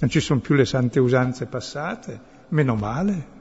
non 0.00 0.10
ci 0.10 0.18
sono 0.18 0.40
più 0.40 0.56
le 0.56 0.64
sante 0.64 0.98
usanze 0.98 1.46
passate, 1.46 2.20
meno 2.48 2.74
male. 2.74 3.34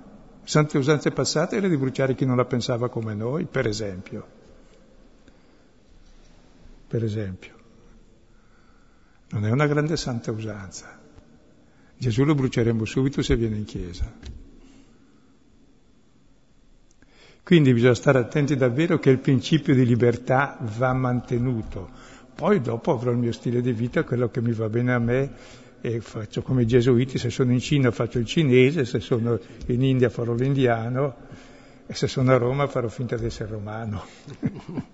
Sante 0.44 0.78
usanze 0.78 1.10
passate 1.10 1.56
era 1.56 1.68
di 1.68 1.78
bruciare 1.78 2.14
chi 2.14 2.26
non 2.26 2.38
la 2.38 2.46
pensava 2.46 2.88
come 2.88 3.16
noi, 3.16 3.46
per 3.46 3.66
esempio. 3.66 4.28
Per 6.88 7.04
esempio. 7.04 7.55
Non 9.28 9.46
è 9.46 9.52
una 9.52 9.66
grande 9.66 9.98
santa 9.98 10.32
usanza. 10.32 11.00
Gesù 11.98 12.24
lo 12.24 12.36
bruceremo 12.36 12.86
subito 12.86 13.22
se 13.22 13.36
viene 13.36 13.58
in 13.58 13.66
chiesa. 13.66 14.12
Quindi 17.44 17.74
bisogna 17.74 17.96
stare 17.96 18.20
attenti 18.20 18.56
davvero 18.56 19.00
che 19.00 19.10
il 19.10 19.20
principio 19.20 19.74
di 19.74 19.86
libertà 19.86 20.58
va 20.78 20.94
mantenuto. 20.94 21.90
Poi 22.36 22.60
dopo 22.60 22.92
avrò 22.92 23.12
il 23.12 23.18
mio 23.18 23.32
stile 23.32 23.62
di 23.62 23.72
vita, 23.72 24.04
quello 24.04 24.30
che 24.30 24.42
mi 24.42 24.52
va 24.52 24.68
bene 24.68 24.94
a 24.94 25.00
me 25.00 25.32
e 25.82 26.02
faccio 26.02 26.42
come 26.42 26.64
i 26.64 26.68
gesuiti, 26.68 27.18
se 27.18 27.30
sono 27.30 27.52
in 27.52 27.60
Cina 27.60 27.92
faccio 27.92 28.18
il 28.18 28.26
cinese, 28.26 28.84
se 28.86 29.00
sono 29.00 29.40
in 29.68 29.84
India 29.84 30.10
farò 30.10 30.34
l'indiano 30.34 31.16
e 31.86 31.94
se 31.94 32.08
sono 32.08 32.32
a 32.32 32.38
Roma 32.38 32.68
farò 32.68 32.88
finta 32.88 33.16
di 33.16 33.26
essere 33.26 33.52
romano. 33.52 34.04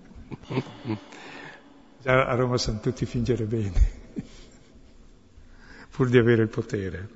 Già 2.02 2.26
a 2.26 2.34
Roma 2.34 2.58
sanno 2.58 2.80
tutti 2.80 3.06
fingere 3.06 3.44
bene 3.44 4.01
pur 5.92 6.08
di 6.08 6.18
avere 6.18 6.42
il 6.42 6.48
potere. 6.48 7.08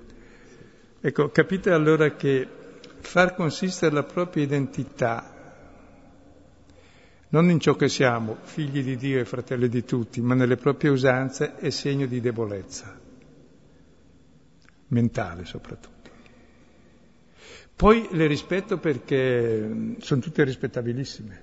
Ecco, 1.01 1.31
capite 1.31 1.71
allora 1.71 2.15
che 2.15 2.47
far 3.01 3.35
consistere 3.35 3.95
la 3.95 4.03
propria 4.03 4.45
identità 4.45 5.33
non 7.29 7.51
in 7.51 7.59
ciò 7.59 7.75
che 7.75 7.89
siamo, 7.89 8.37
figli 8.43 8.83
di 8.83 8.97
Dio 8.97 9.19
e 9.19 9.25
fratelli 9.25 9.69
di 9.69 9.85
tutti, 9.85 10.21
ma 10.21 10.35
nelle 10.35 10.57
proprie 10.57 10.91
usanze 10.91 11.57
è 11.57 11.71
segno 11.71 12.07
di 12.07 12.21
debolezza, 12.21 12.99
mentale 14.89 15.45
soprattutto. 15.45 15.95
Poi 17.75 18.09
le 18.13 18.27
rispetto 18.27 18.79
perché 18.79 19.97
sono 19.99 20.21
tutte 20.21 20.45
rispettabilissime. 20.45 21.43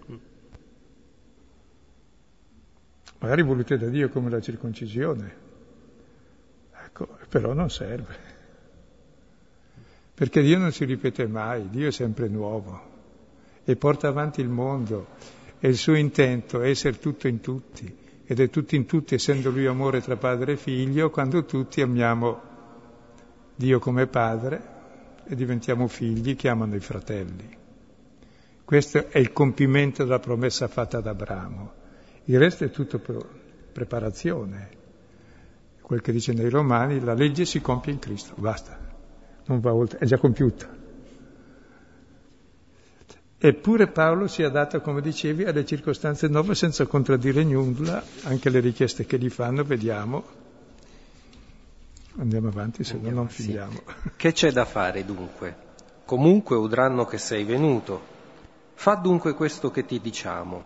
Magari 3.19 3.43
volute 3.43 3.77
da 3.77 3.87
Dio 3.87 4.09
come 4.09 4.29
la 4.29 4.41
circoncisione, 4.41 5.35
però 7.33 7.53
non 7.53 7.71
serve. 7.71 8.15
Perché 10.13 10.43
Dio 10.43 10.59
non 10.59 10.71
si 10.71 10.85
ripete 10.85 11.25
mai, 11.25 11.67
Dio 11.67 11.87
è 11.87 11.91
sempre 11.91 12.27
nuovo 12.27 12.91
e 13.63 13.75
porta 13.75 14.07
avanti 14.07 14.39
il 14.39 14.49
mondo 14.49 15.07
e 15.59 15.67
il 15.67 15.75
suo 15.75 15.95
intento 15.95 16.61
è 16.61 16.69
essere 16.69 16.99
tutto 16.99 17.27
in 17.27 17.39
tutti 17.39 17.91
ed 18.23 18.39
è 18.39 18.51
tutto 18.51 18.75
in 18.75 18.85
tutti 18.85 19.15
essendo 19.15 19.49
lui 19.49 19.65
amore 19.65 20.01
tra 20.01 20.15
padre 20.15 20.51
e 20.51 20.57
figlio 20.57 21.09
quando 21.09 21.43
tutti 21.43 21.81
amiamo 21.81 22.41
Dio 23.55 23.79
come 23.79 24.05
padre 24.05 24.61
e 25.25 25.33
diventiamo 25.33 25.87
figli 25.87 26.35
che 26.35 26.49
amano 26.49 26.75
i 26.75 26.81
fratelli. 26.81 27.49
Questo 28.63 29.09
è 29.09 29.17
il 29.17 29.33
compimento 29.33 30.03
della 30.03 30.19
promessa 30.19 30.67
fatta 30.67 30.99
ad 30.99 31.07
Abramo. 31.07 31.73
Il 32.25 32.37
resto 32.37 32.63
è 32.63 32.69
tutto 32.69 33.01
preparazione 33.71 34.81
quel 35.83 36.01
che 36.01 36.13
dice 36.13 36.31
nei 36.31 36.49
Romani, 36.49 36.99
la 37.01 37.13
legge 37.13 37.45
si 37.45 37.61
compie 37.61 37.91
in 37.91 37.99
Cristo, 37.99 38.33
basta, 38.37 38.79
non 39.45 39.59
va 39.59 39.73
oltre, 39.73 39.99
è 39.99 40.05
già 40.05 40.17
compiuta. 40.17 40.81
Eppure 43.37 43.87
Paolo 43.87 44.27
si 44.27 44.41
adatta, 44.41 44.79
come 44.79 45.01
dicevi, 45.01 45.43
alle 45.43 45.65
circostanze 45.65 46.29
nuove 46.29 46.55
senza 46.55 46.85
contraddire 46.85 47.43
nulla, 47.43 48.01
anche 48.23 48.49
le 48.49 48.61
richieste 48.61 49.05
che 49.05 49.19
gli 49.19 49.29
fanno, 49.29 49.65
vediamo. 49.65 50.23
Andiamo 52.17 52.47
avanti, 52.47 52.85
se 52.85 52.93
Andiamo, 52.93 53.15
no 53.15 53.21
non 53.23 53.29
sì. 53.29 53.41
finiamo. 53.41 53.81
Che 54.15 54.31
c'è 54.31 54.51
da 54.53 54.63
fare 54.63 55.03
dunque? 55.03 55.55
Comunque 56.05 56.55
udranno 56.55 57.03
che 57.03 57.17
sei 57.17 57.43
venuto. 57.43 58.01
Fa 58.75 58.95
dunque 58.95 59.33
questo 59.33 59.69
che 59.71 59.85
ti 59.85 59.99
diciamo. 59.99 60.63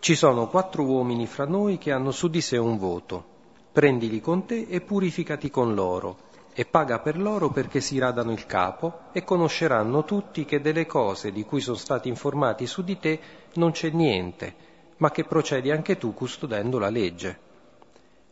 Ci 0.00 0.16
sono 0.16 0.48
quattro 0.48 0.82
uomini 0.82 1.28
fra 1.28 1.44
noi 1.44 1.78
che 1.78 1.92
hanno 1.92 2.10
su 2.10 2.26
di 2.26 2.40
sé 2.40 2.56
un 2.56 2.78
voto 2.78 3.36
prendili 3.78 4.20
con 4.20 4.44
te 4.44 4.66
e 4.68 4.80
purificati 4.80 5.50
con 5.50 5.72
loro, 5.72 6.18
e 6.52 6.64
paga 6.64 6.98
per 6.98 7.16
loro 7.16 7.50
perché 7.50 7.80
si 7.80 7.96
radano 7.96 8.32
il 8.32 8.44
capo, 8.44 9.02
e 9.12 9.22
conosceranno 9.22 10.04
tutti 10.04 10.44
che 10.44 10.60
delle 10.60 10.84
cose 10.84 11.30
di 11.30 11.44
cui 11.44 11.60
sono 11.60 11.76
stati 11.76 12.08
informati 12.08 12.66
su 12.66 12.82
di 12.82 12.98
te 12.98 13.20
non 13.54 13.70
c'è 13.70 13.90
niente, 13.90 14.52
ma 14.96 15.12
che 15.12 15.22
procedi 15.22 15.70
anche 15.70 15.96
tu 15.96 16.12
custodendo 16.12 16.80
la 16.80 16.90
legge. 16.90 17.38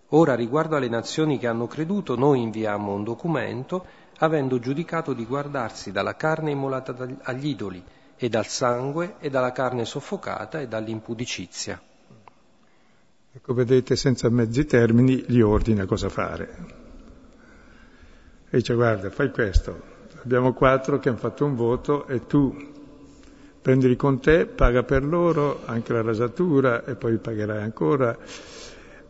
Ora, 0.09 0.35
riguardo 0.35 0.75
alle 0.75 0.89
nazioni 0.89 1.39
che 1.39 1.47
hanno 1.47 1.69
creduto, 1.69 2.17
noi 2.17 2.43
inviamo 2.43 2.93
un 2.93 3.05
documento, 3.05 3.87
avendo 4.19 4.59
giudicato 4.59 5.13
di 5.13 5.25
guardarsi 5.25 5.93
dalla 5.93 6.17
carne 6.17 6.51
immolata 6.51 6.97
agli 7.23 7.47
idoli, 7.47 7.81
e 8.17 8.29
dal 8.29 8.49
sangue, 8.49 9.15
e 9.21 9.31
dalla 9.31 9.53
carne 9.53 9.85
soffocata, 9.85 10.59
e 10.59 10.67
dall'impudicizia. 10.67 11.81
Ecco, 13.37 13.53
vedete, 13.53 13.97
senza 13.97 14.31
mezzi 14.31 14.65
termini 14.65 15.23
gli 15.27 15.43
ordina 15.43 15.85
cosa 15.85 16.09
fare. 16.09 16.49
E 18.49 18.57
dice, 18.57 18.73
guarda, 18.73 19.11
fai 19.11 19.31
questo. 19.31 19.79
Abbiamo 20.23 20.55
quattro 20.55 20.99
che 20.99 21.11
hanno 21.11 21.19
fatto 21.19 21.45
un 21.45 21.55
voto 21.55 22.07
e 22.07 22.25
tu 22.27 22.57
prendili 23.61 23.95
con 23.95 24.21
te, 24.21 24.47
paga 24.47 24.85
per 24.85 25.05
loro 25.05 25.61
anche 25.67 25.93
la 25.93 26.01
rasatura 26.01 26.87
e 26.87 26.95
poi 26.95 27.19
pagherai 27.19 27.63
ancora 27.63 28.17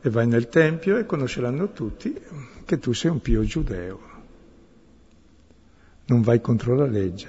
e 0.01 0.11
vai 0.11 0.27
nel 0.27 0.49
Tempio 0.49 0.97
e 0.97 1.07
conosceranno 1.07 1.71
tutti 1.71 2.21
che 2.65 2.79
tu 2.81 2.93
sei 2.93 3.13
un 3.13 3.21
pio 3.21 3.45
giudeo. 3.45 4.01
Non 6.07 6.23
vai 6.23 6.41
contro 6.41 6.75
la 6.75 6.87
legge. 6.87 7.29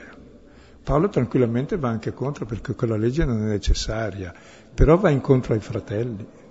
Paolo 0.82 1.10
tranquillamente 1.10 1.78
va 1.78 1.90
anche 1.90 2.12
contro 2.12 2.48
perché 2.48 2.74
quella 2.74 2.98
legge 2.98 3.24
non 3.24 3.44
è 3.44 3.50
necessaria, 3.50 4.34
però 4.74 4.98
va 4.98 5.12
incontro 5.12 5.54
ai 5.54 5.60
fratelli 5.60 6.46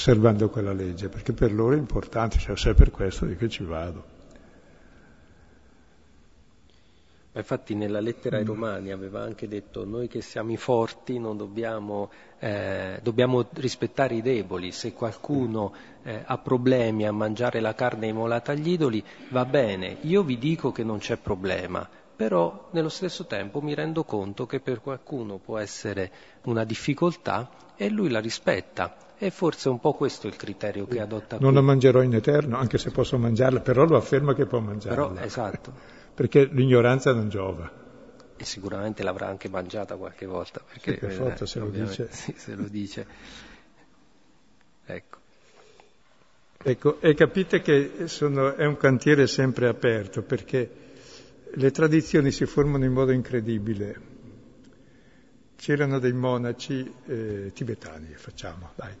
osservando 0.00 0.48
quella 0.48 0.72
legge, 0.72 1.10
perché 1.10 1.34
per 1.34 1.52
loro 1.52 1.74
è 1.74 1.78
importante, 1.78 2.38
cioè 2.38 2.56
se 2.56 2.70
è 2.70 2.74
per 2.74 2.90
questo 2.90 3.26
di 3.26 3.36
che 3.36 3.50
ci 3.50 3.64
vado. 3.64 4.18
Infatti 7.32 7.74
nella 7.74 8.00
lettera 8.00 8.38
ai 8.38 8.42
mm. 8.42 8.46
Romani 8.46 8.90
aveva 8.90 9.20
anche 9.22 9.46
detto 9.46 9.84
noi 9.84 10.08
che 10.08 10.20
siamo 10.20 10.50
i 10.50 10.56
forti 10.56 11.18
non 11.18 11.36
dobbiamo, 11.36 12.10
eh, 12.38 12.98
dobbiamo 13.02 13.46
rispettare 13.52 14.16
i 14.16 14.22
deboli, 14.22 14.72
se 14.72 14.94
qualcuno 14.94 15.72
eh, 16.02 16.22
ha 16.24 16.38
problemi 16.38 17.06
a 17.06 17.12
mangiare 17.12 17.60
la 17.60 17.74
carne 17.74 18.08
immolata 18.08 18.52
agli 18.52 18.70
idoli 18.70 19.04
va 19.28 19.44
bene, 19.44 19.98
io 20.00 20.22
vi 20.22 20.38
dico 20.38 20.72
che 20.72 20.82
non 20.82 20.98
c'è 20.98 21.18
problema, 21.18 21.88
però 22.20 22.68
nello 22.72 22.90
stesso 22.90 23.24
tempo 23.24 23.62
mi 23.62 23.72
rendo 23.72 24.04
conto 24.04 24.44
che 24.44 24.60
per 24.60 24.82
qualcuno 24.82 25.38
può 25.38 25.56
essere 25.56 26.12
una 26.42 26.64
difficoltà 26.64 27.48
e 27.76 27.88
lui 27.88 28.10
la 28.10 28.20
rispetta 28.20 28.94
e 29.16 29.30
forse 29.30 29.70
un 29.70 29.80
po' 29.80 29.94
questo 29.94 30.26
è 30.26 30.30
il 30.30 30.36
criterio 30.36 30.86
che 30.86 31.00
adotta 31.00 31.38
Non 31.38 31.54
la 31.54 31.62
mangerò 31.62 32.02
in 32.02 32.12
eterno, 32.12 32.58
anche 32.58 32.76
se 32.76 32.90
posso 32.90 33.16
mangiarla, 33.16 33.60
però 33.60 33.86
lo 33.86 33.96
afferma 33.96 34.34
che 34.34 34.44
può 34.44 34.60
mangiarla. 34.60 35.08
Però, 35.08 35.24
esatto. 35.24 35.72
Perché 36.12 36.44
l'ignoranza 36.44 37.14
non 37.14 37.30
giova. 37.30 37.72
E 38.36 38.44
sicuramente 38.44 39.02
l'avrà 39.02 39.26
anche 39.26 39.48
mangiata 39.48 39.96
qualche 39.96 40.26
volta. 40.26 40.60
Perché, 40.60 40.92
sì, 40.92 40.98
per 40.98 41.12
forza, 41.12 41.46
se 41.46 41.58
lo 41.58 41.70
dice. 41.70 42.08
Sì, 42.10 42.34
se 42.36 42.54
lo 42.54 42.64
dice. 42.64 43.06
Ecco. 44.84 45.18
Ecco, 46.62 47.00
e 47.00 47.14
capite 47.14 47.62
che 47.62 48.08
sono, 48.08 48.54
è 48.56 48.66
un 48.66 48.76
cantiere 48.76 49.26
sempre 49.26 49.68
aperto, 49.68 50.20
perché 50.20 50.88
le 51.54 51.70
tradizioni 51.70 52.30
si 52.30 52.46
formano 52.46 52.84
in 52.84 52.92
modo 52.92 53.12
incredibile. 53.12 54.08
C'erano 55.56 55.98
dei 55.98 56.12
monaci 56.12 56.90
eh, 57.06 57.50
tibetani, 57.52 58.14
facciamo, 58.14 58.70
dai, 58.74 58.94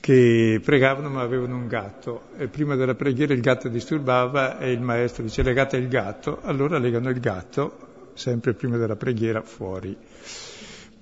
che 0.00 0.60
pregavano 0.62 1.08
ma 1.08 1.22
avevano 1.22 1.56
un 1.56 1.68
gatto 1.68 2.28
e 2.36 2.48
prima 2.48 2.74
della 2.74 2.94
preghiera 2.94 3.32
il 3.32 3.40
gatto 3.40 3.68
disturbava 3.68 4.58
e 4.58 4.72
il 4.72 4.80
maestro 4.80 5.22
dice 5.22 5.42
legate 5.42 5.76
il 5.76 5.88
gatto, 5.88 6.40
allora 6.42 6.78
legano 6.78 7.08
il 7.10 7.20
gatto 7.20 7.92
sempre 8.14 8.54
prima 8.54 8.76
della 8.76 8.96
preghiera 8.96 9.42
fuori. 9.42 9.96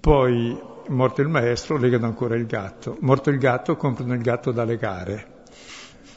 Poi, 0.01 0.61
morto 0.88 1.20
il 1.20 1.28
maestro, 1.28 1.76
legano 1.76 2.07
ancora 2.07 2.34
il 2.34 2.47
gatto. 2.47 2.97
Morto 3.01 3.30
il 3.30 3.38
gatto, 3.38 3.76
comprano 3.76 4.14
il 4.14 4.20
gatto 4.20 4.51
da 4.51 4.64
legare, 4.64 5.32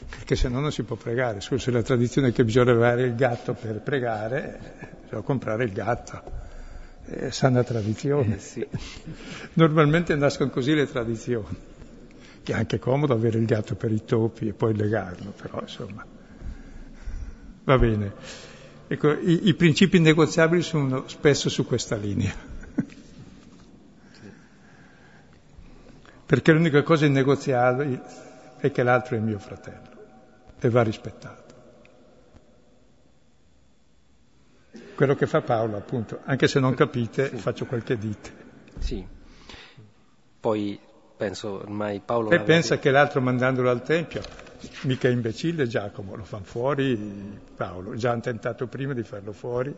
perché 0.08 0.36
se 0.36 0.48
no 0.48 0.60
non 0.60 0.72
si 0.72 0.82
può 0.82 0.96
pregare. 0.96 1.40
Scusa, 1.40 1.70
la 1.70 1.82
tradizione 1.82 2.28
è 2.28 2.32
che 2.32 2.44
bisogna 2.44 2.72
levare 2.72 3.02
il 3.02 3.14
gatto 3.14 3.54
per 3.54 3.80
pregare, 3.80 4.58
bisogna 5.02 5.22
comprare 5.22 5.64
il 5.64 5.72
gatto. 5.72 6.44
È 7.04 7.30
sana 7.30 7.62
tradizione. 7.62 8.36
Eh, 8.36 8.38
sì. 8.38 8.66
Normalmente 9.54 10.14
nascono 10.14 10.50
così 10.50 10.74
le 10.74 10.86
tradizioni 10.86 11.74
che 12.42 12.52
è 12.52 12.56
anche 12.56 12.78
comodo 12.78 13.12
avere 13.12 13.38
il 13.38 13.44
gatto 13.44 13.74
per 13.74 13.90
i 13.90 14.04
topi 14.04 14.46
e 14.48 14.52
poi 14.52 14.76
legarlo, 14.76 15.32
però 15.32 15.60
insomma 15.60 16.06
va 17.64 17.78
bene. 17.78 18.12
Ecco, 18.86 19.10
i, 19.10 19.48
i 19.48 19.54
principi 19.54 19.98
negoziabili 19.98 20.62
sono 20.62 21.08
spesso 21.08 21.48
su 21.48 21.66
questa 21.66 21.96
linea. 21.96 22.32
Perché 26.24 26.52
l'unica 26.52 26.84
cosa 26.84 27.06
innegoziabile 27.06 28.00
è 28.58 28.70
che 28.70 28.82
l'altro 28.84 29.16
è 29.16 29.18
mio 29.18 29.40
fratello 29.40 29.95
e 30.58 30.68
va 30.70 30.82
rispettato. 30.82 31.44
Quello 34.94 35.14
che 35.14 35.26
fa 35.26 35.42
Paolo, 35.42 35.76
appunto, 35.76 36.20
anche 36.24 36.48
se 36.48 36.58
non 36.58 36.74
capite, 36.74 37.28
sì. 37.28 37.36
faccio 37.36 37.66
qualche 37.66 37.98
dite. 37.98 38.32
Sì. 38.78 39.06
Poi 40.40 40.80
penso 41.16 41.52
ormai 41.52 42.00
Paolo... 42.04 42.30
E 42.30 42.40
pensa 42.40 42.76
detto. 42.76 42.82
che 42.82 42.90
l'altro 42.90 43.20
mandandolo 43.20 43.68
al 43.68 43.82
Tempio, 43.82 44.22
mica 44.82 45.08
imbecille 45.08 45.66
Giacomo, 45.66 46.14
lo 46.14 46.24
fanno 46.24 46.44
fuori 46.44 47.38
Paolo, 47.54 47.94
già 47.94 48.12
hanno 48.12 48.22
tentato 48.22 48.66
prima 48.68 48.94
di 48.94 49.02
farlo 49.02 49.32
fuori 49.32 49.74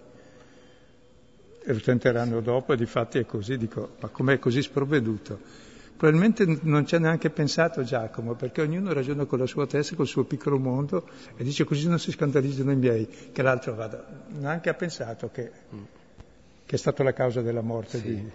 e 1.64 1.72
lo 1.72 1.80
tenteranno 1.80 2.40
dopo 2.40 2.72
e 2.72 2.76
di 2.76 2.86
fatti 2.86 3.18
è 3.18 3.26
così, 3.26 3.56
dico, 3.58 3.96
ma 4.00 4.08
com'è 4.08 4.38
così 4.38 4.62
sprovveduto? 4.62 5.66
Probabilmente 5.98 6.60
non 6.62 6.86
ci 6.86 6.94
ha 6.94 7.00
neanche 7.00 7.28
pensato 7.28 7.82
Giacomo, 7.82 8.34
perché 8.34 8.62
ognuno 8.62 8.92
ragiona 8.92 9.24
con 9.24 9.40
la 9.40 9.46
sua 9.46 9.66
testa, 9.66 9.96
col 9.96 10.06
suo 10.06 10.22
piccolo 10.22 10.56
mondo 10.56 11.08
e 11.36 11.42
dice 11.42 11.64
così 11.64 11.88
non 11.88 11.98
si 11.98 12.12
scandalizzano 12.12 12.70
i 12.70 12.76
miei, 12.76 13.08
che 13.32 13.42
l'altro 13.42 13.74
vada. 13.74 14.06
Neanche 14.28 14.68
ha 14.68 14.74
pensato 14.74 15.28
che, 15.32 15.50
che 16.64 16.76
è 16.76 16.78
stata 16.78 17.02
la 17.02 17.12
causa 17.12 17.42
della 17.42 17.62
morte 17.62 17.98
sì. 17.98 18.14
di... 18.14 18.30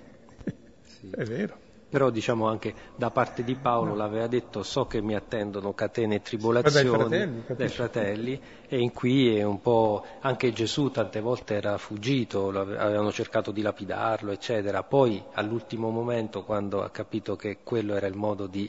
Sì. 0.82 1.10
È 1.16 1.24
vero. 1.24 1.58
Però 1.94 2.10
diciamo 2.10 2.48
anche 2.48 2.74
da 2.96 3.12
parte 3.12 3.44
di 3.44 3.54
Paolo 3.54 3.92
no. 3.92 3.98
l'aveva 3.98 4.26
detto 4.26 4.64
so 4.64 4.88
che 4.88 5.00
mi 5.00 5.14
attendono 5.14 5.74
catene 5.74 6.16
e 6.16 6.22
tribolazioni 6.24 6.90
dai 6.90 6.98
fratelli, 6.98 7.44
dai 7.56 7.70
fratelli, 7.70 8.42
e 8.68 8.80
in 8.80 8.92
qui 8.92 9.38
è 9.38 9.44
un 9.44 9.62
po' 9.62 10.04
anche 10.22 10.52
Gesù 10.54 10.90
tante 10.90 11.20
volte 11.20 11.54
era 11.54 11.78
fuggito, 11.78 12.48
avevano 12.50 13.12
cercato 13.12 13.52
di 13.52 13.62
lapidarlo 13.62 14.32
eccetera, 14.32 14.82
poi 14.82 15.24
all'ultimo 15.34 15.92
momento 15.92 16.42
quando 16.44 16.82
ha 16.82 16.90
capito 16.90 17.36
che 17.36 17.60
quello 17.62 17.94
era 17.94 18.08
il 18.08 18.16
modo 18.16 18.48
di 18.48 18.68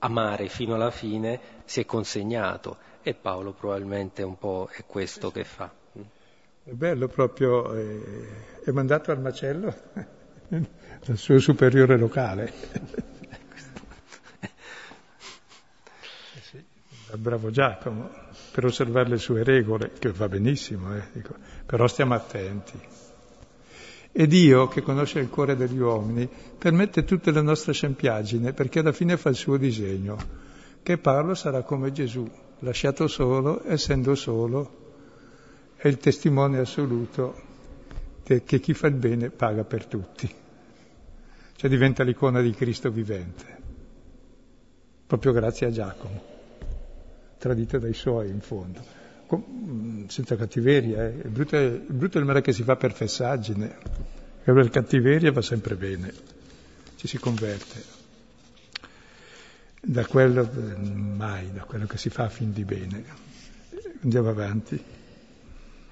amare 0.00 0.48
fino 0.48 0.74
alla 0.74 0.90
fine 0.90 1.38
si 1.64 1.78
è 1.78 1.84
consegnato. 1.84 2.78
E 3.04 3.14
Paolo 3.14 3.52
probabilmente 3.52 4.24
un 4.24 4.36
po' 4.36 4.68
è 4.72 4.82
questo 4.84 5.30
che 5.30 5.44
fa. 5.44 5.70
È 6.64 6.72
bello 6.72 7.06
proprio, 7.06 7.72
eh, 7.72 8.62
è 8.64 8.72
mandato 8.72 9.12
al 9.12 9.20
macello 9.20 10.17
dal 10.48 11.16
suo 11.16 11.38
superiore 11.38 11.98
locale. 11.98 12.52
sì, 16.40 16.64
bravo 17.16 17.50
Giacomo, 17.50 18.10
per 18.52 18.64
osservare 18.64 19.10
le 19.10 19.18
sue 19.18 19.44
regole, 19.44 19.92
che 19.98 20.10
va 20.10 20.28
benissimo, 20.28 20.96
eh, 20.96 21.02
dico, 21.12 21.34
però 21.66 21.86
stiamo 21.86 22.14
attenti. 22.14 22.80
E 24.10 24.26
Dio, 24.26 24.68
che 24.68 24.82
conosce 24.82 25.20
il 25.20 25.28
cuore 25.28 25.54
degli 25.54 25.78
uomini, 25.78 26.28
permette 26.58 27.04
tutte 27.04 27.30
le 27.30 27.42
nostre 27.42 27.72
scempiaggini, 27.72 28.52
perché 28.52 28.80
alla 28.80 28.92
fine 28.92 29.16
fa 29.16 29.28
il 29.28 29.36
suo 29.36 29.58
disegno, 29.58 30.16
che 30.82 30.98
Paolo 30.98 31.34
sarà 31.34 31.62
come 31.62 31.92
Gesù, 31.92 32.28
lasciato 32.60 33.06
solo, 33.06 33.62
essendo 33.64 34.14
solo, 34.14 34.86
è 35.76 35.86
il 35.86 35.98
testimone 35.98 36.58
assoluto 36.58 37.46
che 38.44 38.60
chi 38.60 38.74
fa 38.74 38.86
il 38.86 38.94
bene 38.94 39.30
paga 39.30 39.64
per 39.64 39.86
tutti 39.86 40.46
cioè 41.58 41.68
diventa 41.68 42.04
l'icona 42.04 42.40
di 42.40 42.52
Cristo 42.52 42.88
vivente, 42.88 43.44
proprio 45.08 45.32
grazie 45.32 45.66
a 45.66 45.72
Giacomo, 45.72 46.22
tradito 47.36 47.80
dai 47.80 47.94
suoi 47.94 48.30
in 48.30 48.40
fondo, 48.40 48.80
Com- 49.26 50.06
senza 50.06 50.36
cattiveria, 50.36 51.08
eh. 51.08 51.16
il, 51.24 51.30
brutto 51.30 51.56
è, 51.56 51.64
il 51.64 51.92
brutto 51.92 52.18
il 52.20 52.24
male 52.24 52.42
che 52.42 52.52
si 52.52 52.62
fa 52.62 52.76
per 52.76 52.92
fessaggine, 52.92 53.76
per 54.44 54.70
cattiveria 54.70 55.32
va 55.32 55.42
sempre 55.42 55.74
bene, 55.74 56.12
ci 56.94 57.08
si 57.08 57.18
converte. 57.18 57.96
Da 59.80 60.06
quello 60.06 60.48
mai, 60.78 61.50
da 61.52 61.64
quello 61.64 61.86
che 61.86 61.98
si 61.98 62.08
fa 62.08 62.28
fin 62.28 62.52
di 62.52 62.64
bene. 62.64 63.04
Andiamo 64.02 64.28
avanti. 64.28 64.80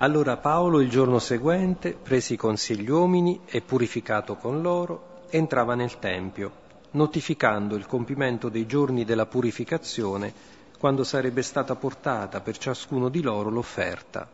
Allora 0.00 0.36
Paolo 0.36 0.82
il 0.82 0.90
giorno 0.90 1.18
seguente 1.18 1.94
prese 1.94 2.34
i 2.34 2.36
consigli 2.36 2.90
uomini 2.90 3.40
e 3.46 3.62
purificato 3.62 4.34
con 4.34 4.60
loro 4.60 5.22
entrava 5.30 5.74
nel 5.74 5.98
Tempio, 5.98 6.52
notificando 6.90 7.76
il 7.76 7.86
compimento 7.86 8.50
dei 8.50 8.66
giorni 8.66 9.06
della 9.06 9.24
purificazione 9.24 10.34
quando 10.78 11.02
sarebbe 11.02 11.40
stata 11.40 11.74
portata 11.76 12.42
per 12.42 12.58
ciascuno 12.58 13.08
di 13.08 13.22
loro 13.22 13.48
l'offerta. 13.48 14.28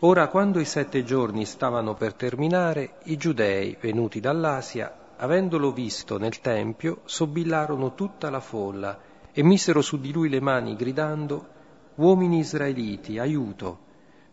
Ora, 0.00 0.26
quando 0.26 0.58
i 0.58 0.64
sette 0.64 1.04
giorni 1.04 1.44
stavano 1.44 1.94
per 1.94 2.14
terminare, 2.14 2.94
i 3.04 3.16
giudei, 3.16 3.76
venuti 3.80 4.18
dall'Asia, 4.18 4.92
avendolo 5.18 5.70
visto 5.70 6.18
nel 6.18 6.40
Tempio, 6.40 7.02
sobbillarono 7.04 7.94
tutta 7.94 8.30
la 8.30 8.40
folla 8.40 8.98
e 9.32 9.44
misero 9.44 9.80
su 9.80 10.00
di 10.00 10.10
lui 10.10 10.28
le 10.28 10.40
mani 10.40 10.74
gridando, 10.74 11.54
Uomini 11.94 12.40
israeliti, 12.40 13.20
aiuto! 13.20 13.85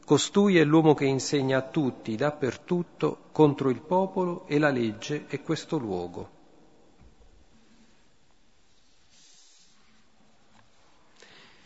Costui 0.06 0.58
è 0.58 0.66
l'uomo 0.66 0.94
che 0.94 1.06
insegna 1.06 1.60
a 1.60 1.62
tutti, 1.62 2.16
dappertutto, 2.18 3.30
contro 3.32 3.70
il 3.70 3.80
popolo 3.80 4.46
e 4.48 4.60
la 4.60 4.70
legge 4.70 5.26
e 5.30 5.42
questo 5.42 5.78
luogo. 5.78 6.30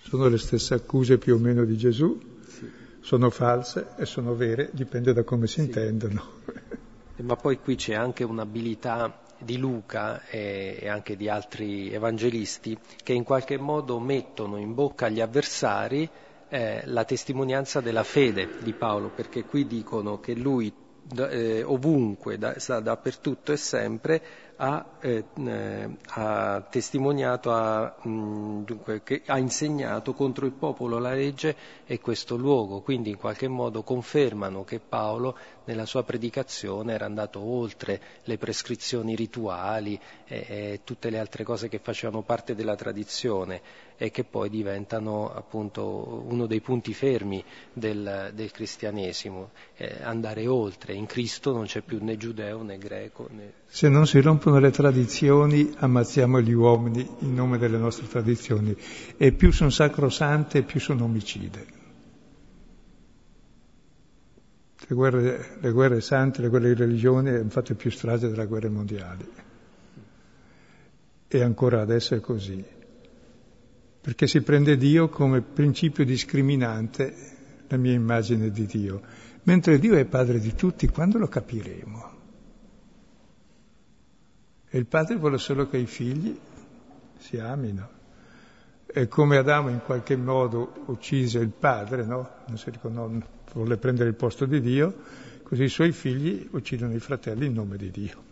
Sono 0.02 0.28
le 0.28 0.38
stesse 0.38 0.76
accuse 0.76 1.18
più 1.18 1.36
o 1.36 1.38
meno 1.40 1.66
di 1.66 1.76
Gesù, 1.76 2.18
sì. 2.48 2.72
sono 3.02 3.32
false 3.32 3.88
e 3.98 4.06
sono 4.06 4.36
vere, 4.36 4.70
dipende 4.72 5.14
da 5.14 5.24
come 5.24 5.48
si 5.48 5.56
sì. 5.56 5.62
intendono. 5.62 6.24
Ma 7.18 7.36
poi 7.36 7.60
qui 7.60 7.76
c'è 7.76 7.96
anche 7.96 8.24
un'abilità 8.24 9.20
di 9.40 9.58
Luca 9.58 10.26
e 10.28 10.88
anche 10.88 11.16
di 11.16 11.28
altri 11.28 11.92
evangelisti 11.92 12.78
che 13.04 13.14
in 13.14 13.24
qualche 13.24 13.58
modo 13.58 14.00
mettono 14.00 14.58
in 14.58 14.76
bocca 14.76 15.08
agli 15.08 15.22
avversari 15.22 16.08
eh, 16.50 16.82
la 16.86 17.04
testimonianza 17.04 17.82
della 17.82 18.04
fede 18.04 18.50
di 18.60 18.74
Paolo, 18.74 19.10
perché 19.10 19.44
qui 19.44 19.68
dicono 19.68 20.20
che 20.20 20.34
lui 20.34 20.74
eh, 21.16 21.64
ovunque, 21.64 22.38
da, 22.38 22.56
dappertutto 22.82 23.52
e 23.52 23.58
sempre, 23.58 24.22
ha, 24.58 24.98
eh, 25.00 25.26
ha 26.06 26.62
testimoniato, 26.70 27.52
ha, 27.52 27.96
mh, 28.02 28.64
dunque, 28.64 29.02
ha, 29.28 29.38
insegnato 29.38 30.14
contro 30.14 30.46
il 30.46 30.52
popolo 30.54 31.00
la 31.00 31.14
legge 31.14 31.56
e 31.86 32.00
questo 32.00 32.36
luogo, 32.36 32.82
quindi 32.82 33.12
in 33.12 33.18
qualche 33.18 33.48
modo 33.48 33.84
confermano 33.84 34.64
che 34.64 34.80
Paolo 34.80 35.38
nella 35.68 35.86
sua 35.86 36.04
predicazione 36.04 36.94
era 36.94 37.06
andato 37.06 37.40
oltre 37.40 38.02
le 38.24 38.38
prescrizioni 38.38 39.16
rituali 39.16 40.00
e, 40.26 40.46
e 40.48 40.80
tutte 40.84 41.10
le 41.10 41.20
altre 41.20 41.44
cose 41.44 41.70
che 41.70 41.80
facevano 41.80 42.22
parte 42.22 42.56
della 42.56 42.76
tradizione 42.76 43.62
e 43.98 44.12
che 44.12 44.24
poi 44.24 44.50
diventano 44.50 45.34
appunto 45.34 46.24
uno 46.28 46.46
dei 46.46 46.62
punti 46.62 46.94
fermi 46.94 47.44
del, 47.74 48.32
del 48.34 48.52
cristianesimo, 48.52 49.52
eh, 49.76 49.98
andare 50.02 50.48
oltre. 50.48 50.94
In 50.94 51.06
Cristo 51.06 51.52
non 51.52 51.66
c'è 51.66 51.82
più 51.82 52.00
né 52.02 52.16
giudeo 52.16 52.62
né 52.64 52.78
greco. 52.78 53.28
Né... 53.32 53.54
Se 53.68 53.90
non 53.90 54.08
si 54.08 54.22
rompono 54.22 54.60
le 54.60 54.72
tradizioni, 54.72 55.74
ammazziamo 55.78 56.40
gli 56.42 56.54
uomini 56.54 57.08
in 57.20 57.34
nome 57.34 57.58
delle 57.58 57.78
nostre 57.78 58.08
tradizioni 58.08 58.76
e 59.18 59.32
più 59.32 59.52
sono 59.52 59.70
sacrosante, 59.70 60.64
più 60.64 60.80
sono 60.80 61.04
omicide. 61.04 61.77
Le 64.80 64.96
guerre, 64.96 65.58
le 65.60 65.72
guerre 65.72 66.02
sante, 66.02 66.42
le 66.42 66.50
guerre 66.50 66.74
di 66.74 66.76
religione 66.76 67.36
hanno 67.36 67.50
fatto 67.50 67.74
più 67.74 67.90
strage 67.90 68.30
delle 68.30 68.46
guerre 68.46 68.70
mondiali. 68.70 69.28
E 71.28 71.42
ancora 71.42 71.82
adesso 71.82 72.14
è 72.14 72.20
così. 72.20 72.64
Perché 74.00 74.28
si 74.28 74.42
prende 74.42 74.78
Dio 74.78 75.10
come 75.10 75.42
principio 75.42 76.06
discriminante, 76.06 77.14
la 77.68 77.78
mia 77.78 77.94
immagine 77.94 78.52
di 78.52 78.66
Dio. 78.66 79.02
Mentre 79.44 79.80
Dio 79.80 79.96
è 79.96 80.06
padre 80.06 80.40
di 80.40 80.54
tutti, 80.54 80.88
quando 80.88 81.18
lo 81.18 81.28
capiremo? 81.28 82.16
E 84.70 84.78
il 84.78 84.86
padre 84.86 85.16
vuole 85.16 85.38
solo 85.38 85.68
che 85.68 85.78
i 85.78 85.88
figli 85.88 86.38
si 87.18 87.38
amino. 87.40 87.96
E 88.86 89.08
come 89.08 89.38
Adamo 89.38 89.70
in 89.70 89.82
qualche 89.84 90.16
modo 90.16 90.84
uccise 90.86 91.40
il 91.40 91.50
padre, 91.50 92.06
no? 92.06 92.30
Non 92.48 92.58
si 92.58 92.70
riconosce 92.70 93.36
vuole 93.58 93.78
prendere 93.78 94.10
il 94.10 94.16
posto 94.16 94.46
di 94.46 94.62
Dio, 94.62 94.96
così 95.44 95.64
i 95.64 95.70
suoi 95.70 95.92
figli 95.92 96.48
uccidono 96.52 96.94
i 96.94 97.00
fratelli 97.00 97.48
in 97.48 97.54
nome 97.54 97.78
di 97.78 97.90
Dio, 97.90 98.24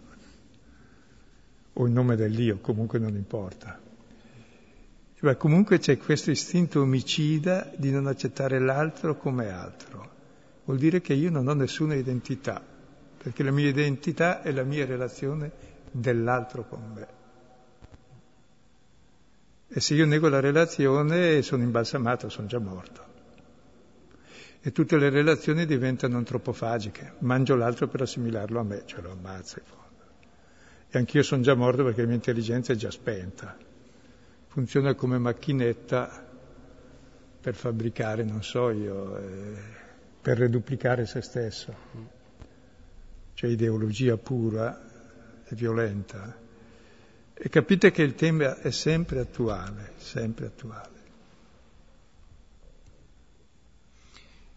o 1.73 1.87
in 1.87 1.93
nome 1.93 2.15
dell'Io, 2.15 2.59
comunque 2.59 2.99
non 2.99 3.15
importa. 3.15 3.81
Ma 5.19 5.35
comunque 5.35 5.79
c'è 5.79 5.97
questo 5.97 6.29
istinto 6.29 6.81
omicida 6.81 7.71
di 7.75 7.89
non 7.89 8.05
accettare 8.05 8.59
l'altro 8.59 9.17
come 9.17 9.49
altro. 9.49 10.13
Vuol 10.65 10.77
dire 10.77 11.01
che 11.01 11.13
io 11.13 11.31
non 11.31 11.47
ho 11.47 11.53
nessuna 11.53 11.95
identità, 11.95 12.61
perché 13.17 13.41
la 13.41 13.49
mia 13.49 13.67
identità 13.67 14.43
è 14.43 14.51
la 14.51 14.63
mia 14.63 14.85
relazione 14.85 15.51
dell'altro 15.89 16.67
con 16.67 16.91
me. 16.93 17.07
E 19.67 19.79
se 19.79 19.95
io 19.95 20.05
nego 20.05 20.27
la 20.27 20.39
relazione 20.39 21.41
sono 21.41 21.63
imbalsamato, 21.63 22.29
sono 22.29 22.45
già 22.45 22.59
morto 22.59 23.14
e 24.65 24.71
tutte 24.71 24.97
le 24.97 25.11
relazioni 25.11 25.67
diventano 25.67 26.17
antropofagiche. 26.17 27.17
Mangio 27.19 27.55
l'altro 27.55 27.87
per 27.87 28.01
assimilarlo 28.01 28.59
a 28.59 28.63
me, 28.63 28.81
cioè 28.87 28.99
lo 29.01 29.11
ammazzo 29.11 29.59
in 29.59 29.65
fondo. 29.65 30.03
E 30.89 30.97
anch'io 30.97 31.21
sono 31.21 31.43
già 31.43 31.53
morto 31.53 31.83
perché 31.83 32.01
la 32.01 32.07
mia 32.07 32.15
intelligenza 32.15 32.73
è 32.73 32.75
già 32.75 32.89
spenta. 32.89 33.55
Funziona 34.47 34.95
come 34.95 35.19
macchinetta 35.19 36.25
per 37.41 37.53
fabbricare, 37.53 38.23
non 38.23 38.41
so 38.41 38.71
io, 38.71 39.17
eh, 39.19 39.53
per 40.19 40.39
reduplicare 40.39 41.05
se 41.05 41.21
stesso. 41.21 41.75
Cioè 43.35 43.47
ideologia 43.47 44.17
pura 44.17 45.43
e 45.45 45.55
violenta. 45.55 46.35
E 47.35 47.49
capite 47.49 47.91
che 47.91 48.01
il 48.01 48.15
tema 48.15 48.57
è 48.57 48.71
sempre 48.71 49.19
attuale, 49.19 49.91
sempre 49.97 50.47
attuale. 50.47 50.94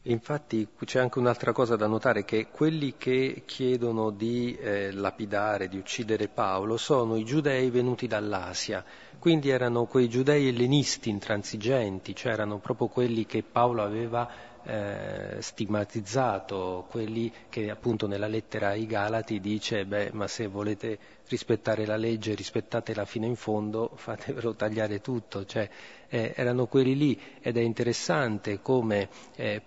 Infatti 0.03 0.67
c'è 0.85 1.01
anche 1.01 1.19
un'altra 1.19 1.53
cosa 1.53 1.77
da 1.77 1.87
notare, 1.87 2.25
che 2.25 2.49
quelli 2.51 2.95
che 2.97 3.43
chiedono 3.45 4.11
di 4.11 4.57
eh, 4.57 4.93
lapidare, 4.93 5.69
di 5.69 5.77
uccidere 5.77 6.29
Paolo, 6.29 6.77
sono 6.77 7.17
i 7.17 7.25
giudei 7.25 7.69
venuti 7.69 8.07
dall'Asia, 8.07 8.85
quindi 9.19 9.51
erano 9.51 9.87
quei 9.87 10.09
giudei 10.09 10.49
ellenisti 10.49 11.11
intransigenti, 11.11 12.15
cioè 12.15 12.33
erano 12.33 12.59
proprio 12.59 12.87
quelli 12.87 13.27
che 13.27 13.43
Paolo 13.43 13.83
aveva 13.83 14.31
eh, 14.69 15.37
stigmatizzato, 15.41 16.87
quelli 16.91 17.33
che 17.49 17.71
appunto 17.71 18.07
nella 18.07 18.27
lettera 18.27 18.69
ai 18.69 18.85
Galati 18.85 19.41
dice, 19.41 19.87
beh, 19.87 20.11
ma 20.12 20.29
se 20.29 20.47
volete 20.47 20.99
rispettare 21.29 21.87
la 21.87 21.97
legge, 21.97 22.35
rispettatela 22.35 23.07
fino 23.07 23.25
in 23.25 23.37
fondo, 23.37 23.91
fatevelo 23.97 24.55
tagliare 24.55 25.01
tutto, 25.01 25.47
cioè 25.47 25.69
eh, 26.09 26.35
erano 26.37 26.66
quelli 26.66 26.97
lì 26.97 27.19
ed 27.41 27.57
è 27.57 27.61
interessante 27.61 28.61
come 28.61 29.09
eh, 29.37 29.62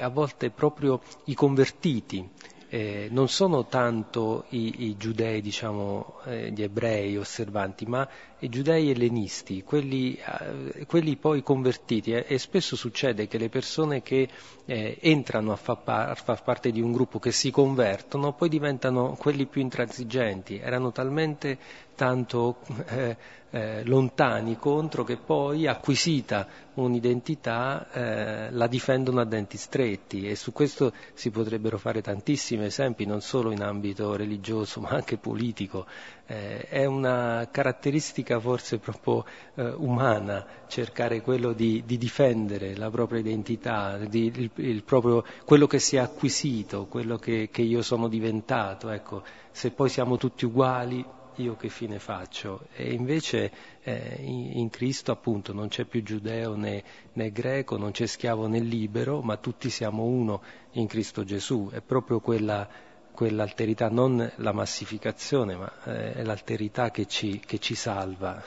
a 0.00 0.08
volte 0.08 0.50
proprio 0.50 1.00
i 1.26 1.34
convertiti 1.34 2.28
eh, 2.74 3.08
non 3.10 3.28
sono 3.28 3.66
tanto 3.66 4.46
i, 4.48 4.88
i 4.88 4.96
giudei, 4.96 5.42
diciamo, 5.42 6.20
eh, 6.24 6.50
gli 6.52 6.62
ebrei 6.62 7.18
osservanti, 7.18 7.84
ma 7.84 8.08
i 8.38 8.48
giudei 8.48 8.88
ellenisti, 8.88 9.62
quelli, 9.62 10.16
eh, 10.16 10.86
quelli 10.86 11.16
poi 11.16 11.42
convertiti. 11.42 12.12
E 12.12 12.38
spesso 12.38 12.74
succede 12.74 13.28
che 13.28 13.36
le 13.36 13.50
persone 13.50 14.00
che 14.00 14.26
eh, 14.64 14.96
entrano 15.02 15.52
a 15.52 15.56
far, 15.56 15.82
par- 15.82 16.08
a 16.08 16.14
far, 16.14 16.42
parte 16.44 16.70
di 16.70 16.80
un 16.80 16.92
gruppo, 16.92 17.18
che 17.18 17.30
si 17.30 17.50
convertono, 17.50 18.32
poi 18.32 18.48
diventano 18.48 19.16
quelli 19.18 19.44
più 19.44 19.60
intransigenti. 19.60 20.56
Erano 20.56 20.92
talmente 20.92 21.58
tanto 22.02 22.56
eh, 22.88 23.16
eh, 23.50 23.84
lontani 23.84 24.56
contro 24.56 25.04
che 25.04 25.16
poi, 25.16 25.68
acquisita 25.68 26.48
un'identità, 26.74 27.86
eh, 27.92 28.50
la 28.50 28.66
difendono 28.66 29.20
a 29.20 29.24
denti 29.24 29.56
stretti 29.56 30.26
e 30.26 30.34
su 30.34 30.50
questo 30.50 30.92
si 31.14 31.30
potrebbero 31.30 31.78
fare 31.78 32.02
tantissimi 32.02 32.64
esempi, 32.64 33.06
non 33.06 33.20
solo 33.20 33.52
in 33.52 33.62
ambito 33.62 34.16
religioso 34.16 34.80
ma 34.82 34.88
anche 34.88 35.16
politico. 35.16 35.86
Eh, 36.26 36.66
è 36.66 36.86
una 36.86 37.46
caratteristica 37.52 38.40
forse 38.40 38.78
proprio 38.78 39.24
eh, 39.54 39.72
umana 39.76 40.44
cercare 40.66 41.20
quello 41.20 41.52
di, 41.52 41.84
di, 41.86 41.98
difendere 41.98 42.74
la 42.74 42.90
propria 42.90 43.20
identità, 43.20 43.96
di, 43.98 44.32
il, 44.34 44.50
il 44.56 44.82
proprio, 44.82 45.22
quello 45.44 45.68
che 45.68 45.78
si 45.78 45.94
è 45.94 46.00
acquisito, 46.00 46.86
quello 46.86 47.16
che, 47.16 47.48
che 47.52 47.62
io 47.62 47.82
sono 47.82 48.08
diventato. 48.08 48.90
Ecco, 48.90 49.22
se 49.52 49.70
poi 49.70 49.88
siamo 49.88 50.16
tutti 50.16 50.46
uguali 50.46 51.20
io 51.36 51.56
che 51.56 51.68
fine 51.68 51.98
faccio? 51.98 52.66
E 52.74 52.92
invece 52.92 53.50
eh, 53.82 54.18
in, 54.20 54.58
in, 54.58 54.70
Cristo 54.70 55.12
appunto 55.12 55.52
non 55.52 55.68
c'è 55.68 55.84
più 55.84 56.02
giudeo 56.02 56.54
né, 56.54 56.82
né, 57.14 57.30
greco, 57.32 57.76
non 57.76 57.90
c'è 57.92 58.06
schiavo 58.06 58.46
né 58.46 58.58
libero, 58.58 59.22
ma 59.22 59.36
tutti 59.36 59.70
siamo 59.70 60.04
uno 60.04 60.42
in 60.72 60.86
Cristo 60.86 61.24
Gesù. 61.24 61.70
È 61.72 61.80
proprio 61.80 62.20
quella, 62.20 62.68
quell'alterità, 63.12 63.88
non 63.88 64.30
la 64.36 64.52
massificazione, 64.52 65.56
ma 65.56 65.72
eh, 65.84 66.14
è 66.14 66.22
l'alterità 66.22 66.90
che 66.90 67.06
ci, 67.06 67.40
che 67.44 67.58
ci 67.58 67.74
salva. 67.74 68.42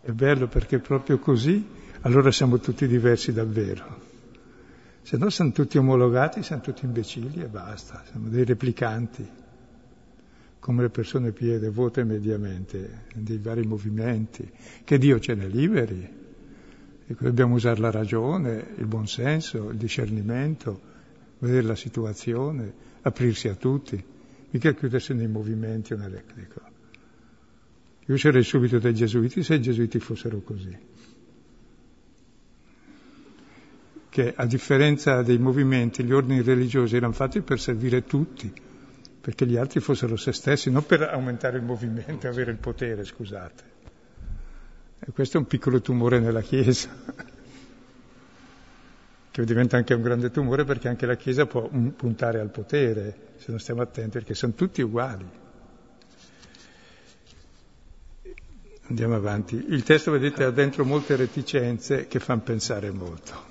È 0.00 0.10
bello 0.10 0.48
perché 0.48 0.78
proprio 0.78 1.18
così 1.18 1.88
allora 2.02 2.30
siamo 2.32 2.58
tutti 2.58 2.86
diversi 2.86 3.32
davvero. 3.32 4.08
Se 5.02 5.16
no 5.16 5.28
siamo 5.30 5.52
tutti 5.52 5.78
omologati, 5.78 6.42
siamo 6.42 6.62
tutti 6.62 6.84
imbecilli 6.84 7.42
e 7.42 7.46
basta, 7.46 8.02
siamo 8.10 8.28
dei 8.28 8.44
replicanti 8.44 9.38
come 10.60 10.82
le 10.82 10.90
persone 10.90 11.32
più 11.32 11.58
devote 11.58 12.04
mediamente, 12.04 13.06
dei 13.14 13.38
vari 13.38 13.66
movimenti, 13.66 14.48
che 14.84 14.98
Dio 14.98 15.18
ce 15.18 15.34
ne 15.34 15.48
liberi. 15.48 16.18
E 17.06 17.16
dobbiamo 17.18 17.54
usare 17.54 17.80
la 17.80 17.90
ragione, 17.90 18.74
il 18.76 18.86
buonsenso, 18.86 19.70
il 19.70 19.78
discernimento, 19.78 20.80
vedere 21.38 21.62
la 21.62 21.74
situazione, 21.74 22.72
aprirsi 23.00 23.48
a 23.48 23.54
tutti, 23.54 24.02
mica 24.50 24.72
chiudersi 24.74 25.14
nei 25.14 25.28
movimenti 25.28 25.94
o 25.94 25.96
nelle... 25.96 26.24
Io 28.06 28.16
sarei 28.16 28.42
subito 28.42 28.78
dai 28.78 28.94
gesuiti 28.94 29.42
se 29.42 29.54
i 29.54 29.62
gesuiti 29.62 29.98
fossero 29.98 30.40
così. 30.40 30.76
Che 34.08 34.34
a 34.34 34.44
differenza 34.46 35.22
dei 35.22 35.38
movimenti, 35.38 36.04
gli 36.04 36.12
ordini 36.12 36.42
religiosi 36.42 36.96
erano 36.96 37.12
fatti 37.12 37.40
per 37.40 37.60
servire 37.60 38.02
tutti, 38.04 38.52
perché 39.20 39.46
gli 39.46 39.56
altri 39.56 39.80
fossero 39.80 40.16
se 40.16 40.32
stessi, 40.32 40.70
non 40.70 40.86
per 40.86 41.02
aumentare 41.02 41.58
il 41.58 41.62
movimento 41.62 42.26
e 42.26 42.30
avere 42.30 42.50
il 42.50 42.56
potere, 42.56 43.04
scusate. 43.04 43.78
E 45.00 45.12
questo 45.12 45.36
è 45.36 45.40
un 45.40 45.46
piccolo 45.46 45.80
tumore 45.80 46.18
nella 46.18 46.40
Chiesa, 46.40 46.88
che 49.30 49.44
diventa 49.44 49.76
anche 49.76 49.94
un 49.94 50.02
grande 50.02 50.30
tumore 50.30 50.64
perché 50.64 50.88
anche 50.88 51.06
la 51.06 51.16
Chiesa 51.16 51.46
può 51.46 51.68
puntare 51.68 52.40
al 52.40 52.50
potere, 52.50 53.28
se 53.36 53.50
non 53.50 53.60
stiamo 53.60 53.82
attenti, 53.82 54.10
perché 54.10 54.34
sono 54.34 54.54
tutti 54.54 54.80
uguali. 54.80 55.38
Andiamo 58.88 59.14
avanti. 59.14 59.66
Il 59.68 59.84
testo, 59.84 60.10
vedete, 60.10 60.44
ha 60.44 60.50
dentro 60.50 60.84
molte 60.84 61.14
reticenze 61.14 62.08
che 62.08 62.18
fanno 62.18 62.40
pensare 62.40 62.90
molto. 62.90 63.49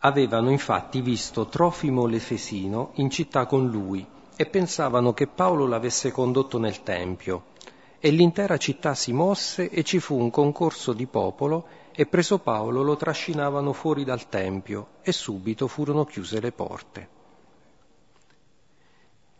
Avevano 0.00 0.50
infatti 0.50 1.00
visto 1.00 1.46
Trofimo 1.46 2.06
l'Efesino 2.06 2.92
in 2.94 3.10
città 3.10 3.46
con 3.46 3.68
lui 3.68 4.06
e 4.36 4.46
pensavano 4.46 5.12
che 5.12 5.26
Paolo 5.26 5.66
l'avesse 5.66 6.12
condotto 6.12 6.58
nel 6.58 6.84
Tempio. 6.84 7.56
E 7.98 8.10
l'intera 8.10 8.56
città 8.58 8.94
si 8.94 9.12
mosse 9.12 9.68
e 9.68 9.82
ci 9.82 9.98
fu 9.98 10.16
un 10.16 10.30
concorso 10.30 10.92
di 10.92 11.06
popolo 11.06 11.66
e 11.90 12.06
preso 12.06 12.38
Paolo 12.38 12.82
lo 12.82 12.96
trascinavano 12.96 13.72
fuori 13.72 14.04
dal 14.04 14.28
Tempio 14.28 14.86
e 15.02 15.10
subito 15.10 15.66
furono 15.66 16.04
chiuse 16.04 16.40
le 16.40 16.52
porte. 16.52 17.08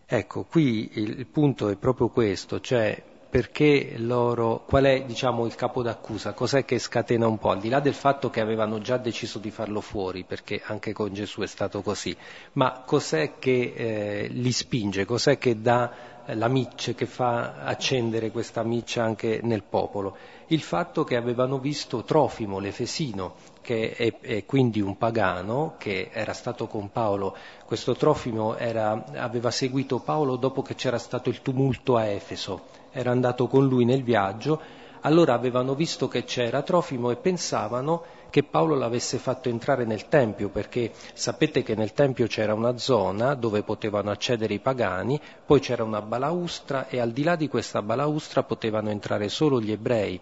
Ecco, 0.05 0.43
qui 0.43 0.91
il 0.95 1.27
punto 1.27 1.69
è 1.69 1.77
proprio 1.77 2.09
questo, 2.09 2.61
cioè 2.61 3.01
perché 3.31 3.95
loro, 3.97 4.65
qual 4.67 4.85
è 4.85 5.05
diciamo, 5.05 5.45
il 5.45 5.55
capo 5.55 5.83
d'accusa, 5.83 6.33
cos'è 6.33 6.65
che 6.65 6.79
scatena 6.79 7.27
un 7.27 7.39
po', 7.39 7.51
al 7.51 7.61
di 7.61 7.69
là 7.69 7.81
del 7.81 7.95
fatto 7.95 8.31
che 8.31 8.41
avevano 8.41 8.81
già 8.81 8.97
deciso 8.97 9.39
di 9.39 9.51
farlo 9.51 9.83
fuori, 9.83 10.25
perché 10.25 10.63
anche 10.65 10.93
con 10.93 11.13
Gesù 11.13 11.43
è 11.43 11.47
stato 11.47 11.83
così, 11.83 12.17
ma 12.53 12.83
cos'è 12.87 13.39
che 13.39 13.75
eh, 13.77 14.29
li 14.29 14.53
spinge, 14.53 15.05
cos'è 15.05 15.37
che 15.37 15.61
dà 15.61 16.17
la 16.33 16.49
miccia, 16.49 16.93
che 16.93 17.07
fa 17.07 17.63
accendere 17.65 18.31
questa 18.31 18.63
miccia 18.63 19.03
anche 19.03 19.41
nel 19.43 19.63
popolo? 19.63 20.17
Il 20.47 20.63
fatto 20.63 21.05
che 21.05 21.17
avevano 21.17 21.59
visto 21.59 22.05
Trofimo, 22.05 22.59
l'Efesino, 22.59 23.35
che 23.69 23.93
è, 23.93 24.19
è, 24.21 24.47
quindi 24.47 24.81
un 24.81 24.97
pagano 24.97 25.75
che 25.77 26.09
era 26.11 26.33
stato 26.33 26.67
con 26.67 26.91
Paolo. 26.91 27.37
Questo 27.67 27.95
Trofimo 27.95 28.57
era, 28.57 29.05
aveva 29.17 29.51
seguito 29.51 29.99
Paolo 29.99 30.37
dopo 30.37 30.63
che 30.63 30.75
c'era 30.75 30.97
stato 30.97 31.29
il 31.29 31.43
tumulto 31.43 31.97
a 31.97 32.07
Efeso 32.07 32.77
era 32.93 33.11
andato 33.11 33.47
con 33.47 33.67
lui 33.67 33.85
nel 33.85 34.03
viaggio, 34.03 34.61
allora 35.03 35.35
avevano 35.35 35.75
visto 35.75 36.09
che 36.09 36.25
c'era 36.25 36.63
Trofimo 36.63 37.11
e 37.11 37.17
pensavano 37.17 38.03
che 38.31 38.43
Paolo 38.43 38.75
l'avesse 38.75 39.19
fatto 39.19 39.49
entrare 39.49 39.85
nel 39.85 40.09
Tempio, 40.09 40.49
perché 40.49 40.93
sapete 41.13 41.63
che 41.63 41.75
nel 41.75 41.93
Tempio 41.93 42.27
c'era 42.27 42.55
una 42.55 42.77
zona 42.77 43.35
dove 43.35 43.63
potevano 43.63 44.11
accedere 44.11 44.55
i 44.55 44.59
pagani, 44.59 45.21
poi 45.47 45.61
c'era 45.61 45.85
una 45.85 46.03
balaustra 46.03 46.89
e 46.89 46.99
al 46.99 47.11
di 47.11 47.23
là 47.23 47.37
di 47.37 47.49
questa 47.49 47.83
balaustra 47.83 48.43
potevano 48.43 48.91
entrare 48.91 49.29
solo 49.29 49.61
gli 49.61 49.71
ebrei. 49.71 50.21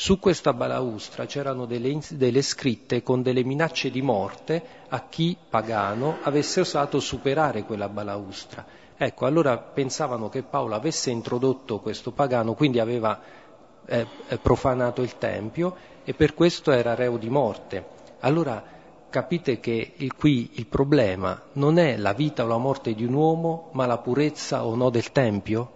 Su 0.00 0.20
questa 0.20 0.52
balaustra 0.52 1.26
c'erano 1.26 1.66
delle, 1.66 1.98
delle 2.10 2.40
scritte 2.40 3.02
con 3.02 3.20
delle 3.20 3.42
minacce 3.42 3.90
di 3.90 4.00
morte 4.00 4.62
a 4.90 5.08
chi 5.08 5.36
pagano 5.50 6.18
avesse 6.22 6.60
osato 6.60 7.00
superare 7.00 7.64
quella 7.64 7.88
balaustra. 7.88 8.64
Ecco, 8.96 9.26
allora 9.26 9.58
pensavano 9.58 10.28
che 10.28 10.44
Paolo 10.44 10.76
avesse 10.76 11.10
introdotto 11.10 11.80
questo 11.80 12.12
pagano, 12.12 12.54
quindi 12.54 12.78
aveva 12.78 13.20
eh, 13.86 14.06
eh, 14.28 14.38
profanato 14.38 15.02
il 15.02 15.18
Tempio 15.18 15.74
e 16.04 16.14
per 16.14 16.32
questo 16.32 16.70
era 16.70 16.94
reo 16.94 17.16
di 17.16 17.28
morte. 17.28 17.84
Allora 18.20 18.62
capite 19.10 19.58
che 19.58 19.94
il, 19.96 20.14
qui 20.14 20.50
il 20.54 20.66
problema 20.68 21.42
non 21.54 21.76
è 21.76 21.96
la 21.96 22.12
vita 22.12 22.44
o 22.44 22.46
la 22.46 22.56
morte 22.56 22.94
di 22.94 23.04
un 23.04 23.14
uomo, 23.14 23.70
ma 23.72 23.84
la 23.84 23.98
purezza 23.98 24.64
o 24.64 24.76
no 24.76 24.90
del 24.90 25.10
Tempio? 25.10 25.72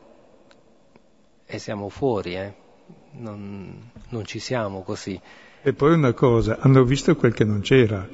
E 1.45 1.59
siamo 1.59 1.89
fuori, 1.89 2.37
eh? 2.37 2.62
Non, 3.13 3.91
non 4.09 4.25
ci 4.25 4.39
siamo 4.39 4.83
così. 4.83 5.21
E 5.63 5.73
poi 5.73 5.93
una 5.95 6.13
cosa, 6.13 6.59
hanno 6.59 6.85
visto 6.85 7.15
quel 7.17 7.33
che 7.35 7.45
non 7.45 7.61
c'era, 7.61 8.07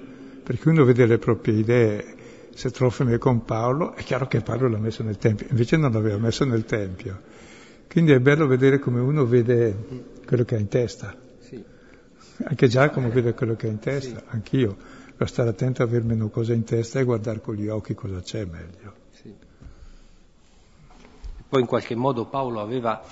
perché 0.42 0.68
uno 0.68 0.84
vede 0.84 1.06
le 1.06 1.18
proprie 1.18 1.54
idee 1.54 2.16
se 2.58 2.70
Trofime 2.70 3.18
con 3.18 3.44
Paolo, 3.44 3.94
è 3.94 4.02
chiaro 4.02 4.26
che 4.26 4.40
Paolo 4.40 4.68
l'ha 4.68 4.78
messo 4.78 5.02
nel 5.04 5.16
Tempio, 5.16 5.46
invece 5.48 5.76
non 5.76 5.92
l'aveva 5.92 6.18
messo 6.18 6.44
nel 6.44 6.64
Tempio. 6.64 7.20
Quindi 7.88 8.10
è 8.12 8.18
bello 8.18 8.46
vedere 8.46 8.78
come 8.80 9.00
uno 9.00 9.24
vede 9.24 10.12
quello 10.26 10.44
che 10.44 10.56
ha 10.56 10.58
in 10.58 10.68
testa. 10.68 11.16
Sì. 11.38 11.62
Anche 12.44 12.68
Giacomo 12.68 13.10
vede 13.10 13.32
quello 13.32 13.54
che 13.54 13.68
ha 13.68 13.70
in 13.70 13.78
testa, 13.78 14.18
sì. 14.18 14.24
anch'io. 14.28 14.76
Devo 15.12 15.24
stare 15.24 15.50
attento 15.50 15.82
a 15.82 15.84
aver 15.84 16.02
meno 16.02 16.28
cose 16.28 16.52
in 16.52 16.64
testa 16.64 16.98
e 16.98 17.04
guardare 17.04 17.40
con 17.40 17.54
gli 17.54 17.68
occhi 17.68 17.94
cosa 17.94 18.20
c'è 18.20 18.44
meglio. 18.44 18.92
Sì. 19.12 19.32
Poi 21.48 21.60
in 21.60 21.66
qualche 21.66 21.94
modo 21.94 22.26
Paolo 22.26 22.60
aveva 22.60 23.02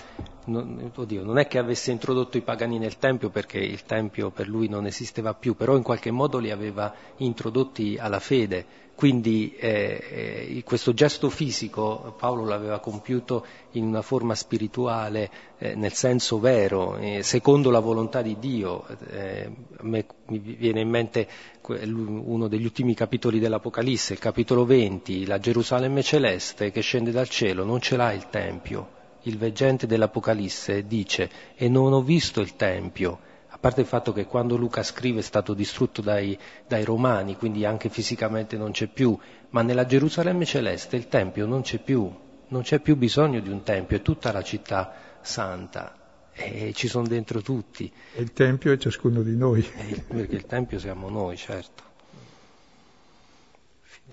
non, 0.46 0.90
oddio, 0.94 1.24
non 1.24 1.38
è 1.38 1.46
che 1.46 1.58
avesse 1.58 1.90
introdotto 1.90 2.36
i 2.36 2.42
pagani 2.42 2.78
nel 2.78 2.98
Tempio 2.98 3.30
perché 3.30 3.58
il 3.58 3.84
Tempio 3.84 4.30
per 4.30 4.48
lui 4.48 4.68
non 4.68 4.86
esisteva 4.86 5.34
più, 5.34 5.54
però 5.54 5.76
in 5.76 5.82
qualche 5.82 6.10
modo 6.10 6.38
li 6.38 6.50
aveva 6.50 6.92
introdotti 7.16 7.96
alla 7.98 8.20
fede. 8.20 8.84
Quindi 8.96 9.54
eh, 9.56 10.48
eh, 10.56 10.62
questo 10.64 10.94
gesto 10.94 11.28
fisico 11.28 12.14
Paolo 12.16 12.46
l'aveva 12.46 12.78
compiuto 12.78 13.44
in 13.72 13.84
una 13.84 14.00
forma 14.00 14.34
spirituale, 14.34 15.30
eh, 15.58 15.74
nel 15.74 15.92
senso 15.92 16.38
vero, 16.40 16.96
eh, 16.96 17.22
secondo 17.22 17.70
la 17.70 17.80
volontà 17.80 18.22
di 18.22 18.38
Dio. 18.38 18.86
Eh, 19.10 19.50
a 19.76 19.82
me 19.82 20.06
mi 20.28 20.38
viene 20.38 20.80
in 20.80 20.88
mente 20.88 21.28
uno 21.66 22.48
degli 22.48 22.64
ultimi 22.64 22.94
capitoli 22.94 23.38
dell'Apocalisse, 23.38 24.14
il 24.14 24.18
capitolo 24.18 24.64
20, 24.64 25.26
la 25.26 25.38
Gerusalemme 25.38 26.02
celeste 26.02 26.70
che 26.70 26.80
scende 26.80 27.10
dal 27.10 27.28
cielo, 27.28 27.64
non 27.64 27.80
ce 27.80 27.96
l'ha 27.96 28.14
il 28.14 28.30
Tempio 28.30 28.95
il 29.26 29.38
veggente 29.38 29.86
dell'Apocalisse 29.86 30.86
dice 30.86 31.30
e 31.54 31.68
non 31.68 31.92
ho 31.92 32.02
visto 32.02 32.40
il 32.40 32.56
Tempio, 32.56 33.18
a 33.48 33.58
parte 33.58 33.80
il 33.80 33.86
fatto 33.86 34.12
che 34.12 34.26
quando 34.26 34.56
Luca 34.56 34.82
scrive 34.82 35.20
è 35.20 35.22
stato 35.22 35.54
distrutto 35.54 36.00
dai, 36.00 36.38
dai 36.66 36.84
romani, 36.84 37.36
quindi 37.36 37.64
anche 37.64 37.88
fisicamente 37.88 38.56
non 38.56 38.70
c'è 38.70 38.86
più, 38.86 39.16
ma 39.50 39.62
nella 39.62 39.86
Gerusalemme 39.86 40.44
celeste 40.44 40.96
il 40.96 41.08
Tempio 41.08 41.46
non 41.46 41.62
c'è 41.62 41.78
più, 41.78 42.12
non 42.48 42.62
c'è 42.62 42.80
più 42.80 42.96
bisogno 42.96 43.40
di 43.40 43.48
un 43.48 43.62
Tempio, 43.62 43.96
è 43.96 44.02
tutta 44.02 44.30
la 44.30 44.42
città 44.42 44.92
santa 45.20 45.96
e 46.32 46.72
ci 46.74 46.86
sono 46.86 47.06
dentro 47.06 47.40
tutti. 47.40 47.90
E 48.14 48.20
il 48.20 48.32
Tempio 48.32 48.72
è 48.72 48.78
ciascuno 48.78 49.22
di 49.22 49.36
noi. 49.36 49.66
perché 50.06 50.36
il 50.36 50.46
Tempio 50.46 50.78
siamo 50.78 51.08
noi, 51.08 51.36
certo. 51.36 51.82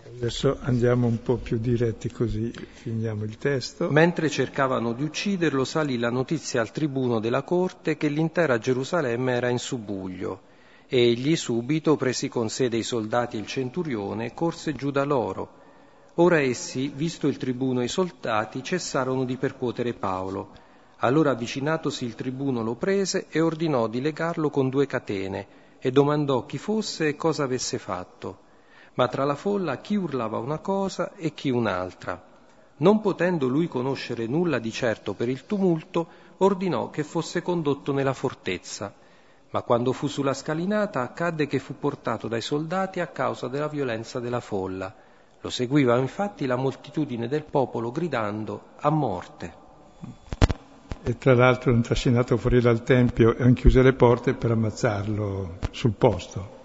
Adesso 0.06 0.58
andiamo 0.62 1.08
un 1.08 1.22
po' 1.22 1.38
più 1.38 1.58
diretti 1.58 2.12
così 2.12 2.52
finiamo 2.52 3.24
il 3.24 3.38
testo. 3.38 3.90
Mentre 3.90 4.30
cercavano 4.30 4.92
di 4.92 5.04
ucciderlo 5.04 5.64
salì 5.64 5.98
la 5.98 6.10
notizia 6.10 6.60
al 6.60 6.72
tribuno 6.72 7.22
della 7.22 7.44
corte 7.44 7.96
che 7.96 8.10
l'intera 8.10 8.58
Gerusalemme 8.58 9.32
era 9.32 9.48
in 9.48 9.60
subbuglio. 9.60 10.52
E 10.88 11.10
egli 11.10 11.38
subito, 11.38 11.96
presi 11.96 12.28
con 12.28 12.50
sé 12.50 12.68
dei 12.68 12.84
soldati 12.84 13.38
e 13.38 13.40
il 13.40 13.48
centurione, 13.48 14.34
corse 14.34 14.74
giù 14.74 14.92
da 14.92 15.06
loro. 15.06 15.62
Ora 16.16 16.40
essi, 16.40 16.92
visto 16.94 17.28
il 17.28 17.38
tribuno 17.38 17.80
e 17.80 17.86
i 17.86 17.90
soldati, 17.90 18.62
cessarono 18.62 19.24
di 19.24 19.38
percuotere 19.38 19.94
Paolo. 19.94 20.52
Allora 20.98 21.32
avvicinatosi 21.32 22.04
il 22.04 22.16
tribuno 22.16 22.62
lo 22.62 22.76
prese 22.76 23.28
e 23.30 23.40
ordinò 23.40 23.88
di 23.88 24.02
legarlo 24.02 24.50
con 24.50 24.70
due 24.70 24.86
catene 24.86 25.48
e 25.80 25.92
domandò 25.92 26.46
chi 26.46 26.58
fosse 26.58 27.08
e 27.08 27.16
cosa 27.16 27.44
avesse 27.44 27.78
fatto 27.78 28.43
ma 28.96 29.08
tra 29.08 29.24
la 29.24 29.36
folla 29.36 29.78
chi 29.78 29.96
urlava 29.96 30.38
una 30.38 30.60
cosa 30.60 31.14
e 31.16 31.34
chi 31.34 31.50
un'altra. 31.50 32.22
Non 32.78 33.02
potendo 33.02 33.48
lui 33.48 33.68
conoscere 33.68 34.28
nulla 34.28 34.60
di 34.60 34.72
certo 34.72 35.14
per 35.14 35.30
il 35.30 35.46
tumulto, 35.46 36.08
ordinò 36.38 36.90
che 36.90 37.04
fosse 37.04 37.42
condotto 37.42 37.94
nella 37.94 38.14
fortezza. 38.14 38.94
Ma 39.52 39.62
quando 39.62 39.94
fu 39.94 40.08
sulla 40.08 40.34
scalinata 40.34 41.02
accadde 41.02 41.48
che 41.48 41.60
fu 41.60 41.78
portato 41.78 42.28
dai 42.28 42.42
soldati 42.42 43.00
a 43.00 43.08
causa 43.08 43.48
della 43.48 43.68
violenza 43.68 44.20
della 44.20 44.40
folla. 44.40 44.94
Lo 45.40 45.50
seguiva 45.50 45.98
infatti 45.98 46.46
la 46.46 46.56
moltitudine 46.56 47.28
del 47.28 47.44
popolo 47.44 47.92
gridando 47.92 48.62
a 48.80 48.90
morte. 48.90 49.62
E 51.04 51.18
tra 51.18 51.36
l'altro 51.36 51.72
hanno 51.72 51.82
trascinato 51.82 52.38
fuori 52.38 52.62
dal 52.62 52.82
Tempio 52.82 53.36
e 53.36 53.44
hanno 53.44 53.54
chiuso 53.54 53.82
le 53.82 53.94
porte 53.94 54.34
per 54.34 54.52
ammazzarlo 54.52 55.58
sul 55.72 55.92
posto 55.92 56.62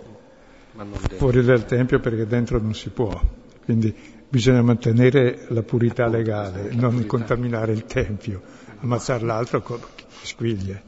fuori 1.16 1.42
dal 1.42 1.64
Tempio 1.64 2.00
perché 2.00 2.26
dentro 2.26 2.58
non 2.60 2.74
si 2.74 2.90
può. 2.90 3.20
Quindi 3.64 3.94
bisogna 4.28 4.62
mantenere 4.62 5.46
la 5.48 5.62
purità 5.62 6.06
legale, 6.06 6.72
non 6.72 6.90
purità. 6.90 7.06
contaminare 7.08 7.72
il 7.72 7.84
Tempio, 7.84 8.42
ammazzare 8.80 9.24
l'altro 9.24 9.60
con 9.62 9.78
squiglie. 10.22 10.82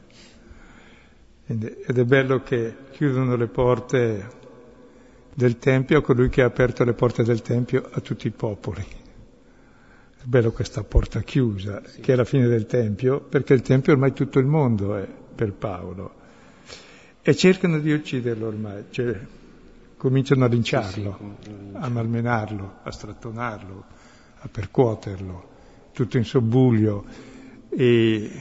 Quindi, 1.45 1.67
ed 1.85 1.97
è 1.97 2.03
bello 2.05 2.41
che 2.41 2.75
chiudono 2.91 3.35
le 3.35 3.47
porte 3.47 4.39
del 5.33 5.57
Tempio 5.57 5.99
a 5.99 6.01
colui 6.01 6.29
che 6.29 6.41
ha 6.41 6.45
aperto 6.45 6.83
le 6.83 6.93
porte 6.93 7.23
del 7.23 7.41
Tempio 7.41 7.89
a 7.91 7.99
tutti 7.99 8.27
i 8.27 8.31
popoli. 8.31 8.81
È 8.81 10.23
bello 10.23 10.51
questa 10.51 10.83
porta 10.83 11.21
chiusa, 11.21 11.81
sì. 11.85 12.01
che 12.01 12.13
è 12.13 12.15
la 12.15 12.25
fine 12.25 12.47
del 12.47 12.65
Tempio, 12.65 13.21
perché 13.21 13.53
il 13.53 13.61
Tempio 13.61 13.93
ormai 13.93 14.13
tutto 14.13 14.39
il 14.39 14.45
mondo 14.45 14.95
è 14.95 15.07
per 15.35 15.53
Paolo. 15.53 16.19
E 17.21 17.35
cercano 17.35 17.79
di 17.79 17.91
ucciderlo 17.91 18.47
ormai, 18.47 18.85
cioè 18.89 19.19
cominciano 20.01 20.45
a 20.45 20.47
linciarlo, 20.47 21.37
a 21.73 21.87
malmenarlo, 21.87 22.77
a 22.81 22.91
strattonarlo, 22.91 23.85
a 24.39 24.47
percuoterlo, 24.47 25.49
tutto 25.93 26.17
in 26.17 26.25
sobbuglio. 26.25 27.05
E 27.69 28.31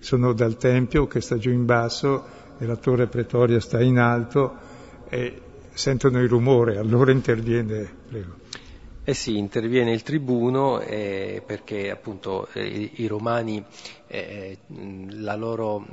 sono 0.00 0.32
dal 0.32 0.56
Tempio 0.56 1.06
che 1.06 1.20
sta 1.20 1.38
giù 1.38 1.50
in 1.50 1.64
basso 1.64 2.26
e 2.58 2.66
la 2.66 2.74
torre 2.74 3.06
pretoria 3.06 3.60
sta 3.60 3.80
in 3.80 3.98
alto 3.98 4.56
e 5.08 5.40
sentono 5.72 6.20
il 6.20 6.28
rumore, 6.28 6.76
allora 6.76 7.12
interviene, 7.12 7.88
prego. 8.08 8.43
Eh 9.06 9.12
sì, 9.12 9.36
interviene 9.36 9.92
il 9.92 10.02
tribuno 10.02 10.80
eh, 10.80 11.42
perché 11.44 11.90
appunto 11.90 12.48
eh, 12.54 12.90
i 12.94 13.06
romani, 13.06 13.62
eh, 14.06 14.56
la 15.10 15.34
loro 15.34 15.84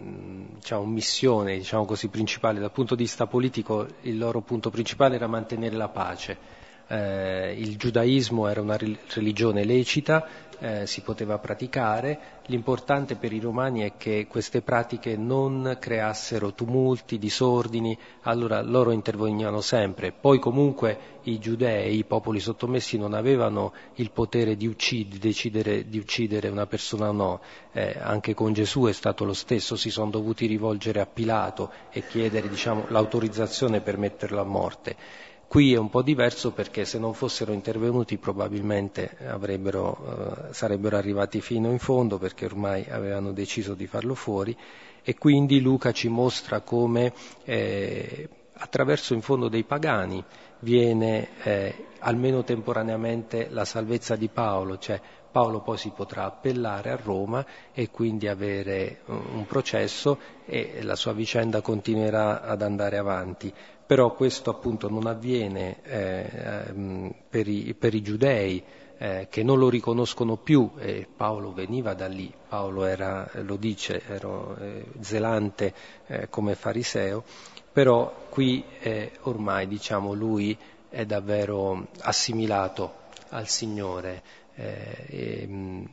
diciamo, 0.56 0.86
missione 0.86 1.58
diciamo 1.58 1.84
così, 1.84 2.08
principale 2.08 2.62
dal 2.62 2.72
punto 2.72 2.96
di 2.96 3.04
vista 3.04 3.28
politico, 3.28 3.86
il 4.04 4.18
loro 4.18 4.40
punto 4.40 4.70
principale 4.70 5.16
era 5.16 5.28
mantenere 5.28 5.76
la 5.76 5.90
pace 5.90 6.61
eh, 6.92 7.56
il 7.58 7.78
giudaismo 7.78 8.48
era 8.48 8.60
una 8.60 8.78
religione 8.78 9.64
lecita, 9.64 10.28
eh, 10.60 10.86
si 10.86 11.02
poteva 11.02 11.40
praticare, 11.40 12.42
l'importante 12.48 13.16
per 13.16 13.32
i 13.32 13.40
romani 13.40 13.82
è 13.82 13.94
che 13.98 14.28
queste 14.28 14.62
pratiche 14.62 15.16
non 15.16 15.78
creassero 15.80 16.54
tumulti, 16.54 17.18
disordini, 17.18 17.98
allora 18.24 18.62
loro 18.62 18.92
intervenivano 18.92 19.62
sempre. 19.62 20.12
Poi 20.12 20.38
comunque 20.38 21.20
i 21.24 21.40
giudei, 21.40 21.98
i 21.98 22.04
popoli 22.04 22.40
sottomessi 22.40 22.98
non 22.98 23.14
avevano 23.14 23.74
il 23.96 24.12
potere 24.12 24.56
di 24.56 24.68
uccidere, 24.68 25.18
decidere 25.18 25.88
di 25.88 25.98
uccidere 25.98 26.50
una 26.50 26.68
persona 26.68 27.10
o 27.10 27.14
no, 27.14 27.42
eh, 27.72 27.96
anche 28.00 28.34
con 28.34 28.54
Gesù 28.54 28.84
è 28.84 28.94
stato 28.94 29.24
lo 29.24 29.34
stesso, 29.34 29.76
si 29.76 29.90
sono 29.90 30.12
dovuti 30.12 30.46
rivolgere 30.46 31.00
a 31.00 31.08
Pilato 31.08 31.72
e 31.90 32.06
chiedere 32.06 32.50
diciamo, 32.50 32.86
l'autorizzazione 32.90 33.80
per 33.80 33.98
metterlo 33.98 34.42
a 34.42 34.46
morte. 34.46 35.30
Qui 35.52 35.74
è 35.74 35.78
un 35.78 35.90
po' 35.90 36.02
diverso 36.02 36.54
perché 36.54 36.86
se 36.86 36.98
non 36.98 37.14
fossero 37.14 37.52
intervenuti 37.52 38.18
probabilmente 38.18 39.18
eh, 39.20 40.54
sarebbero 40.54 40.96
arrivati 40.96 41.42
fino 41.42 41.70
in 41.70 41.78
fondo 41.78 42.18
perché 42.18 42.46
ormai 42.46 42.86
avevano 42.90 43.34
deciso 43.34 43.74
di 43.74 43.86
farlo 43.86 44.16
fuori 44.16 44.56
e 45.04 45.18
quindi 45.18 45.60
Luca 45.60 45.92
ci 45.92 46.08
mostra 46.08 46.62
come 46.62 47.12
eh, 47.44 48.30
attraverso 48.54 49.14
in 49.14 49.22
fondo 49.22 49.50
dei 49.50 49.66
pagani 49.66 50.24
viene 50.60 51.28
eh, 51.44 51.88
almeno 52.00 52.46
temporaneamente 52.46 53.50
la 53.50 53.66
salvezza 53.66 54.16
di 54.16 54.30
Paolo, 54.30 54.78
cioè 54.78 55.02
Paolo 55.32 55.60
poi 55.60 55.78
si 55.78 55.92
potrà 55.94 56.24
appellare 56.24 56.92
a 56.92 57.00
Roma 57.02 57.46
e 57.74 57.90
quindi 57.90 58.30
avere 58.30 59.02
un 59.06 59.46
processo 59.48 60.18
e 60.46 60.82
la 60.84 60.96
sua 60.96 61.12
vicenda 61.12 61.60
continuerà 61.60 62.42
ad 62.42 62.62
andare 62.62 62.98
avanti 62.98 63.54
però 63.92 64.14
questo 64.14 64.50
appunto 64.50 64.88
non 64.88 65.06
avviene 65.06 65.84
eh, 65.84 66.26
ehm, 66.34 67.14
per, 67.30 67.46
i, 67.50 67.76
per, 67.78 67.94
i, 67.94 68.02
giudei 68.02 68.64
eh, 68.98 69.28
che 69.30 69.44
non 69.44 69.60
lo 69.60 69.68
riconoscono 69.68 70.38
più. 70.38 70.72
E 70.78 71.06
Paolo 71.14 71.52
veniva 71.52 71.94
da 71.94 72.08
lì, 72.08 72.34
Paolo 72.48 72.86
era, 72.86 73.30
lo 73.44 73.58
dice, 73.58 74.02
era 74.08 74.56
eh, 74.62 74.86
zelante 75.02 75.74
eh, 76.08 76.30
come 76.30 76.56
fariseo, 76.56 77.26
però 77.74 78.28
qui 78.30 78.64
eh, 78.80 79.12
ormai 79.24 79.68
diciamo 79.68 80.14
lui 80.14 80.58
è 80.88 81.06
davvero 81.06 81.88
assimilato 82.00 82.94
al 83.32 83.50
Signore. 83.50 84.24
Eh, 84.56 85.48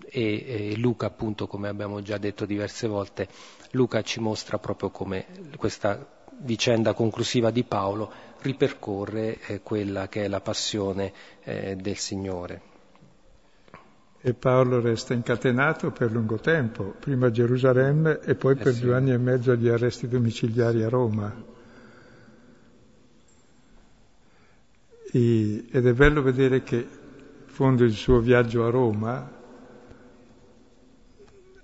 e, 0.07 0.45
e, 0.47 0.77
Luca 0.77 1.07
appunto 1.07 1.49
come 1.49 1.67
abbiamo 1.67 2.01
già 2.03 2.19
detto 2.19 2.45
diverse 2.45 2.89
volte 2.89 3.29
Luca 3.71 4.03
ci 4.03 4.19
mostra 4.19 4.59
proprio 4.59 4.91
come 4.91 5.27
questa 5.57 6.18
vicenda 6.41 6.93
conclusiva 6.93 7.51
di 7.51 7.65
Paolo 7.65 8.11
ripercorre 8.41 9.39
eh, 9.47 9.61
quella 9.63 10.09
che 10.09 10.25
è 10.25 10.29
la 10.29 10.41
passione 10.41 11.13
eh, 11.43 11.77
del 11.77 11.97
Signore. 11.97 12.63
E 14.21 14.35
Paolo 14.35 14.81
resta 14.81 15.15
incatenato 15.15 15.91
per 15.91 16.11
lungo 16.11 16.39
tempo, 16.39 16.95
prima 16.99 17.29
a 17.29 17.31
Gerusalemme 17.31 18.21
e 18.21 18.35
poi 18.35 18.55
eh 18.55 18.63
per 18.63 18.75
sì. 18.75 18.83
due 18.83 18.95
anni 18.95 19.13
e 19.13 19.19
mezzo 19.19 19.53
agli 19.53 19.69
arresti 19.69 20.09
domiciliari 20.09 20.83
a 20.83 20.89
Roma. 20.89 21.57
E, 25.11 25.65
ed 25.71 25.87
è 25.87 25.93
bello 25.93 26.23
vedere 26.23 26.63
che 26.63 26.87
fondo 27.47 27.85
il 27.85 27.93
suo 27.93 28.19
viaggio 28.21 28.65
a 28.65 28.71
Roma 28.71 29.37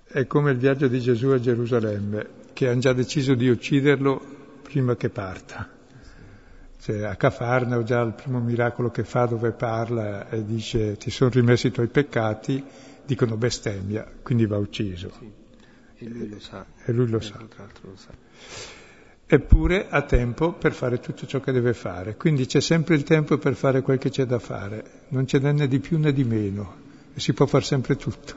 è 0.03 0.25
come 0.27 0.51
il 0.51 0.57
viaggio 0.57 0.87
di 0.87 1.01
Gesù 1.01 1.27
a 1.27 1.39
Gerusalemme, 1.39 2.27
che 2.53 2.69
hanno 2.69 2.79
già 2.79 2.93
deciso 2.93 3.35
di 3.35 3.49
ucciderlo 3.49 4.34
prima 4.75 4.97
che 4.97 5.07
parta. 5.07 5.69
Cioè, 6.81 7.03
a 7.03 7.15
Cafarnao 7.15 7.83
già 7.83 8.01
il 8.01 8.11
primo 8.11 8.41
miracolo 8.41 8.91
che 8.91 9.05
fa 9.05 9.25
dove 9.25 9.51
parla 9.51 10.27
e 10.27 10.43
dice 10.43 10.97
ti 10.97 11.09
sono 11.11 11.29
rimessi 11.29 11.67
i 11.67 11.71
tuoi 11.71 11.87
peccati, 11.87 12.61
dicono 13.05 13.37
bestemmia, 13.37 14.05
quindi 14.21 14.45
va 14.45 14.57
ucciso. 14.57 15.13
Sì. 15.17 15.31
E 16.03 16.09
lui 16.09 16.27
lo 16.27 16.39
sa. 16.41 16.65
E 16.83 16.91
lui 16.91 17.07
lo 17.07 17.21
sa. 17.21 17.39
lo 17.39 17.95
sa. 17.95 18.09
Eppure 19.25 19.87
ha 19.87 20.01
tempo 20.01 20.51
per 20.51 20.73
fare 20.73 20.99
tutto 20.99 21.25
ciò 21.25 21.39
che 21.39 21.53
deve 21.53 21.73
fare, 21.73 22.17
quindi 22.17 22.45
c'è 22.45 22.59
sempre 22.59 22.95
il 22.95 23.03
tempo 23.03 23.37
per 23.37 23.55
fare 23.55 23.81
quel 23.81 23.97
che 23.97 24.09
c'è 24.09 24.25
da 24.25 24.39
fare, 24.39 25.03
non 25.07 25.25
ce 25.25 25.39
n'è 25.39 25.53
né 25.53 25.69
di 25.69 25.79
più 25.79 25.97
né 25.97 26.11
di 26.11 26.25
meno, 26.25 26.75
e 27.13 27.19
si 27.21 27.31
può 27.31 27.45
fare 27.45 27.63
sempre 27.63 27.95
tutto. 27.95 28.35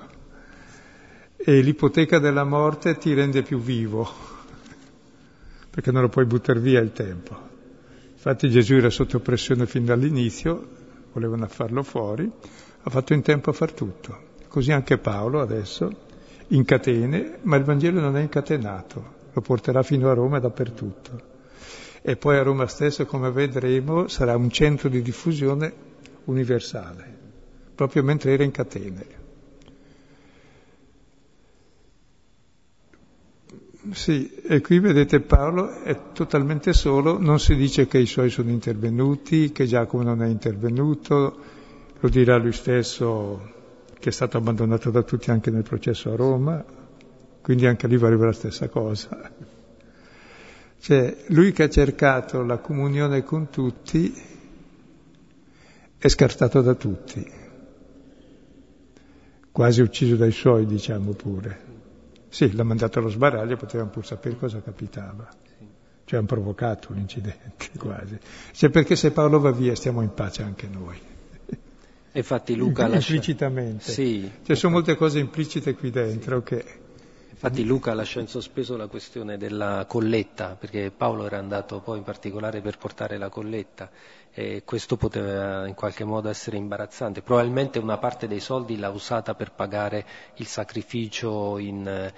E 1.36 1.60
l'ipoteca 1.62 2.20
della 2.20 2.44
morte 2.44 2.96
ti 2.96 3.12
rende 3.12 3.42
più 3.42 3.58
vivo, 3.58 4.36
perché 5.78 5.92
non 5.92 6.02
lo 6.02 6.08
puoi 6.08 6.24
buttare 6.24 6.58
via 6.58 6.80
il 6.80 6.90
tempo. 6.90 7.38
Infatti 8.10 8.50
Gesù 8.50 8.74
era 8.74 8.90
sotto 8.90 9.20
pressione 9.20 9.64
fin 9.64 9.84
dall'inizio, 9.84 10.70
volevano 11.12 11.46
farlo 11.46 11.84
fuori, 11.84 12.28
ha 12.82 12.90
fatto 12.90 13.12
in 13.12 13.22
tempo 13.22 13.50
a 13.50 13.52
far 13.52 13.70
tutto. 13.70 14.22
Così 14.48 14.72
anche 14.72 14.98
Paolo 14.98 15.40
adesso, 15.40 15.88
in 16.48 16.64
catene, 16.64 17.38
ma 17.42 17.54
il 17.54 17.62
Vangelo 17.62 18.00
non 18.00 18.16
è 18.16 18.22
incatenato, 18.22 19.14
lo 19.32 19.40
porterà 19.40 19.84
fino 19.84 20.10
a 20.10 20.14
Roma 20.14 20.38
e 20.38 20.40
dappertutto. 20.40 21.22
E 22.02 22.16
poi 22.16 22.38
a 22.38 22.42
Roma 22.42 22.66
stesso, 22.66 23.06
come 23.06 23.30
vedremo, 23.30 24.08
sarà 24.08 24.34
un 24.34 24.50
centro 24.50 24.88
di 24.88 25.00
diffusione 25.00 25.72
universale, 26.24 27.16
proprio 27.72 28.02
mentre 28.02 28.32
era 28.32 28.42
in 28.42 28.50
catene. 28.50 29.06
Sì, 33.90 34.30
e 34.42 34.60
qui 34.60 34.80
vedete 34.80 35.20
Paolo 35.20 35.70
è 35.82 36.12
totalmente 36.12 36.74
solo, 36.74 37.18
non 37.18 37.40
si 37.40 37.54
dice 37.54 37.86
che 37.86 37.98
i 37.98 38.06
suoi 38.06 38.28
sono 38.28 38.50
intervenuti, 38.50 39.50
che 39.50 39.64
Giacomo 39.64 40.02
non 40.02 40.22
è 40.22 40.26
intervenuto, 40.26 41.38
lo 41.98 42.08
dirà 42.08 42.36
lui 42.36 42.52
stesso 42.52 43.56
che 43.98 44.10
è 44.10 44.12
stato 44.12 44.36
abbandonato 44.36 44.90
da 44.90 45.02
tutti 45.02 45.30
anche 45.30 45.50
nel 45.50 45.62
processo 45.62 46.12
a 46.12 46.16
Roma, 46.16 46.62
quindi 47.40 47.66
anche 47.66 47.86
lì 47.86 47.96
valeva 47.96 48.26
la 48.26 48.32
stessa 48.32 48.68
cosa. 48.68 49.32
Cioè, 50.80 51.16
lui 51.28 51.52
che 51.52 51.62
ha 51.64 51.68
cercato 51.68 52.42
la 52.42 52.58
comunione 52.58 53.22
con 53.22 53.48
tutti 53.48 54.14
è 55.96 56.08
scartato 56.08 56.60
da 56.60 56.74
tutti, 56.74 57.26
quasi 59.50 59.80
ucciso 59.80 60.14
dai 60.16 60.30
suoi, 60.32 60.66
diciamo 60.66 61.12
pure. 61.12 61.67
Sì, 62.28 62.54
l'ha 62.54 62.62
mandato 62.62 62.98
allo 62.98 63.08
sbaraglio, 63.08 63.56
potevamo 63.56 63.90
pur 63.90 64.04
sapere 64.04 64.36
cosa 64.36 64.60
capitava. 64.60 65.28
Cioè 66.04 66.18
hanno 66.18 66.26
provocato 66.26 66.92
un 66.92 66.98
incidente 66.98 67.70
quasi. 67.76 68.18
Cioè 68.52 68.70
perché 68.70 68.96
se 68.96 69.10
Paolo 69.10 69.38
va 69.40 69.50
via 69.50 69.74
stiamo 69.74 70.02
in 70.02 70.14
pace 70.14 70.42
anche 70.42 70.68
noi. 70.68 70.98
Infatti 72.12 72.56
Luca 72.56 72.86
lascia... 72.88 73.12
Implicitamente. 73.12 73.92
Sì. 73.92 74.30
Ci 74.42 74.54
sono 74.54 74.74
molte 74.74 74.96
cose 74.96 75.18
implicite 75.18 75.74
qui 75.74 75.90
dentro 75.90 76.38
sì. 76.38 76.44
che... 76.44 76.64
Infatti 77.40 77.64
Luca 77.64 77.94
lascia 77.94 78.18
in 78.18 78.26
sospeso 78.26 78.76
la 78.76 78.88
questione 78.88 79.38
della 79.38 79.84
colletta, 79.86 80.56
perché 80.58 80.90
Paolo 80.90 81.24
era 81.24 81.38
andato 81.38 81.78
poi 81.78 81.98
in 81.98 82.02
particolare 82.02 82.60
per 82.60 82.78
portare 82.78 83.16
la 83.16 83.28
colletta 83.28 83.88
e 84.32 84.62
questo 84.64 84.96
poteva 84.96 85.64
in 85.68 85.74
qualche 85.74 86.02
modo 86.02 86.28
essere 86.28 86.56
imbarazzante. 86.56 87.22
Probabilmente 87.22 87.78
una 87.78 87.96
parte 87.96 88.26
dei 88.26 88.40
soldi 88.40 88.76
l'ha 88.76 88.90
usata 88.90 89.36
per 89.36 89.52
pagare 89.52 90.04
il 90.38 90.46
sacrificio 90.46 91.58
in 91.58 91.86
eh, 91.86 92.12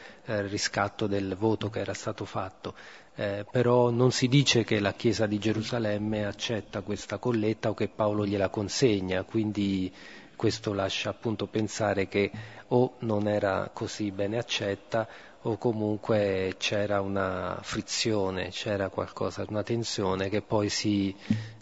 riscatto 0.46 1.06
del 1.06 1.36
voto 1.36 1.68
che 1.68 1.80
era 1.80 1.92
stato 1.92 2.24
fatto, 2.24 2.72
eh, 3.14 3.44
però 3.50 3.90
non 3.90 4.12
si 4.12 4.26
dice 4.26 4.64
che 4.64 4.80
la 4.80 4.94
Chiesa 4.94 5.26
di 5.26 5.38
Gerusalemme 5.38 6.24
accetta 6.24 6.80
questa 6.80 7.18
colletta 7.18 7.68
o 7.68 7.74
che 7.74 7.88
Paolo 7.88 8.24
gliela 8.24 8.48
consegna, 8.48 9.22
quindi 9.24 9.92
questo 10.40 10.72
lascia 10.72 11.10
appunto 11.10 11.46
pensare 11.48 12.08
che 12.08 12.30
o 12.68 12.94
non 13.00 13.28
era 13.28 13.68
così 13.74 14.10
bene 14.10 14.38
accetta 14.38 15.06
o 15.42 15.58
comunque 15.58 16.54
c'era 16.56 17.02
una 17.02 17.58
frizione, 17.60 18.48
c'era 18.48 18.88
qualcosa, 18.88 19.44
una 19.46 19.62
tensione 19.62 20.30
che 20.30 20.40
poi 20.40 20.70
si 20.70 21.14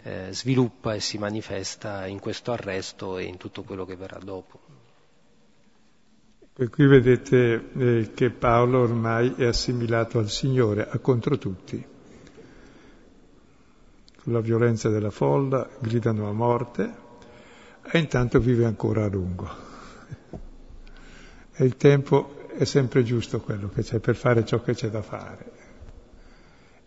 eh, 0.03 0.29
sviluppa 0.31 0.93
e 0.93 1.01
si 1.01 1.17
manifesta 1.17 2.07
in 2.07 2.21
questo 2.21 2.53
arresto 2.53 3.17
e 3.17 3.25
in 3.25 3.35
tutto 3.35 3.63
quello 3.63 3.83
che 3.83 3.97
verrà 3.97 4.19
dopo. 4.19 4.61
E 6.55 6.69
qui 6.69 6.87
vedete 6.87 7.71
eh, 7.75 8.11
che 8.13 8.29
Paolo 8.29 8.79
ormai 8.79 9.33
è 9.35 9.43
assimilato 9.43 10.19
al 10.19 10.29
Signore, 10.29 10.87
a 10.89 10.99
contro 10.99 11.37
tutti. 11.37 11.85
Con 14.23 14.31
la 14.31 14.39
violenza 14.39 14.87
della 14.87 15.11
folla 15.11 15.67
gridano 15.81 16.29
a 16.29 16.31
morte 16.31 17.07
e 17.91 17.97
intanto 17.97 18.39
vive 18.39 18.65
ancora 18.65 19.05
a 19.05 19.07
lungo. 19.07 19.67
E 21.55 21.65
il 21.65 21.75
tempo 21.75 22.47
è 22.55 22.63
sempre 22.63 23.03
giusto 23.03 23.39
quello 23.41 23.69
che 23.69 23.83
c'è 23.83 23.99
per 23.99 24.15
fare 24.15 24.45
ciò 24.45 24.61
che 24.61 24.73
c'è 24.73 24.89
da 24.89 25.01
fare. 25.01 25.51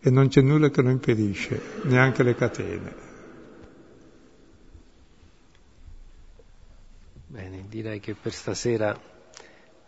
E 0.01 0.11
non 0.11 0.29
c'è 0.29 0.41
nulla 0.41 0.71
che 0.71 0.83
lo 0.83 0.91
impedisce, 0.91 1.61
neanche 1.85 2.23
le 2.23 2.35
catene. 2.35 2.95
Bene, 7.27 7.65
direi 7.69 8.01
che 8.01 8.15
per 8.15 8.33
stasera 8.33 8.99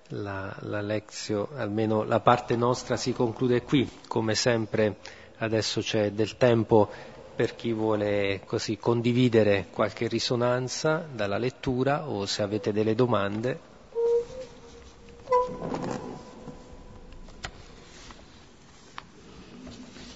la, 0.08 0.56
la 0.60 0.80
lezio, 0.80 1.48
almeno 1.54 2.02
la 2.04 2.20
parte 2.20 2.56
nostra 2.56 2.96
si 2.96 3.12
conclude 3.12 3.62
qui, 3.62 3.88
come 4.06 4.34
sempre 4.34 4.96
adesso 5.38 5.80
c'è 5.80 6.12
del 6.12 6.36
tempo 6.36 6.90
per 7.34 7.56
chi 7.56 7.72
vuole 7.72 8.42
così 8.44 8.78
condividere 8.78 9.66
qualche 9.70 10.06
risonanza 10.06 11.04
dalla 11.10 11.38
lettura 11.38 12.08
o 12.08 12.26
se 12.26 12.42
avete 12.42 12.72
delle 12.72 12.94
domande. 12.94 13.72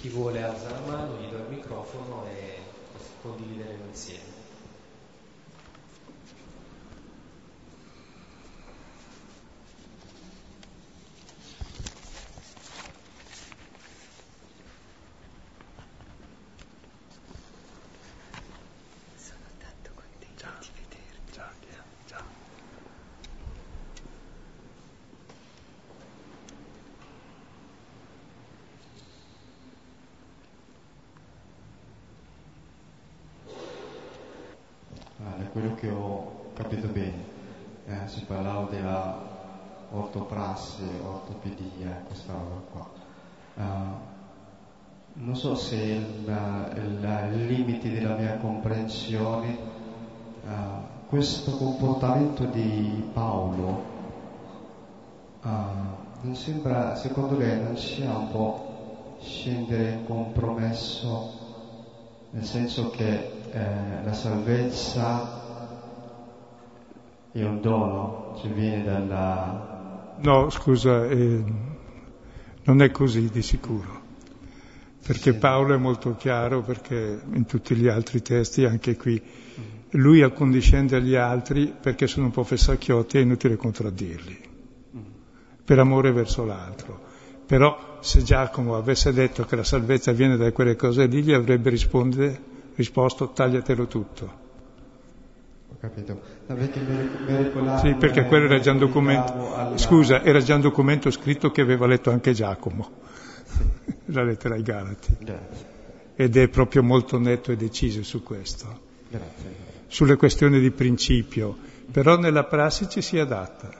Chi 0.01 0.09
vuole 0.11 0.43
alza 0.45 0.71
la 0.71 0.81
mano, 0.87 1.17
gli 1.17 1.29
do 1.29 1.39
il 1.39 1.47
microfono 1.49 2.25
e 2.31 2.59
condivideremo 3.21 3.85
insieme. 3.89 4.39
quello 35.59 35.75
che 35.75 35.91
ho 35.91 36.53
capito 36.55 36.87
bene, 36.87 37.25
eh, 37.87 38.07
si 38.07 38.23
parlava 38.25 38.71
della 38.71 39.27
ortoprassi, 39.91 40.85
ortopedia, 41.03 42.03
questa 42.07 42.33
roba 42.33 42.61
qua. 42.71 42.91
Uh, 43.55 45.25
non 45.69 45.75
so 45.75 45.75
se 45.75 45.77
il, 45.77 46.03
il, 46.77 47.31
il 47.33 47.47
limite 47.47 47.91
della 47.91 48.17
mia 48.17 48.37
comprensione, 48.37 49.57
uh, 50.45 51.09
questo 51.09 51.57
comportamento 51.57 52.45
di 52.45 53.05
Paolo 53.13 53.85
uh, 55.43 55.49
non 56.21 56.35
sembra, 56.35 56.95
secondo 56.97 57.37
lei, 57.37 57.63
non 57.63 57.77
sia 57.77 58.17
un 58.17 58.31
po' 58.31 59.17
scendere 59.21 59.93
in 59.93 60.05
compromesso, 60.07 61.37
nel 62.31 62.45
senso 62.45 62.91
che 62.91 63.31
eh, 63.51 64.05
la 64.05 64.13
salvezza 64.13 65.43
è 67.33 67.43
un 67.45 67.61
dono, 67.61 68.37
ci 68.41 68.49
viene 68.49 68.85
dalla... 68.85 70.17
No, 70.19 70.51
scusa, 70.51 71.05
eh, 71.07 71.45
non 72.65 72.83
è 72.83 72.91
così 72.91 73.31
di 73.31 73.43
sicuro, 73.43 73.98
perché. 75.13 75.35
Paolo 75.35 75.75
è 75.75 75.77
molto 75.79 76.17
chiaro, 76.17 76.63
perché 76.63 77.21
in 77.33 77.47
tutti 77.47 77.75
gli 77.75 77.89
altri 77.89 78.21
testi, 78.21 78.65
anche 78.65 78.97
qui, 78.97 79.21
lui 79.93 80.23
accondiscende 80.23 80.97
agli 80.97 81.15
altri 81.15 81.73
perché 81.81 82.07
sono 82.07 82.27
un 82.27 82.33
po' 82.33 82.45
fessacchiotti, 82.45 83.19
è 83.19 83.21
inutile 83.23 83.57
contraddirli, 83.57 84.39
per 85.65 85.79
amore 85.79 86.13
verso 86.13 86.45
l'altro. 86.45 87.07
Però 87.47 87.99
se 88.01 88.23
Giacomo 88.23 88.77
avesse 88.77 89.13
detto 89.13 89.45
che 89.45 89.57
la 89.57 89.65
salvezza 89.65 90.13
viene 90.13 90.37
da 90.37 90.53
quelle 90.53 90.77
cose 90.77 91.07
lì, 91.07 91.23
gli 91.23 91.33
avrebbe 91.33 91.71
risposto 91.71 93.31
tagliatelo 93.31 93.87
tutto 93.87 94.47
capito? 95.81 96.21
Perché 96.47 96.81
mi 96.81 97.79
Sì, 97.79 97.95
perché 97.95 98.25
quello 98.25 98.47
era 98.47 98.59
già 98.59 98.73
un 98.73 98.79
documento. 98.79 99.77
Scusa, 99.77 100.23
era 100.23 100.41
già 100.41 100.57
un 100.57 100.61
documento 100.61 101.11
scritto 101.11 101.51
che 101.51 101.61
aveva 101.61 101.87
letto 101.87 102.11
anche 102.11 102.33
Giacomo. 102.33 103.07
La 104.13 104.23
lettera 104.23 104.55
ai 104.55 104.63
Galati. 104.63 105.17
Grazie. 105.19 105.67
Ed 106.15 106.37
è 106.37 106.49
proprio 106.49 106.83
molto 106.83 107.19
netto 107.19 107.53
e 107.53 107.57
deciso 107.57 108.03
su 108.03 108.23
questo. 108.23 108.81
Grazie. 109.09 109.67
Sulle 109.87 110.17
questioni 110.17 110.61
di 110.61 110.71
principio, 110.71 111.57
però 111.91 112.19
nella 112.19 112.45
prassi 112.45 112.89
ci 112.89 113.01
si 113.01 113.19
adatta. 113.19 113.71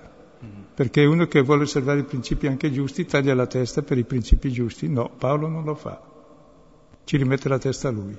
Mm-hmm. 0.45 0.63
Perché 0.75 1.05
uno 1.05 1.27
che 1.27 1.41
vuole 1.41 1.65
osservare 1.65 2.01
i 2.01 2.05
principi 2.05 2.47
anche 2.47 2.71
giusti 2.71 3.05
taglia 3.05 3.35
la 3.35 3.47
testa 3.47 3.83
per 3.83 3.99
i 3.99 4.05
principi 4.05 4.51
giusti. 4.51 4.89
No, 4.89 5.11
Paolo 5.11 5.49
non 5.49 5.65
lo 5.65 5.75
fa. 5.75 6.01
Ci 7.05 7.17
rimette 7.17 7.49
la 7.49 7.59
testa 7.59 7.89
a 7.89 7.91
lui 7.91 8.17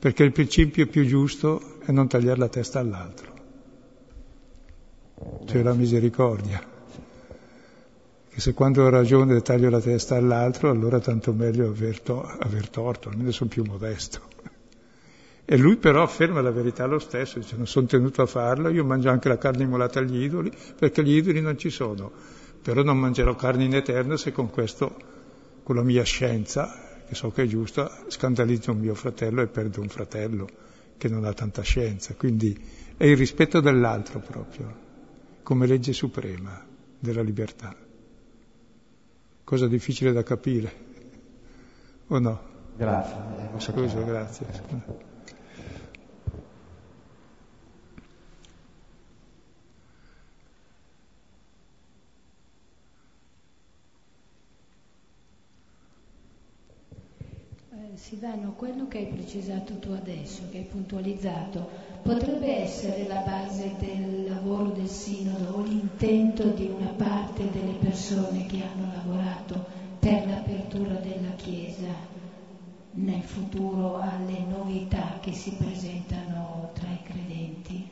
perché 0.00 0.24
il 0.24 0.32
principio 0.32 0.86
più 0.86 1.04
giusto 1.04 1.78
è 1.84 1.92
non 1.92 2.08
tagliare 2.08 2.38
la 2.38 2.48
testa 2.48 2.78
all'altro, 2.78 3.34
cioè 5.44 5.62
la 5.62 5.74
misericordia. 5.74 6.78
Che 8.40 8.46
se 8.46 8.54
quando 8.54 8.84
ho 8.84 8.88
ragione 8.88 9.42
taglio 9.42 9.68
la 9.68 9.82
testa 9.82 10.16
all'altro, 10.16 10.70
allora 10.70 10.98
tanto 10.98 11.34
meglio 11.34 11.68
aver, 11.68 12.00
to- 12.00 12.22
aver 12.22 12.70
torto, 12.70 13.10
almeno 13.10 13.32
sono 13.32 13.50
più 13.50 13.64
modesto. 13.64 14.22
E 15.44 15.58
lui 15.58 15.76
però 15.76 16.02
afferma 16.04 16.40
la 16.40 16.50
verità 16.50 16.86
lo 16.86 16.98
stesso, 16.98 17.38
dice 17.38 17.56
non 17.56 17.66
sono 17.66 17.84
tenuto 17.84 18.22
a 18.22 18.26
farlo, 18.26 18.70
io 18.70 18.82
mangio 18.82 19.10
anche 19.10 19.28
la 19.28 19.36
carne 19.36 19.64
immolata 19.64 19.98
agli 19.98 20.22
idoli, 20.22 20.50
perché 20.78 21.04
gli 21.04 21.16
idoli 21.16 21.42
non 21.42 21.58
ci 21.58 21.68
sono, 21.68 22.10
però 22.62 22.82
non 22.82 22.98
mangerò 22.98 23.34
carne 23.34 23.64
in 23.64 23.74
eterno 23.74 24.16
se 24.16 24.32
con 24.32 24.48
questo, 24.48 24.96
con 25.62 25.76
la 25.76 25.82
mia 25.82 26.04
scienza, 26.04 27.02
che 27.06 27.14
so 27.14 27.30
che 27.32 27.42
è 27.42 27.46
giusto, 27.46 27.90
scandalizzo 28.06 28.70
un 28.70 28.78
mio 28.78 28.94
fratello 28.94 29.42
e 29.42 29.48
perdo 29.48 29.82
un 29.82 29.88
fratello 29.90 30.48
che 30.96 31.10
non 31.10 31.26
ha 31.26 31.34
tanta 31.34 31.60
scienza. 31.60 32.14
Quindi 32.14 32.58
è 32.96 33.04
il 33.04 33.18
rispetto 33.18 33.60
dell'altro 33.60 34.18
proprio, 34.20 34.74
come 35.42 35.66
legge 35.66 35.92
suprema 35.92 36.58
della 36.98 37.20
libertà. 37.20 37.88
Cosa 39.50 39.66
difficile 39.66 40.12
da 40.12 40.22
capire, 40.22 40.72
o 42.06 42.20
no? 42.20 42.40
Grazie. 42.76 43.16
Scusa, 43.58 44.00
grazie. 44.02 44.46
Silvano, 57.96 58.52
quello 58.52 58.86
che 58.86 58.98
hai 58.98 59.06
precisato 59.06 59.80
tu 59.80 59.90
adesso, 59.90 60.48
che 60.50 60.58
hai 60.58 60.64
puntualizzato, 60.64 61.68
potrebbe 62.02 62.62
essere 62.62 63.06
la 63.06 63.22
base 63.24 63.74
del 63.78 64.24
lavoro 64.26 64.70
del 64.70 64.88
Sinodo 64.88 65.56
o 65.56 65.62
l'intento 65.62 66.44
di 66.48 66.66
una 66.66 66.90
parte 66.96 67.48
delle 67.50 67.74
persone 67.80 68.46
che 68.46 68.62
hanno 68.62 68.90
lavorato 68.92 69.64
per 69.98 70.26
l'apertura 70.26 70.94
della 70.94 71.32
Chiesa 71.36 72.08
nel 72.92 73.22
futuro 73.22 73.98
alle 73.98 74.44
novità 74.48 75.18
che 75.20 75.32
si 75.32 75.54
presentano 75.56 76.70
tra 76.74 76.88
i 76.88 77.02
credenti? 77.04 77.88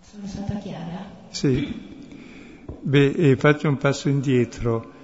Sono 0.00 0.26
stata 0.26 0.54
chiara? 0.56 1.06
Sì. 1.30 1.88
Beh, 2.82 3.36
faccio 3.38 3.68
un 3.68 3.76
passo 3.76 4.08
indietro 4.08 4.98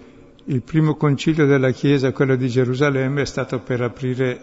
il 0.49 0.63
primo 0.63 0.95
concilio 0.95 1.47
della 1.47 1.71
Chiesa, 1.73 2.13
quello 2.13 2.37
di 2.37 2.49
Gerusalemme, 2.49 3.23
è 3.23 3.27
stato 3.27 3.61
per 3.61 3.83
aprire 3.83 4.41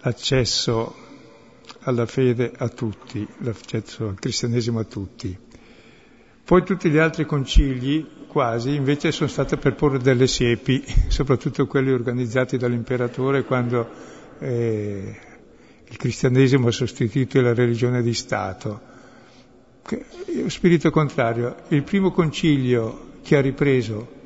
l'accesso 0.00 0.94
alla 1.88 2.04
fede 2.04 2.52
a 2.54 2.68
tutti, 2.68 3.26
al 3.44 4.14
cristianesimo 4.18 4.78
a 4.78 4.84
tutti. 4.84 5.36
Poi 6.44 6.62
tutti 6.62 6.90
gli 6.90 6.98
altri 6.98 7.24
concili, 7.24 8.06
quasi, 8.26 8.74
invece 8.74 9.10
sono 9.10 9.28
stati 9.28 9.56
per 9.56 9.74
porre 9.74 9.98
delle 9.98 10.26
siepi, 10.26 10.84
soprattutto 11.08 11.66
quelli 11.66 11.90
organizzati 11.90 12.58
dall'imperatore 12.58 13.44
quando 13.44 13.88
eh, 14.38 15.16
il 15.86 15.96
cristianesimo 15.96 16.68
ha 16.68 16.72
sostituito 16.72 17.40
la 17.40 17.54
religione 17.54 18.02
di 18.02 18.14
Stato. 18.14 18.96
Spirito 20.48 20.90
contrario, 20.90 21.56
il 21.68 21.82
primo 21.82 22.10
concilio 22.10 23.06
che 23.22 23.36
ha 23.38 23.40
ripreso 23.40 24.16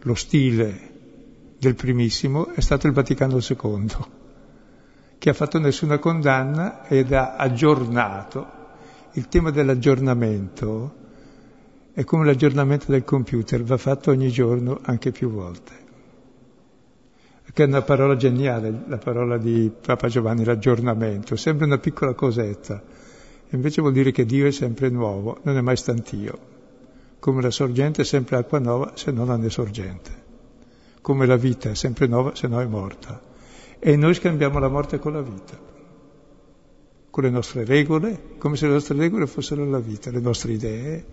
lo 0.00 0.14
stile 0.14 0.90
del 1.58 1.76
primissimo 1.76 2.48
è 2.48 2.60
stato 2.60 2.88
il 2.88 2.92
Vaticano 2.92 3.38
II, 3.38 3.86
che 5.18 5.30
ha 5.30 5.34
fatto 5.34 5.58
nessuna 5.58 5.98
condanna 5.98 6.86
ed 6.86 7.12
ha 7.12 7.34
aggiornato 7.34 8.56
il 9.12 9.28
tema 9.28 9.50
dell'aggiornamento, 9.50 10.94
È 11.92 12.04
come 12.04 12.24
l'aggiornamento 12.24 12.92
del 12.92 13.02
computer, 13.02 13.64
va 13.64 13.76
fatto 13.76 14.12
ogni 14.12 14.30
giorno, 14.30 14.78
anche 14.82 15.10
più 15.10 15.30
volte. 15.30 15.72
Che 17.52 17.64
è 17.64 17.66
una 17.66 17.82
parola 17.82 18.14
geniale, 18.14 18.84
la 18.86 18.98
parola 18.98 19.36
di 19.36 19.68
Papa 19.84 20.06
Giovanni, 20.06 20.44
l'aggiornamento, 20.44 21.34
sembra 21.34 21.66
una 21.66 21.78
piccola 21.78 22.14
cosetta, 22.14 22.80
invece 23.48 23.80
vuol 23.80 23.94
dire 23.94 24.12
che 24.12 24.24
Dio 24.24 24.46
è 24.46 24.52
sempre 24.52 24.90
nuovo, 24.90 25.38
non 25.42 25.56
è 25.56 25.60
mai 25.60 25.76
stantio. 25.76 26.38
Come 27.18 27.42
la 27.42 27.50
sorgente 27.50 28.02
è 28.02 28.04
sempre 28.04 28.36
acqua 28.36 28.60
nuova, 28.60 28.92
se 28.94 29.10
no 29.10 29.24
non 29.24 29.44
è 29.44 29.50
sorgente. 29.50 30.10
Come 31.00 31.26
la 31.26 31.34
vita 31.34 31.70
è 31.70 31.74
sempre 31.74 32.06
nuova, 32.06 32.32
se 32.36 32.46
no 32.46 32.60
è 32.60 32.66
morta. 32.66 33.27
E 33.80 33.96
noi 33.96 34.14
scambiamo 34.14 34.58
la 34.58 34.68
morte 34.68 34.98
con 34.98 35.12
la 35.12 35.22
vita, 35.22 35.58
con 37.10 37.22
le 37.22 37.30
nostre 37.30 37.64
regole, 37.64 38.36
come 38.38 38.56
se 38.56 38.66
le 38.66 38.72
nostre 38.72 38.96
regole 38.96 39.26
fossero 39.26 39.64
la 39.64 39.78
vita, 39.78 40.10
le 40.10 40.20
nostre 40.20 40.52
idee, 40.52 41.04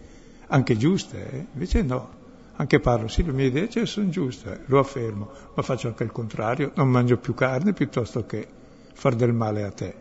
anche 0.47 0.75
giuste, 0.75 1.31
eh? 1.31 1.45
invece 1.53 1.81
no. 1.83 2.23
Anche 2.57 2.79
parlo, 2.79 3.09
sì, 3.09 3.23
le 3.23 3.33
mie 3.33 3.47
idee 3.47 3.69
cioè, 3.69 3.85
sono 3.85 4.09
giuste, 4.09 4.61
lo 4.67 4.79
affermo, 4.79 5.29
ma 5.55 5.61
faccio 5.61 5.87
anche 5.87 6.03
il 6.03 6.11
contrario, 6.11 6.71
non 6.75 6.87
mangio 6.87 7.17
più 7.17 7.33
carne 7.33 7.73
piuttosto 7.73 8.25
che 8.25 8.47
far 8.93 9.15
del 9.15 9.33
male 9.33 9.63
a 9.63 9.71
te, 9.71 9.93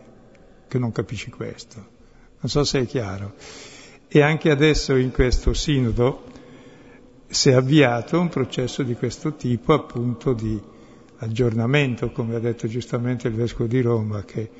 che 0.68 0.78
non 0.78 0.92
capisci 0.92 1.30
questo. 1.30 1.92
Non 2.40 2.48
so 2.48 2.62
se 2.62 2.80
è 2.80 2.86
chiaro. 2.86 3.34
E 4.06 4.22
anche 4.22 4.50
adesso 4.50 4.94
in 4.94 5.10
questo 5.10 5.52
sinodo 5.52 6.22
si 7.26 7.50
è 7.50 7.54
avviato 7.54 8.20
un 8.20 8.28
processo 8.28 8.84
di 8.84 8.94
questo 8.94 9.34
tipo, 9.34 9.72
appunto 9.72 10.32
di 10.32 10.62
aggiornamento, 11.18 12.10
come 12.10 12.34
ha 12.34 12.40
detto 12.40 12.66
giustamente 12.66 13.28
il 13.28 13.34
Vescovo 13.34 13.68
di 13.68 13.80
Roma, 13.80 14.24
che 14.24 14.50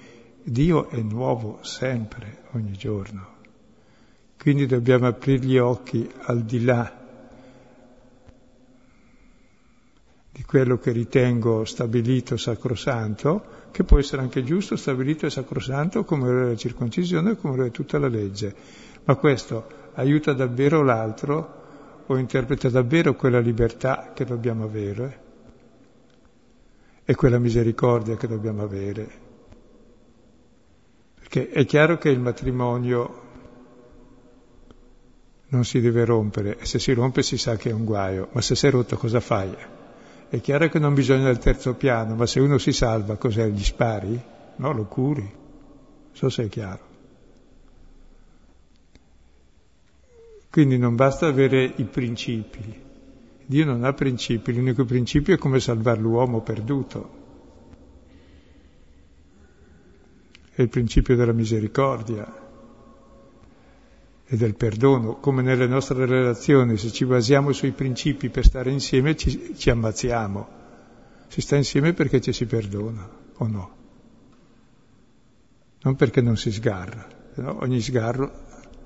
Dio 0.42 0.88
è 0.88 1.00
nuovo 1.00 1.58
sempre, 1.62 2.42
ogni 2.52 2.72
giorno. 2.72 3.32
Quindi 4.38 4.66
dobbiamo 4.66 5.06
aprire 5.06 5.44
gli 5.44 5.56
occhi 5.56 6.08
al 6.24 6.42
di 6.42 6.64
là 6.64 7.02
di 10.30 10.42
quello 10.42 10.78
che 10.78 10.90
ritengo 10.90 11.64
stabilito 11.64 12.36
sacrosanto, 12.36 13.52
che 13.70 13.84
può 13.84 13.98
essere 13.98 14.20
anche 14.20 14.42
giusto, 14.44 14.76
stabilito 14.76 15.26
e 15.26 15.30
sacrosanto 15.30 16.04
come 16.04 16.30
lo 16.30 16.42
è 16.42 16.48
la 16.48 16.56
circoncisione 16.56 17.30
e 17.30 17.36
come 17.36 17.56
lo 17.56 17.64
è 17.64 17.70
tutta 17.70 17.98
la 17.98 18.08
legge. 18.08 18.54
Ma 19.04 19.14
questo 19.14 19.90
aiuta 19.94 20.32
davvero 20.32 20.82
l'altro 20.82 21.62
o 22.06 22.18
interpreta 22.18 22.68
davvero 22.68 23.14
quella 23.14 23.38
libertà 23.38 24.12
che 24.12 24.24
dobbiamo 24.24 24.64
avere 24.64 25.23
e 27.04 27.14
quella 27.14 27.38
misericordia 27.38 28.16
che 28.16 28.26
dobbiamo 28.26 28.62
avere. 28.62 29.22
Perché 31.14 31.50
è 31.50 31.64
chiaro 31.66 31.98
che 31.98 32.08
il 32.08 32.20
matrimonio 32.20 33.22
non 35.48 35.64
si 35.64 35.80
deve 35.80 36.04
rompere 36.04 36.58
e 36.58 36.64
se 36.64 36.78
si 36.78 36.92
rompe 36.92 37.22
si 37.22 37.36
sa 37.36 37.56
che 37.56 37.70
è 37.70 37.72
un 37.72 37.84
guaio, 37.84 38.28
ma 38.32 38.40
se 38.40 38.54
si 38.54 38.66
è 38.66 38.70
rotto 38.70 38.96
cosa 38.96 39.20
fai? 39.20 39.54
È 40.28 40.40
chiaro 40.40 40.68
che 40.68 40.78
non 40.78 40.94
bisogna 40.94 41.26
del 41.26 41.38
terzo 41.38 41.74
piano, 41.74 42.14
ma 42.14 42.26
se 42.26 42.40
uno 42.40 42.58
si 42.58 42.72
salva 42.72 43.16
cos'è? 43.16 43.46
Gli 43.48 43.62
spari? 43.62 44.20
No, 44.56 44.72
lo 44.72 44.84
curi. 44.84 45.22
Non 45.22 46.10
so 46.12 46.28
se 46.28 46.44
è 46.44 46.48
chiaro. 46.48 46.92
Quindi 50.50 50.78
non 50.78 50.96
basta 50.96 51.26
avere 51.26 51.72
i 51.76 51.84
principi. 51.84 52.83
Dio 53.46 53.64
non 53.64 53.84
ha 53.84 53.92
principi, 53.92 54.54
l'unico 54.54 54.84
principio 54.84 55.34
è 55.34 55.38
come 55.38 55.60
salvare 55.60 56.00
l'uomo 56.00 56.40
perduto. 56.40 57.22
È 60.50 60.62
il 60.62 60.68
principio 60.68 61.16
della 61.16 61.32
misericordia 61.32 62.42
e 64.26 64.36
del 64.36 64.54
perdono, 64.54 65.16
come 65.16 65.42
nelle 65.42 65.66
nostre 65.66 66.06
relazioni, 66.06 66.78
se 66.78 66.90
ci 66.90 67.04
basiamo 67.04 67.52
sui 67.52 67.72
principi 67.72 68.30
per 68.30 68.44
stare 68.44 68.70
insieme 68.70 69.16
ci, 69.16 69.54
ci 69.56 69.68
ammazziamo. 69.68 70.62
Si 71.28 71.40
sta 71.40 71.56
insieme 71.56 71.92
perché 71.92 72.20
ci 72.20 72.32
si 72.32 72.46
perdona, 72.46 73.08
o 73.36 73.46
no? 73.46 73.76
Non 75.82 75.96
perché 75.96 76.22
non 76.22 76.36
si 76.36 76.50
sgarra, 76.50 77.06
no? 77.34 77.58
ogni 77.60 77.80
sgarro 77.80 78.32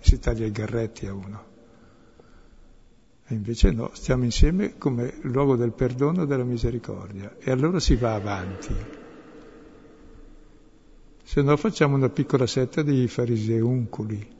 si 0.00 0.18
taglia 0.18 0.46
i 0.46 0.50
garretti 0.50 1.06
a 1.06 1.12
uno. 1.12 1.56
E 3.30 3.34
invece 3.34 3.70
no, 3.70 3.90
stiamo 3.92 4.24
insieme 4.24 4.78
come 4.78 5.18
luogo 5.22 5.54
del 5.54 5.72
perdono 5.72 6.22
e 6.22 6.26
della 6.26 6.44
misericordia. 6.44 7.36
E 7.38 7.50
allora 7.50 7.78
si 7.78 7.94
va 7.94 8.14
avanti. 8.14 8.74
Se 11.22 11.42
no 11.42 11.56
facciamo 11.58 11.94
una 11.94 12.08
piccola 12.08 12.46
setta 12.46 12.80
di 12.80 13.06
fariseunculi 13.06 14.36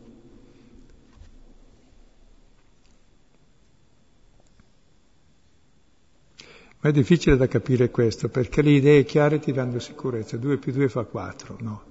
Ma 6.81 6.91
è 6.91 6.93
difficile 6.93 7.37
da 7.37 7.49
capire 7.49 7.91
questo, 7.91 8.29
perché 8.29 8.63
le 8.63 8.71
idee 8.71 9.05
chiare 9.05 9.41
ti 9.41 9.51
danno 9.51 9.81
sicurezza, 9.81 10.37
2 10.37 10.59
più 10.59 10.71
2 10.71 10.89
fa 10.89 11.03
4, 11.03 11.57
no. 11.61 11.83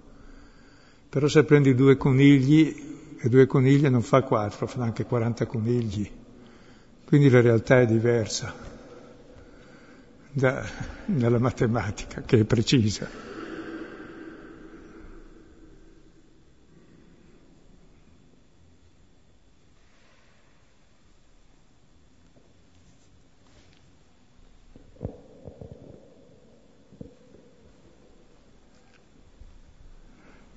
Però 1.09 1.27
se 1.27 1.43
prendi 1.43 1.75
due 1.75 1.97
conigli 1.97 3.17
e 3.19 3.27
due 3.27 3.45
coniglie 3.47 3.89
non 3.89 4.01
fa 4.01 4.23
4, 4.23 4.65
fanno 4.65 4.85
anche 4.85 5.03
40 5.03 5.45
conigli. 5.45 6.09
Quindi 7.07 7.29
la 7.29 7.39
realtà 7.39 7.79
è 7.79 7.85
diversa 7.85 8.53
da, 10.29 10.61
dalla 11.05 11.39
matematica, 11.39 12.21
che 12.23 12.39
è 12.39 12.43
precisa. 12.43 13.07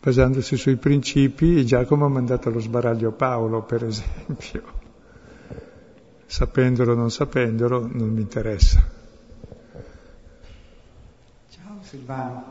basandosi 0.00 0.56
sui 0.56 0.76
principi, 0.76 1.64
Giacomo 1.64 2.06
ha 2.06 2.08
mandato 2.08 2.48
allo 2.48 2.58
sbaraglio 2.58 3.12
Paolo, 3.12 3.62
per 3.62 3.84
esempio. 3.84 4.79
Sapendolo 6.30 6.92
o 6.92 6.94
non 6.94 7.10
sapendolo, 7.10 7.88
non 7.92 8.10
mi 8.10 8.20
interessa. 8.20 8.80
Ciao 11.48 11.78
Silvano, 11.80 12.44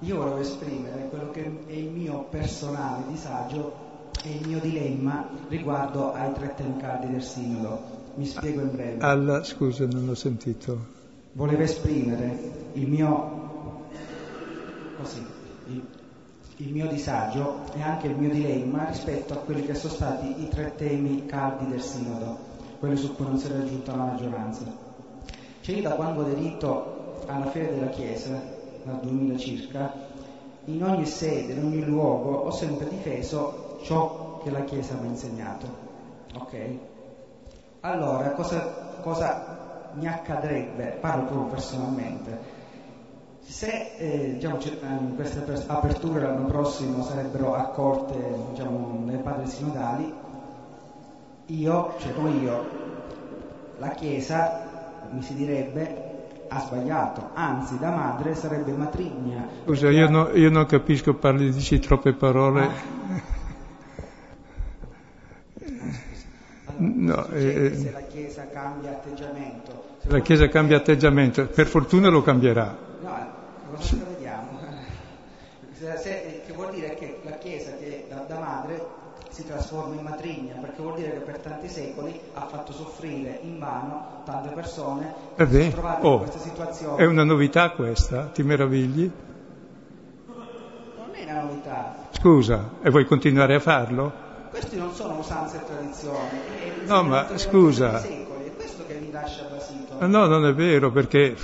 io 0.00 0.16
volevo 0.16 0.38
esprimere 0.38 1.08
quello 1.08 1.30
che 1.30 1.44
è 1.68 1.72
il 1.72 1.90
mio 1.90 2.24
personale 2.24 3.04
disagio 3.06 4.10
e 4.24 4.38
il 4.38 4.48
mio 4.48 4.58
dilemma 4.58 5.28
riguardo 5.46 6.12
ai 6.12 6.32
tre 6.32 6.52
temi 6.56 6.76
caldi 6.78 7.12
del 7.12 7.22
Sinodo. 7.22 7.80
Mi 8.16 8.26
spiego 8.26 8.62
in 8.62 8.72
breve. 8.72 9.04
Alla, 9.04 9.44
scusa, 9.44 9.86
non 9.86 10.08
ho 10.08 10.14
sentito. 10.14 10.86
Volevo 11.34 11.62
esprimere 11.62 12.70
il 12.72 12.88
mio, 12.88 13.90
così, 15.00 15.24
il, 15.68 15.86
il 16.56 16.72
mio 16.72 16.88
disagio 16.88 17.72
e 17.72 17.82
anche 17.82 18.08
il 18.08 18.16
mio 18.16 18.30
dilemma 18.30 18.86
rispetto 18.88 19.32
a 19.34 19.36
quelli 19.36 19.64
che 19.64 19.76
sono 19.76 19.92
stati 19.92 20.42
i 20.42 20.48
tre 20.48 20.74
temi 20.74 21.24
caldi 21.26 21.68
del 21.68 21.80
Sinodo, 21.80 22.50
quelli 22.82 22.96
su 22.96 23.14
cui 23.14 23.26
non 23.26 23.38
si 23.38 23.46
è 23.46 23.52
raggiunta 23.52 23.94
la 23.94 24.02
maggioranza. 24.02 24.64
Cioè 25.60 25.76
io 25.76 25.82
da 25.82 25.94
quando 25.94 26.22
ho 26.22 26.24
aderito 26.24 27.20
alla 27.26 27.46
fede 27.46 27.74
della 27.74 27.90
Chiesa, 27.90 28.42
dal 28.82 28.98
2000 29.02 29.38
circa, 29.38 29.92
in 30.64 30.82
ogni 30.82 31.06
sede, 31.06 31.52
in 31.52 31.64
ogni 31.64 31.84
luogo, 31.84 32.38
ho 32.38 32.50
sempre 32.50 32.88
difeso 32.88 33.78
ciò 33.82 34.40
che 34.42 34.50
la 34.50 34.64
Chiesa 34.64 34.96
mi 34.96 35.06
ha 35.06 35.10
insegnato. 35.10 35.66
Ok? 36.34 36.54
Allora, 37.82 38.30
cosa, 38.30 38.98
cosa 39.00 39.90
mi 39.92 40.08
accadrebbe, 40.08 40.98
parlo 41.00 41.26
proprio 41.26 41.50
personalmente, 41.50 42.36
se 43.42 43.94
eh, 43.96 44.32
diciamo, 44.32 44.58
ehm, 44.58 45.14
queste 45.14 45.44
aperture 45.68 46.20
l'anno 46.20 46.46
prossimo 46.46 47.04
sarebbero 47.04 47.54
accorte 47.54 48.16
diciamo, 48.50 49.04
dai 49.04 49.18
padri 49.18 49.46
sinodali, 49.46 50.12
io, 51.58 51.94
cioè 51.98 52.14
come 52.14 52.30
io, 52.30 52.68
la 53.78 53.88
Chiesa, 53.90 55.08
mi 55.10 55.22
si 55.22 55.34
direbbe, 55.34 56.10
ha 56.48 56.60
sbagliato, 56.60 57.30
anzi 57.34 57.78
da 57.78 57.90
madre 57.90 58.34
sarebbe 58.34 58.72
matrigna. 58.72 59.46
Scusa, 59.64 59.90
io, 59.90 60.08
no, 60.08 60.28
io 60.30 60.50
non 60.50 60.66
capisco, 60.66 61.14
parli, 61.14 61.50
dici 61.50 61.78
troppe 61.78 62.12
parole. 62.12 62.62
Ah. 62.64 63.30
No, 66.76 67.26
eh, 67.28 67.76
se 67.76 67.92
la 67.92 68.00
Chiesa 68.00 68.48
cambia 68.48 68.90
atteggiamento. 68.90 69.84
Se 69.98 70.10
la 70.10 70.20
Chiesa 70.20 70.48
cambia 70.48 70.78
atteggiamento, 70.78 71.46
per 71.46 71.66
fortuna 71.66 72.08
lo 72.08 72.22
cambierà. 72.22 72.76
No, 73.00 73.26
cosa 73.74 73.96
vediamo? 74.08 74.58
Se, 75.74 76.42
che 76.46 76.52
vuol 76.52 76.72
dire 76.72 76.94
che 76.94 77.20
la 77.22 77.36
Chiesa 77.38 77.72
che 77.76 78.06
da, 78.08 78.24
da, 78.26 78.38
madre 78.38 78.84
si 79.30 79.44
trasforma 79.44 79.94
in 79.94 80.02
matrigna, 80.02 80.54
dire 81.02 81.18
che 81.18 81.20
per 81.20 81.38
tanti 81.38 81.68
secoli 81.68 82.18
ha 82.34 82.46
fatto 82.46 82.72
soffrire 82.72 83.40
in 83.42 83.58
vano 83.58 84.22
tante 84.24 84.50
persone 84.54 85.14
che 85.36 85.46
si 85.46 85.60
sono 85.60 85.70
trovate 85.70 86.06
oh, 86.06 86.12
in 86.12 86.18
questa 86.18 86.38
situazione. 86.38 87.02
È 87.02 87.06
una 87.06 87.24
novità 87.24 87.70
questa? 87.70 88.26
Ti 88.26 88.42
meravigli? 88.42 89.10
Non 90.26 91.08
è 91.12 91.24
una 91.24 91.42
novità. 91.42 91.96
Scusa, 92.10 92.70
e 92.82 92.90
vuoi 92.90 93.04
continuare 93.04 93.54
a 93.54 93.60
farlo? 93.60 94.30
questi 94.52 94.76
non 94.76 94.92
sono 94.92 95.18
usanze 95.18 95.56
e 95.56 95.64
tradizioni. 95.64 96.28
No, 96.84 97.02
ma 97.02 97.26
scusa. 97.38 97.98
Secoli, 97.98 98.44
è 98.44 98.54
questo 98.54 98.84
che 98.86 98.98
mi 99.00 99.10
lascia 99.10 99.44
basito. 99.44 100.06
No, 100.06 100.26
non 100.26 100.46
è 100.46 100.52
vero, 100.52 100.90
perché 100.90 101.34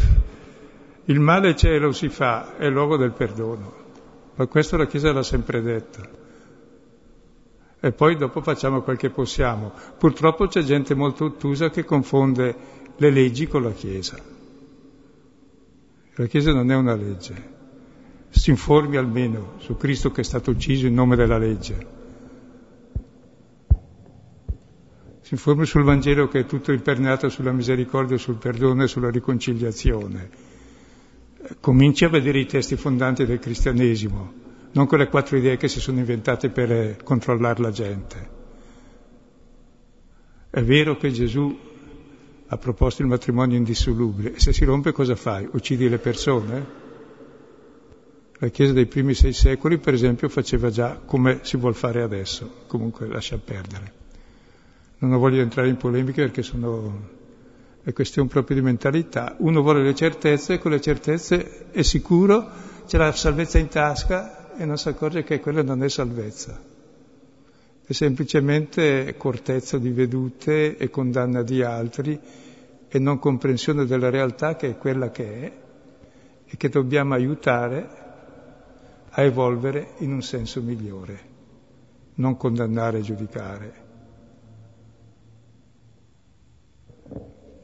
il 1.06 1.18
male 1.18 1.55
c'è 1.55 1.70
e 1.70 1.78
lo 1.78 1.93
si 1.93 2.10
fa, 2.10 2.59
è 2.59 2.66
il 2.66 2.72
luogo 2.72 2.98
del 2.98 3.12
perdono. 3.12 3.86
Ma 4.35 4.47
questo 4.47 4.76
la 4.76 4.86
Chiesa 4.86 5.10
l'ha 5.10 5.22
sempre 5.22 5.62
detto. 5.62 6.26
E 7.80 7.92
poi 7.92 8.16
dopo 8.16 8.42
facciamo 8.42 8.82
quel 8.82 8.96
che 8.96 9.10
possiamo. 9.10 9.72
Purtroppo 9.96 10.48
c'è 10.48 10.62
gente 10.62 10.94
molto 10.94 11.26
ottusa 11.26 11.70
che 11.70 11.84
confonde 11.84 12.56
le 12.96 13.10
leggi 13.10 13.46
con 13.46 13.62
la 13.62 13.70
Chiesa. 13.70 14.18
La 16.14 16.26
Chiesa 16.26 16.52
non 16.52 16.70
è 16.70 16.74
una 16.74 16.96
legge. 16.96 17.56
Si 18.30 18.50
informi 18.50 18.96
almeno 18.96 19.55
su 19.59 19.76
Cristo 19.76 20.10
che 20.10 20.22
è 20.22 20.24
stato 20.24 20.50
ucciso 20.50 20.86
in 20.86 20.94
nome 20.94 21.14
della 21.14 21.38
legge. 21.38 21.96
Si 25.20 25.34
informi 25.34 25.64
sul 25.64 25.84
Vangelo 25.84 26.26
che 26.26 26.40
è 26.40 26.46
tutto 26.46 26.72
imperniato 26.72 27.28
sulla 27.28 27.52
misericordia, 27.52 28.16
sul 28.16 28.36
perdono 28.36 28.82
e 28.82 28.88
sulla 28.88 29.10
riconciliazione. 29.10 30.30
Cominci 31.60 32.05
a 32.05 32.09
vedere 32.09 32.40
i 32.40 32.46
testi 32.46 32.76
fondanti 32.76 33.24
del 33.24 33.38
cristianesimo, 33.38 34.32
non 34.73 34.86
quelle 34.86 35.09
quattro 35.09 35.36
idee 35.36 35.57
che 35.57 35.69
si 35.69 35.81
sono 35.81 35.99
inventate 35.99 36.51
per 36.51 37.03
controllare 37.03 37.61
la 37.61 37.70
gente. 37.70 38.36
È 40.51 40.62
vero 40.62 40.97
che 40.97 41.11
Gesù 41.11 41.57
ha 42.47 42.57
proposto 42.57 43.03
il 43.03 43.09
matrimonio 43.09 43.57
indissolubile 43.57 44.39
se 44.39 44.53
si 44.53 44.65
rompe 44.65 44.93
cosa 44.93 45.15
fai? 45.15 45.49
Uccidi 45.51 45.89
le 45.89 45.99
persone? 45.99 46.86
La 48.40 48.49
Chiesa 48.49 48.73
dei 48.73 48.86
primi 48.86 49.15
sei 49.15 49.32
secoli, 49.32 49.78
per 49.78 49.95
esempio, 49.95 50.28
faceva 50.28 50.70
già 50.70 51.01
come 51.05 51.40
si 51.43 51.57
vuol 51.57 51.74
fare 51.74 52.03
adesso, 52.03 52.62
comunque 52.69 53.09
lascia 53.09 53.36
perdere. 53.36 53.93
Non 54.99 55.19
voglio 55.19 55.43
entrare 55.43 55.69
in 55.69 55.77
polemiche 55.77 56.23
perché 56.23 56.43
sono 56.43 57.16
è 57.82 57.93
questione 57.93 58.28
proprio 58.28 58.57
di 58.57 58.62
mentalità. 58.62 59.35
Uno 59.39 59.62
vuole 59.62 59.82
le 59.82 59.95
certezze 59.95 60.59
con 60.59 60.70
le 60.70 60.81
certezze 60.81 61.70
è 61.70 61.82
sicuro, 61.82 62.49
c'è 62.86 62.99
la 62.99 63.12
salvezza 63.12 63.59
in 63.59 63.69
tasca 63.69 64.38
e 64.59 64.64
non 64.64 64.76
si 64.76 64.89
accorge 64.89 65.22
che 65.22 65.39
quella 65.39 65.62
non 65.62 65.85
è 65.85 65.89
salvezza. 65.89 66.60
È 67.86 67.93
semplicemente 67.93 69.14
cortezza 69.16 69.78
di 69.78 69.90
vedute 69.90 70.76
e 70.76 70.90
condanna 70.90 71.43
di 71.43 71.62
altri 71.62 72.20
e 72.89 72.98
non 72.98 73.20
comprensione 73.20 73.86
della 73.86 74.10
realtà 74.10 74.56
che 74.56 74.70
è 74.70 74.76
quella 74.76 75.10
che 75.10 75.40
è 75.40 75.52
e 76.44 76.56
che 76.56 76.68
dobbiamo 76.68 77.14
aiutare 77.14 77.89
a 79.10 79.22
evolvere 79.22 79.94
in 79.98 80.12
un 80.12 80.22
senso 80.22 80.60
migliore, 80.60 81.20
non 82.14 82.36
condannare 82.36 82.98
e 82.98 83.02
giudicare. 83.02 83.86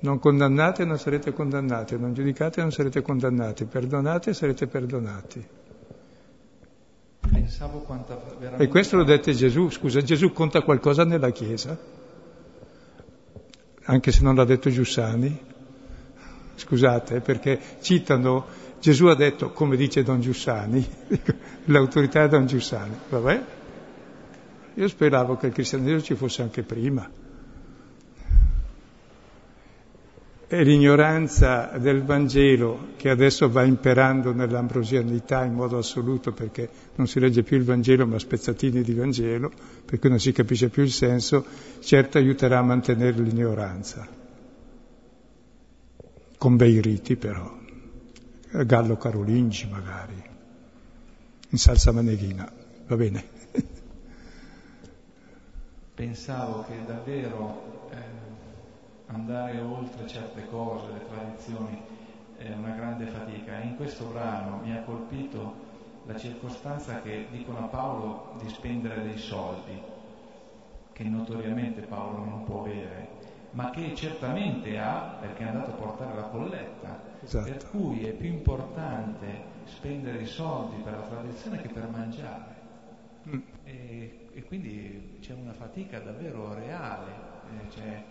Non 0.01 0.21
condannate 0.21 0.83
e 0.83 0.85
non 0.85 0.99
sarete 0.99 1.33
condannati, 1.33 1.99
non 1.99 2.15
giudicate 2.15 2.61
e 2.61 2.63
non 2.63 2.71
sarete 2.71 3.03
condannati, 3.03 3.65
perdonate 3.65 4.31
e 4.31 4.35
sarete 4.35 4.69
perdonati. 4.69 5.63
Pensavo 7.45 7.81
quanta 7.81 8.19
veramente... 8.39 8.65
E 8.65 8.69
questo 8.69 8.97
lo 8.97 9.05
dette 9.05 9.35
Gesù, 9.35 9.69
scusa, 9.69 10.01
Gesù 10.01 10.33
conta 10.33 10.63
qualcosa 10.63 11.05
nella 11.05 11.29
Chiesa? 11.29 11.79
Anche 13.83 14.13
se 14.13 14.23
non 14.23 14.35
l'ha 14.35 14.47
detto 14.47 14.71
Giussani? 14.71 15.39
Scusate, 16.55 17.21
perché 17.21 17.61
citano, 17.83 18.47
Gesù 18.81 19.07
ha 19.09 19.15
detto, 19.15 19.51
come 19.51 19.77
dice 19.77 20.03
Don 20.03 20.23
Giussani, 20.23 20.89
l'autorità 21.67 22.23
è 22.23 22.29
Don 22.29 22.47
Giussani, 22.47 22.97
vabbè? 23.11 23.45
Io 24.77 24.89
speravo 24.89 25.37
che 25.37 25.49
il 25.49 25.53
cristianesimo 25.53 26.01
ci 26.01 26.15
fosse 26.15 26.41
anche 26.41 26.63
prima. 26.63 27.07
è 30.44 30.44
l'ignoranza 30.63 31.73
del 31.79 32.03
Vangelo 32.03 32.93
che 32.97 33.09
adesso 33.11 33.51
va 33.51 33.65
imperando 33.65 34.33
nell'ambrosianità 34.33 35.45
in 35.45 35.55
modo 35.55 35.79
assoluto 35.79 36.33
perché 36.33 36.69
non 36.97 37.07
si 37.07 37.19
legge 37.19 37.43
più 37.43 37.57
il 37.57 37.65
Vangelo 37.65 38.07
ma 38.07 38.19
spezzatini 38.19 38.83
di 38.83 38.95
Vangelo, 38.95 39.51
per 39.85 39.99
cui 39.99 40.11
non 40.11 40.21
si 40.21 40.33
capisce 40.33 40.69
più 40.69 40.83
il 40.83 40.91
senso, 40.91 41.45
certo 41.81 42.19
aiuterà 42.19 42.59
a 42.59 42.63
mantenere 42.63 43.21
l'ignoranza. 43.21 44.07
Con 46.37 46.57
bei 46.57 46.81
riti 46.81 47.17
però, 47.17 47.59
Gallo 48.51 48.97
Carolingi 48.97 49.67
magari, 49.69 50.23
in 51.49 51.59
salsa 51.59 51.91
maneghina, 51.91 52.53
va 52.87 52.97
bene. 52.97 53.25
Pensavo 55.95 56.65
che 56.69 56.75
davvero 56.87 57.84
andare 59.15 59.61
oltre 59.61 60.07
certe 60.07 60.47
cose, 60.49 60.93
le 60.93 61.07
tradizioni, 61.07 61.83
è 62.37 62.53
una 62.53 62.75
grande 62.75 63.07
fatica. 63.07 63.61
E 63.61 63.67
in 63.67 63.77
questo 63.77 64.07
brano 64.07 64.61
mi 64.63 64.77
ha 64.77 64.83
colpito 64.83 65.73
la 66.07 66.17
circostanza 66.17 67.01
che 67.01 67.27
dicono 67.31 67.59
a 67.59 67.69
Paolo 67.69 68.37
di 68.43 68.49
spendere 68.49 69.03
dei 69.03 69.19
soldi, 69.19 69.81
che 70.93 71.05
notoriamente 71.05 71.83
Paolo 71.83 72.25
non 72.25 72.45
può 72.45 72.61
avere, 72.61 73.09
ma 73.53 73.71
che 73.71 73.95
certamente 73.95 74.79
ha 74.79 75.17
perché 75.21 75.45
è 75.45 75.49
andato 75.49 75.71
a 75.71 75.75
portare 75.75 76.15
la 76.15 76.29
colletta. 76.29 77.13
Esatto. 77.23 77.51
Per 77.51 77.71
cui 77.71 78.05
è 78.05 78.13
più 78.13 78.29
importante 78.29 79.53
spendere 79.65 80.19
i 80.19 80.27
soldi 80.27 80.83
per 80.83 80.93
la 80.93 81.07
tradizione 81.07 81.63
che 81.63 81.69
per 81.69 81.89
mangiare. 81.89 82.53
Mm. 83.29 83.41
E, 83.65 84.29
e, 84.35 84.45
quindi 84.45 85.17
c'è 85.21 85.33
una 85.33 85.55
fatica 85.55 85.99
davvero 86.01 86.53
reale. 86.53 87.33
Eh, 87.51 87.71
cioè, 87.71 88.05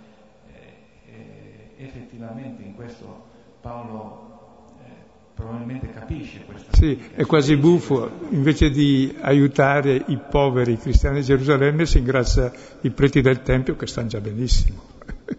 effettivamente 1.78 2.64
in 2.64 2.76
questo 2.76 3.32
Paolo 3.62 4.32
eh, 4.80 4.90
probabilmente 5.34 5.90
capisce 5.92 6.44
questa 6.46 6.76
Sì, 6.76 7.00
è 7.14 7.26
quasi 7.26 7.56
buffo, 7.58 8.28
invece 8.30 8.70
di 8.70 9.16
aiutare 9.22 10.04
i 10.08 10.18
poveri 10.18 10.78
cristiani 10.78 11.20
di 11.20 11.26
Gerusalemme 11.26 11.86
si 11.86 12.00
ingrassa 12.00 12.52
i 12.82 12.90
preti 12.92 13.22
del 13.22 13.42
Tempio 13.42 13.76
che 13.76 13.88
stanno 13.88 14.08
già 14.08 14.20
benissimo. 14.20 14.82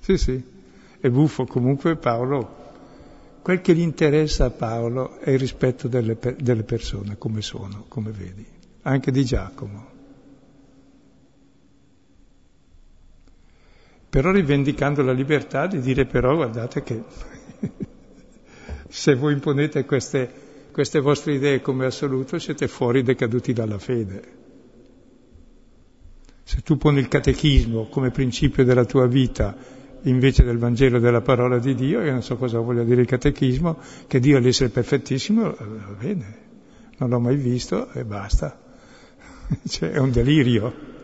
sì, 0.00 0.16
sì, 0.16 0.42
è 1.00 1.08
buffo, 1.08 1.44
comunque 1.44 1.96
Paolo, 1.96 2.60
quel 3.42 3.60
che 3.60 3.74
gli 3.74 3.80
interessa 3.80 4.46
a 4.46 4.50
Paolo 4.50 5.18
è 5.18 5.30
il 5.30 5.38
rispetto 5.38 5.88
delle, 5.88 6.16
delle 6.38 6.62
persone 6.62 7.18
come 7.18 7.42
sono, 7.42 7.84
come 7.88 8.10
vedi, 8.10 8.46
anche 8.82 9.10
di 9.10 9.24
Giacomo. 9.24 9.91
Però 14.12 14.30
rivendicando 14.30 15.00
la 15.02 15.12
libertà 15.12 15.66
di 15.66 15.80
dire 15.80 16.04
però 16.04 16.34
guardate 16.34 16.82
che 16.82 17.02
se 18.86 19.14
voi 19.14 19.32
imponete 19.32 19.86
queste, 19.86 20.30
queste 20.70 21.00
vostre 21.00 21.32
idee 21.32 21.62
come 21.62 21.86
assoluto 21.86 22.38
siete 22.38 22.68
fuori 22.68 23.02
decaduti 23.02 23.54
dalla 23.54 23.78
fede. 23.78 24.22
Se 26.42 26.60
tu 26.60 26.76
poni 26.76 26.98
il 26.98 27.08
catechismo 27.08 27.86
come 27.86 28.10
principio 28.10 28.66
della 28.66 28.84
tua 28.84 29.06
vita 29.06 29.56
invece 30.02 30.44
del 30.44 30.58
Vangelo 30.58 30.98
della 30.98 31.22
parola 31.22 31.58
di 31.58 31.74
Dio, 31.74 32.02
io 32.02 32.12
non 32.12 32.22
so 32.22 32.36
cosa 32.36 32.58
voglia 32.58 32.84
dire 32.84 33.00
il 33.00 33.06
catechismo, 33.06 33.78
che 34.06 34.20
Dio 34.20 34.36
all'essere 34.36 34.68
perfettissimo, 34.68 35.56
eh, 35.56 35.64
va 35.64 35.96
bene, 35.98 36.38
non 36.98 37.08
l'ho 37.08 37.18
mai 37.18 37.36
visto 37.36 37.90
e 37.92 38.04
basta. 38.04 38.60
cioè, 39.66 39.92
è 39.92 39.98
un 39.98 40.10
delirio. 40.10 41.00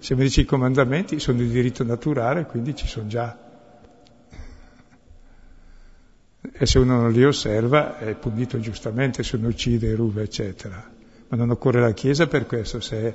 Se 0.00 0.14
mi 0.14 0.22
dici 0.22 0.40
i 0.40 0.44
comandamenti 0.46 1.20
sono 1.20 1.36
di 1.36 1.48
diritto 1.48 1.84
naturale, 1.84 2.46
quindi 2.46 2.74
ci 2.74 2.86
sono 2.86 3.06
già. 3.06 3.38
E 6.40 6.66
se 6.66 6.78
uno 6.78 6.98
non 6.98 7.12
li 7.12 7.22
osserva 7.22 7.98
è 7.98 8.14
punito 8.14 8.58
giustamente 8.60 9.22
se 9.22 9.36
uno 9.36 9.48
uccide, 9.48 9.94
ruba, 9.94 10.22
eccetera. 10.22 10.90
Ma 11.28 11.36
non 11.36 11.50
occorre 11.50 11.80
la 11.80 11.92
Chiesa 11.92 12.26
per 12.26 12.46
questo, 12.46 12.80
se 12.80 12.96
è 12.96 13.14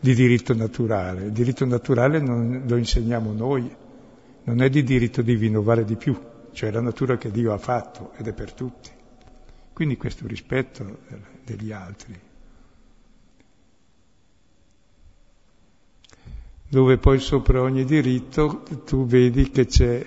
di 0.00 0.14
diritto 0.14 0.52
naturale. 0.52 1.26
Il 1.26 1.32
diritto 1.32 1.64
naturale 1.64 2.18
non 2.18 2.64
lo 2.66 2.76
insegniamo 2.76 3.32
noi, 3.32 3.72
non 4.42 4.60
è 4.60 4.68
di 4.68 4.82
diritto 4.82 5.22
divino, 5.22 5.62
vale 5.62 5.84
di 5.84 5.94
più, 5.94 6.20
cioè 6.50 6.72
la 6.72 6.80
natura 6.80 7.16
che 7.16 7.30
Dio 7.30 7.52
ha 7.52 7.58
fatto 7.58 8.12
ed 8.16 8.26
è 8.26 8.32
per 8.32 8.52
tutti. 8.52 8.90
Quindi 9.72 9.96
questo 9.96 10.26
rispetto 10.26 10.98
degli 11.44 11.70
altri. 11.70 12.25
Dove 16.76 16.98
poi 16.98 17.18
sopra 17.20 17.62
ogni 17.62 17.86
diritto 17.86 18.62
tu 18.84 19.06
vedi 19.06 19.48
che 19.48 19.64
c'è, 19.64 20.04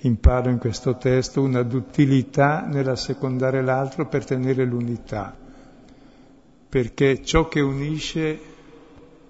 imparo 0.00 0.48
in 0.48 0.56
questo 0.56 0.96
testo, 0.96 1.42
una 1.42 1.62
duttilità 1.62 2.64
nell'assecondare 2.66 3.60
l'altro 3.60 4.08
per 4.08 4.24
tenere 4.24 4.64
l'unità, 4.64 5.36
perché 6.66 7.22
ciò 7.22 7.46
che 7.46 7.60
unisce 7.60 8.40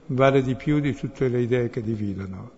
vale 0.06 0.40
di 0.40 0.54
più 0.54 0.78
di 0.78 0.94
tutte 0.94 1.26
le 1.26 1.40
idee 1.40 1.68
che 1.68 1.82
dividono. 1.82 2.50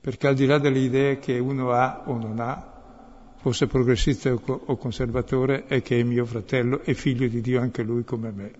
Perché 0.00 0.26
al 0.26 0.34
di 0.34 0.46
là 0.46 0.58
delle 0.58 0.80
idee 0.80 1.20
che 1.20 1.38
uno 1.38 1.70
ha 1.70 2.02
o 2.06 2.16
non 2.16 2.40
ha, 2.40 3.36
fosse 3.36 3.68
progressista 3.68 4.34
o 4.34 4.76
conservatore, 4.76 5.66
è 5.66 5.82
che 5.82 6.00
è 6.00 6.02
mio 6.02 6.24
fratello 6.24 6.80
e 6.82 6.94
figlio 6.94 7.28
di 7.28 7.40
Dio 7.40 7.60
anche 7.60 7.84
lui 7.84 8.02
come 8.02 8.32
me. 8.32 8.52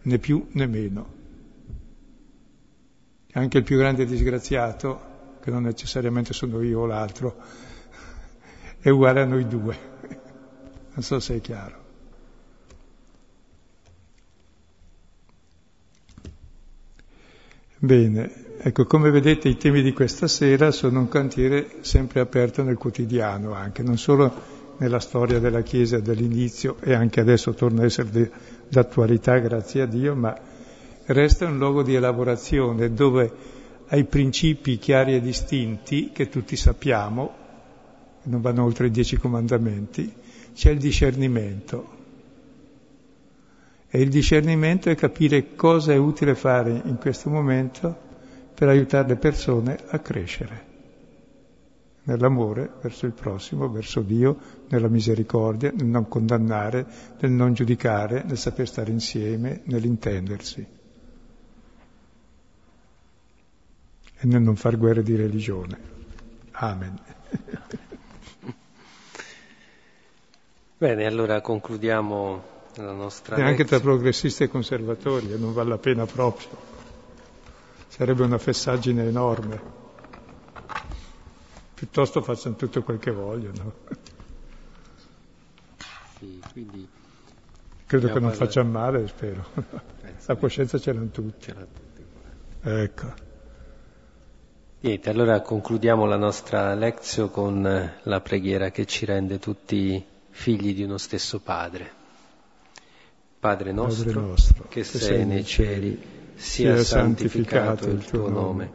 né 0.00 0.18
più 0.18 0.46
né 0.52 0.66
meno. 0.66 1.23
Anche 3.36 3.58
il 3.58 3.64
più 3.64 3.78
grande 3.78 4.04
disgraziato, 4.04 5.12
che 5.40 5.50
non 5.50 5.62
necessariamente 5.64 6.32
sono 6.32 6.62
io 6.62 6.80
o 6.80 6.86
l'altro, 6.86 7.36
è 8.80 8.88
uguale 8.90 9.22
a 9.22 9.24
noi 9.24 9.46
due. 9.48 9.76
Non 10.94 11.02
so 11.02 11.18
se 11.18 11.36
è 11.36 11.40
chiaro. 11.40 11.82
Bene, 17.78 18.56
ecco, 18.58 18.86
come 18.86 19.10
vedete 19.10 19.48
i 19.48 19.56
temi 19.56 19.82
di 19.82 19.92
questa 19.92 20.28
sera 20.28 20.70
sono 20.70 21.00
un 21.00 21.08
cantiere 21.08 21.78
sempre 21.80 22.20
aperto 22.20 22.62
nel 22.62 22.78
quotidiano 22.78 23.52
anche, 23.52 23.82
non 23.82 23.98
solo 23.98 24.32
nella 24.78 25.00
storia 25.00 25.40
della 25.40 25.62
Chiesa 25.62 25.98
dell'inizio 25.98 26.76
e 26.80 26.94
anche 26.94 27.20
adesso 27.20 27.52
torna 27.52 27.82
a 27.82 27.84
essere 27.84 28.30
d'attualità, 28.68 29.38
grazie 29.38 29.82
a 29.82 29.86
Dio, 29.86 30.14
ma 30.14 30.34
resta 31.06 31.46
un 31.46 31.58
luogo 31.58 31.82
di 31.82 31.94
elaborazione 31.94 32.92
dove 32.92 33.32
ai 33.88 34.04
principi 34.04 34.78
chiari 34.78 35.14
e 35.14 35.20
distinti, 35.20 36.10
che 36.12 36.28
tutti 36.28 36.56
sappiamo, 36.56 37.42
non 38.24 38.40
vanno 38.40 38.64
oltre 38.64 38.86
i 38.86 38.90
dieci 38.90 39.16
comandamenti, 39.16 40.12
c'è 40.54 40.70
il 40.70 40.78
discernimento. 40.78 42.02
E 43.88 44.00
il 44.00 44.08
discernimento 44.08 44.88
è 44.88 44.94
capire 44.94 45.54
cosa 45.54 45.92
è 45.92 45.96
utile 45.96 46.34
fare 46.34 46.82
in 46.84 46.96
questo 46.98 47.28
momento 47.28 48.02
per 48.54 48.68
aiutare 48.68 49.08
le 49.08 49.16
persone 49.16 49.78
a 49.88 49.98
crescere 49.98 50.72
nell'amore 52.04 52.70
verso 52.82 53.06
il 53.06 53.12
prossimo, 53.12 53.70
verso 53.70 54.00
Dio, 54.00 54.36
nella 54.68 54.88
misericordia, 54.88 55.72
nel 55.74 55.86
non 55.86 56.06
condannare, 56.08 56.86
nel 57.20 57.30
non 57.30 57.54
giudicare, 57.54 58.22
nel 58.26 58.36
saper 58.36 58.68
stare 58.68 58.90
insieme, 58.90 59.62
nell'intendersi 59.64 60.82
e 64.24 64.26
nel 64.26 64.40
non 64.40 64.56
far 64.56 64.78
guerre 64.78 65.02
di 65.02 65.14
religione. 65.14 65.78
Amen. 66.52 66.98
Bene, 70.78 71.04
allora 71.06 71.42
concludiamo 71.42 72.42
la 72.76 72.92
nostra... 72.92 73.36
E 73.36 73.42
anche 73.42 73.64
tra 73.64 73.78
progressisti 73.80 74.44
e 74.44 74.48
conservatori, 74.48 75.30
e 75.32 75.36
non 75.36 75.52
vale 75.52 75.68
la 75.68 75.78
pena 75.78 76.06
proprio. 76.06 76.48
Sarebbe 77.88 78.22
una 78.24 78.38
fessaggine 78.38 79.06
enorme 79.06 79.82
piuttosto 81.74 82.22
facciano 82.22 82.56
tutto 82.56 82.82
quel 82.82 82.98
che 82.98 83.10
vogliono. 83.10 83.72
Sì, 86.18 86.40
quindi 86.52 86.88
Credo 87.86 88.10
che 88.10 88.20
non 88.20 88.32
facciano 88.32 88.70
male, 88.70 89.06
spero. 89.06 89.44
La 90.24 90.36
coscienza 90.36 90.78
ce 90.78 90.92
l'hanno 90.94 91.10
tutti. 91.10 91.52
Ecco. 92.62 93.32
Niente, 94.84 95.08
allora 95.08 95.40
concludiamo 95.40 96.04
la 96.04 96.18
nostra 96.18 96.74
lezione 96.74 97.30
con 97.30 97.92
la 98.02 98.20
preghiera 98.20 98.70
che 98.70 98.84
ci 98.84 99.06
rende 99.06 99.38
tutti 99.38 100.04
figli 100.28 100.74
di 100.74 100.82
uno 100.82 100.98
stesso 100.98 101.40
Padre. 101.40 101.90
Padre 103.38 103.72
nostro, 103.72 104.04
Padre 104.04 104.20
nostro 104.20 104.64
che, 104.68 104.82
che 104.82 104.84
sei 104.84 105.24
nei 105.24 105.42
cieli, 105.42 105.98
sia 106.34 106.76
santificato 106.84 107.88
il 107.88 108.04
tuo 108.04 108.28
nome, 108.28 108.70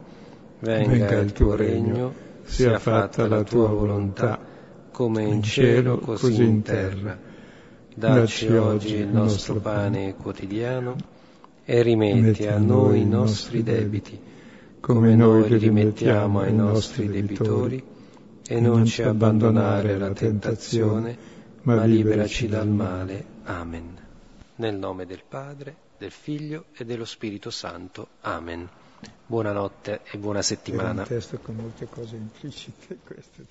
venga, 0.58 0.88
venga 0.88 1.18
il 1.20 1.32
tuo 1.32 1.54
regno 1.54 2.12
sia 2.42 2.80
fatta 2.80 3.28
la 3.28 3.44
tua 3.44 3.68
volontà, 3.68 4.36
come 4.90 5.22
in 5.22 5.44
cielo 5.44 5.98
così 5.98 6.42
in 6.42 6.62
terra. 6.62 7.16
Dacci 7.94 8.48
oggi 8.48 8.96
il 8.96 9.06
nostro 9.06 9.60
pane 9.60 10.16
quotidiano 10.16 10.96
e 11.64 11.82
rimetti 11.82 12.48
a 12.48 12.58
noi 12.58 13.02
i 13.02 13.06
nostri 13.06 13.62
debiti, 13.62 14.29
come 14.92 15.14
noi 15.14 15.48
li 15.48 15.56
rimettiamo 15.56 16.40
ai 16.40 16.52
nostri 16.52 17.06
debitori, 17.06 17.80
e 18.44 18.60
non 18.60 18.84
ci 18.86 19.02
abbandonare 19.02 19.92
alla 19.92 20.10
tentazione, 20.10 21.16
ma 21.62 21.84
liberaci 21.84 22.48
dal 22.48 22.66
male. 22.66 23.24
Amen. 23.44 23.96
Nel 24.56 24.74
nome 24.74 25.06
del 25.06 25.22
Padre, 25.26 25.76
del 25.96 26.10
Figlio 26.10 26.64
e 26.76 26.84
dello 26.84 27.04
Spirito 27.04 27.50
Santo. 27.50 28.08
Amen. 28.22 28.68
Buonanotte 29.26 30.00
e 30.10 30.18
buona 30.18 30.42
settimana. 30.42 31.02
È 31.02 31.02
un 31.02 31.08
testo 31.08 31.38
con 31.38 31.54
molte 31.54 31.86
cose 31.88 32.16
implicite 32.16 32.98
questo. 33.04 33.44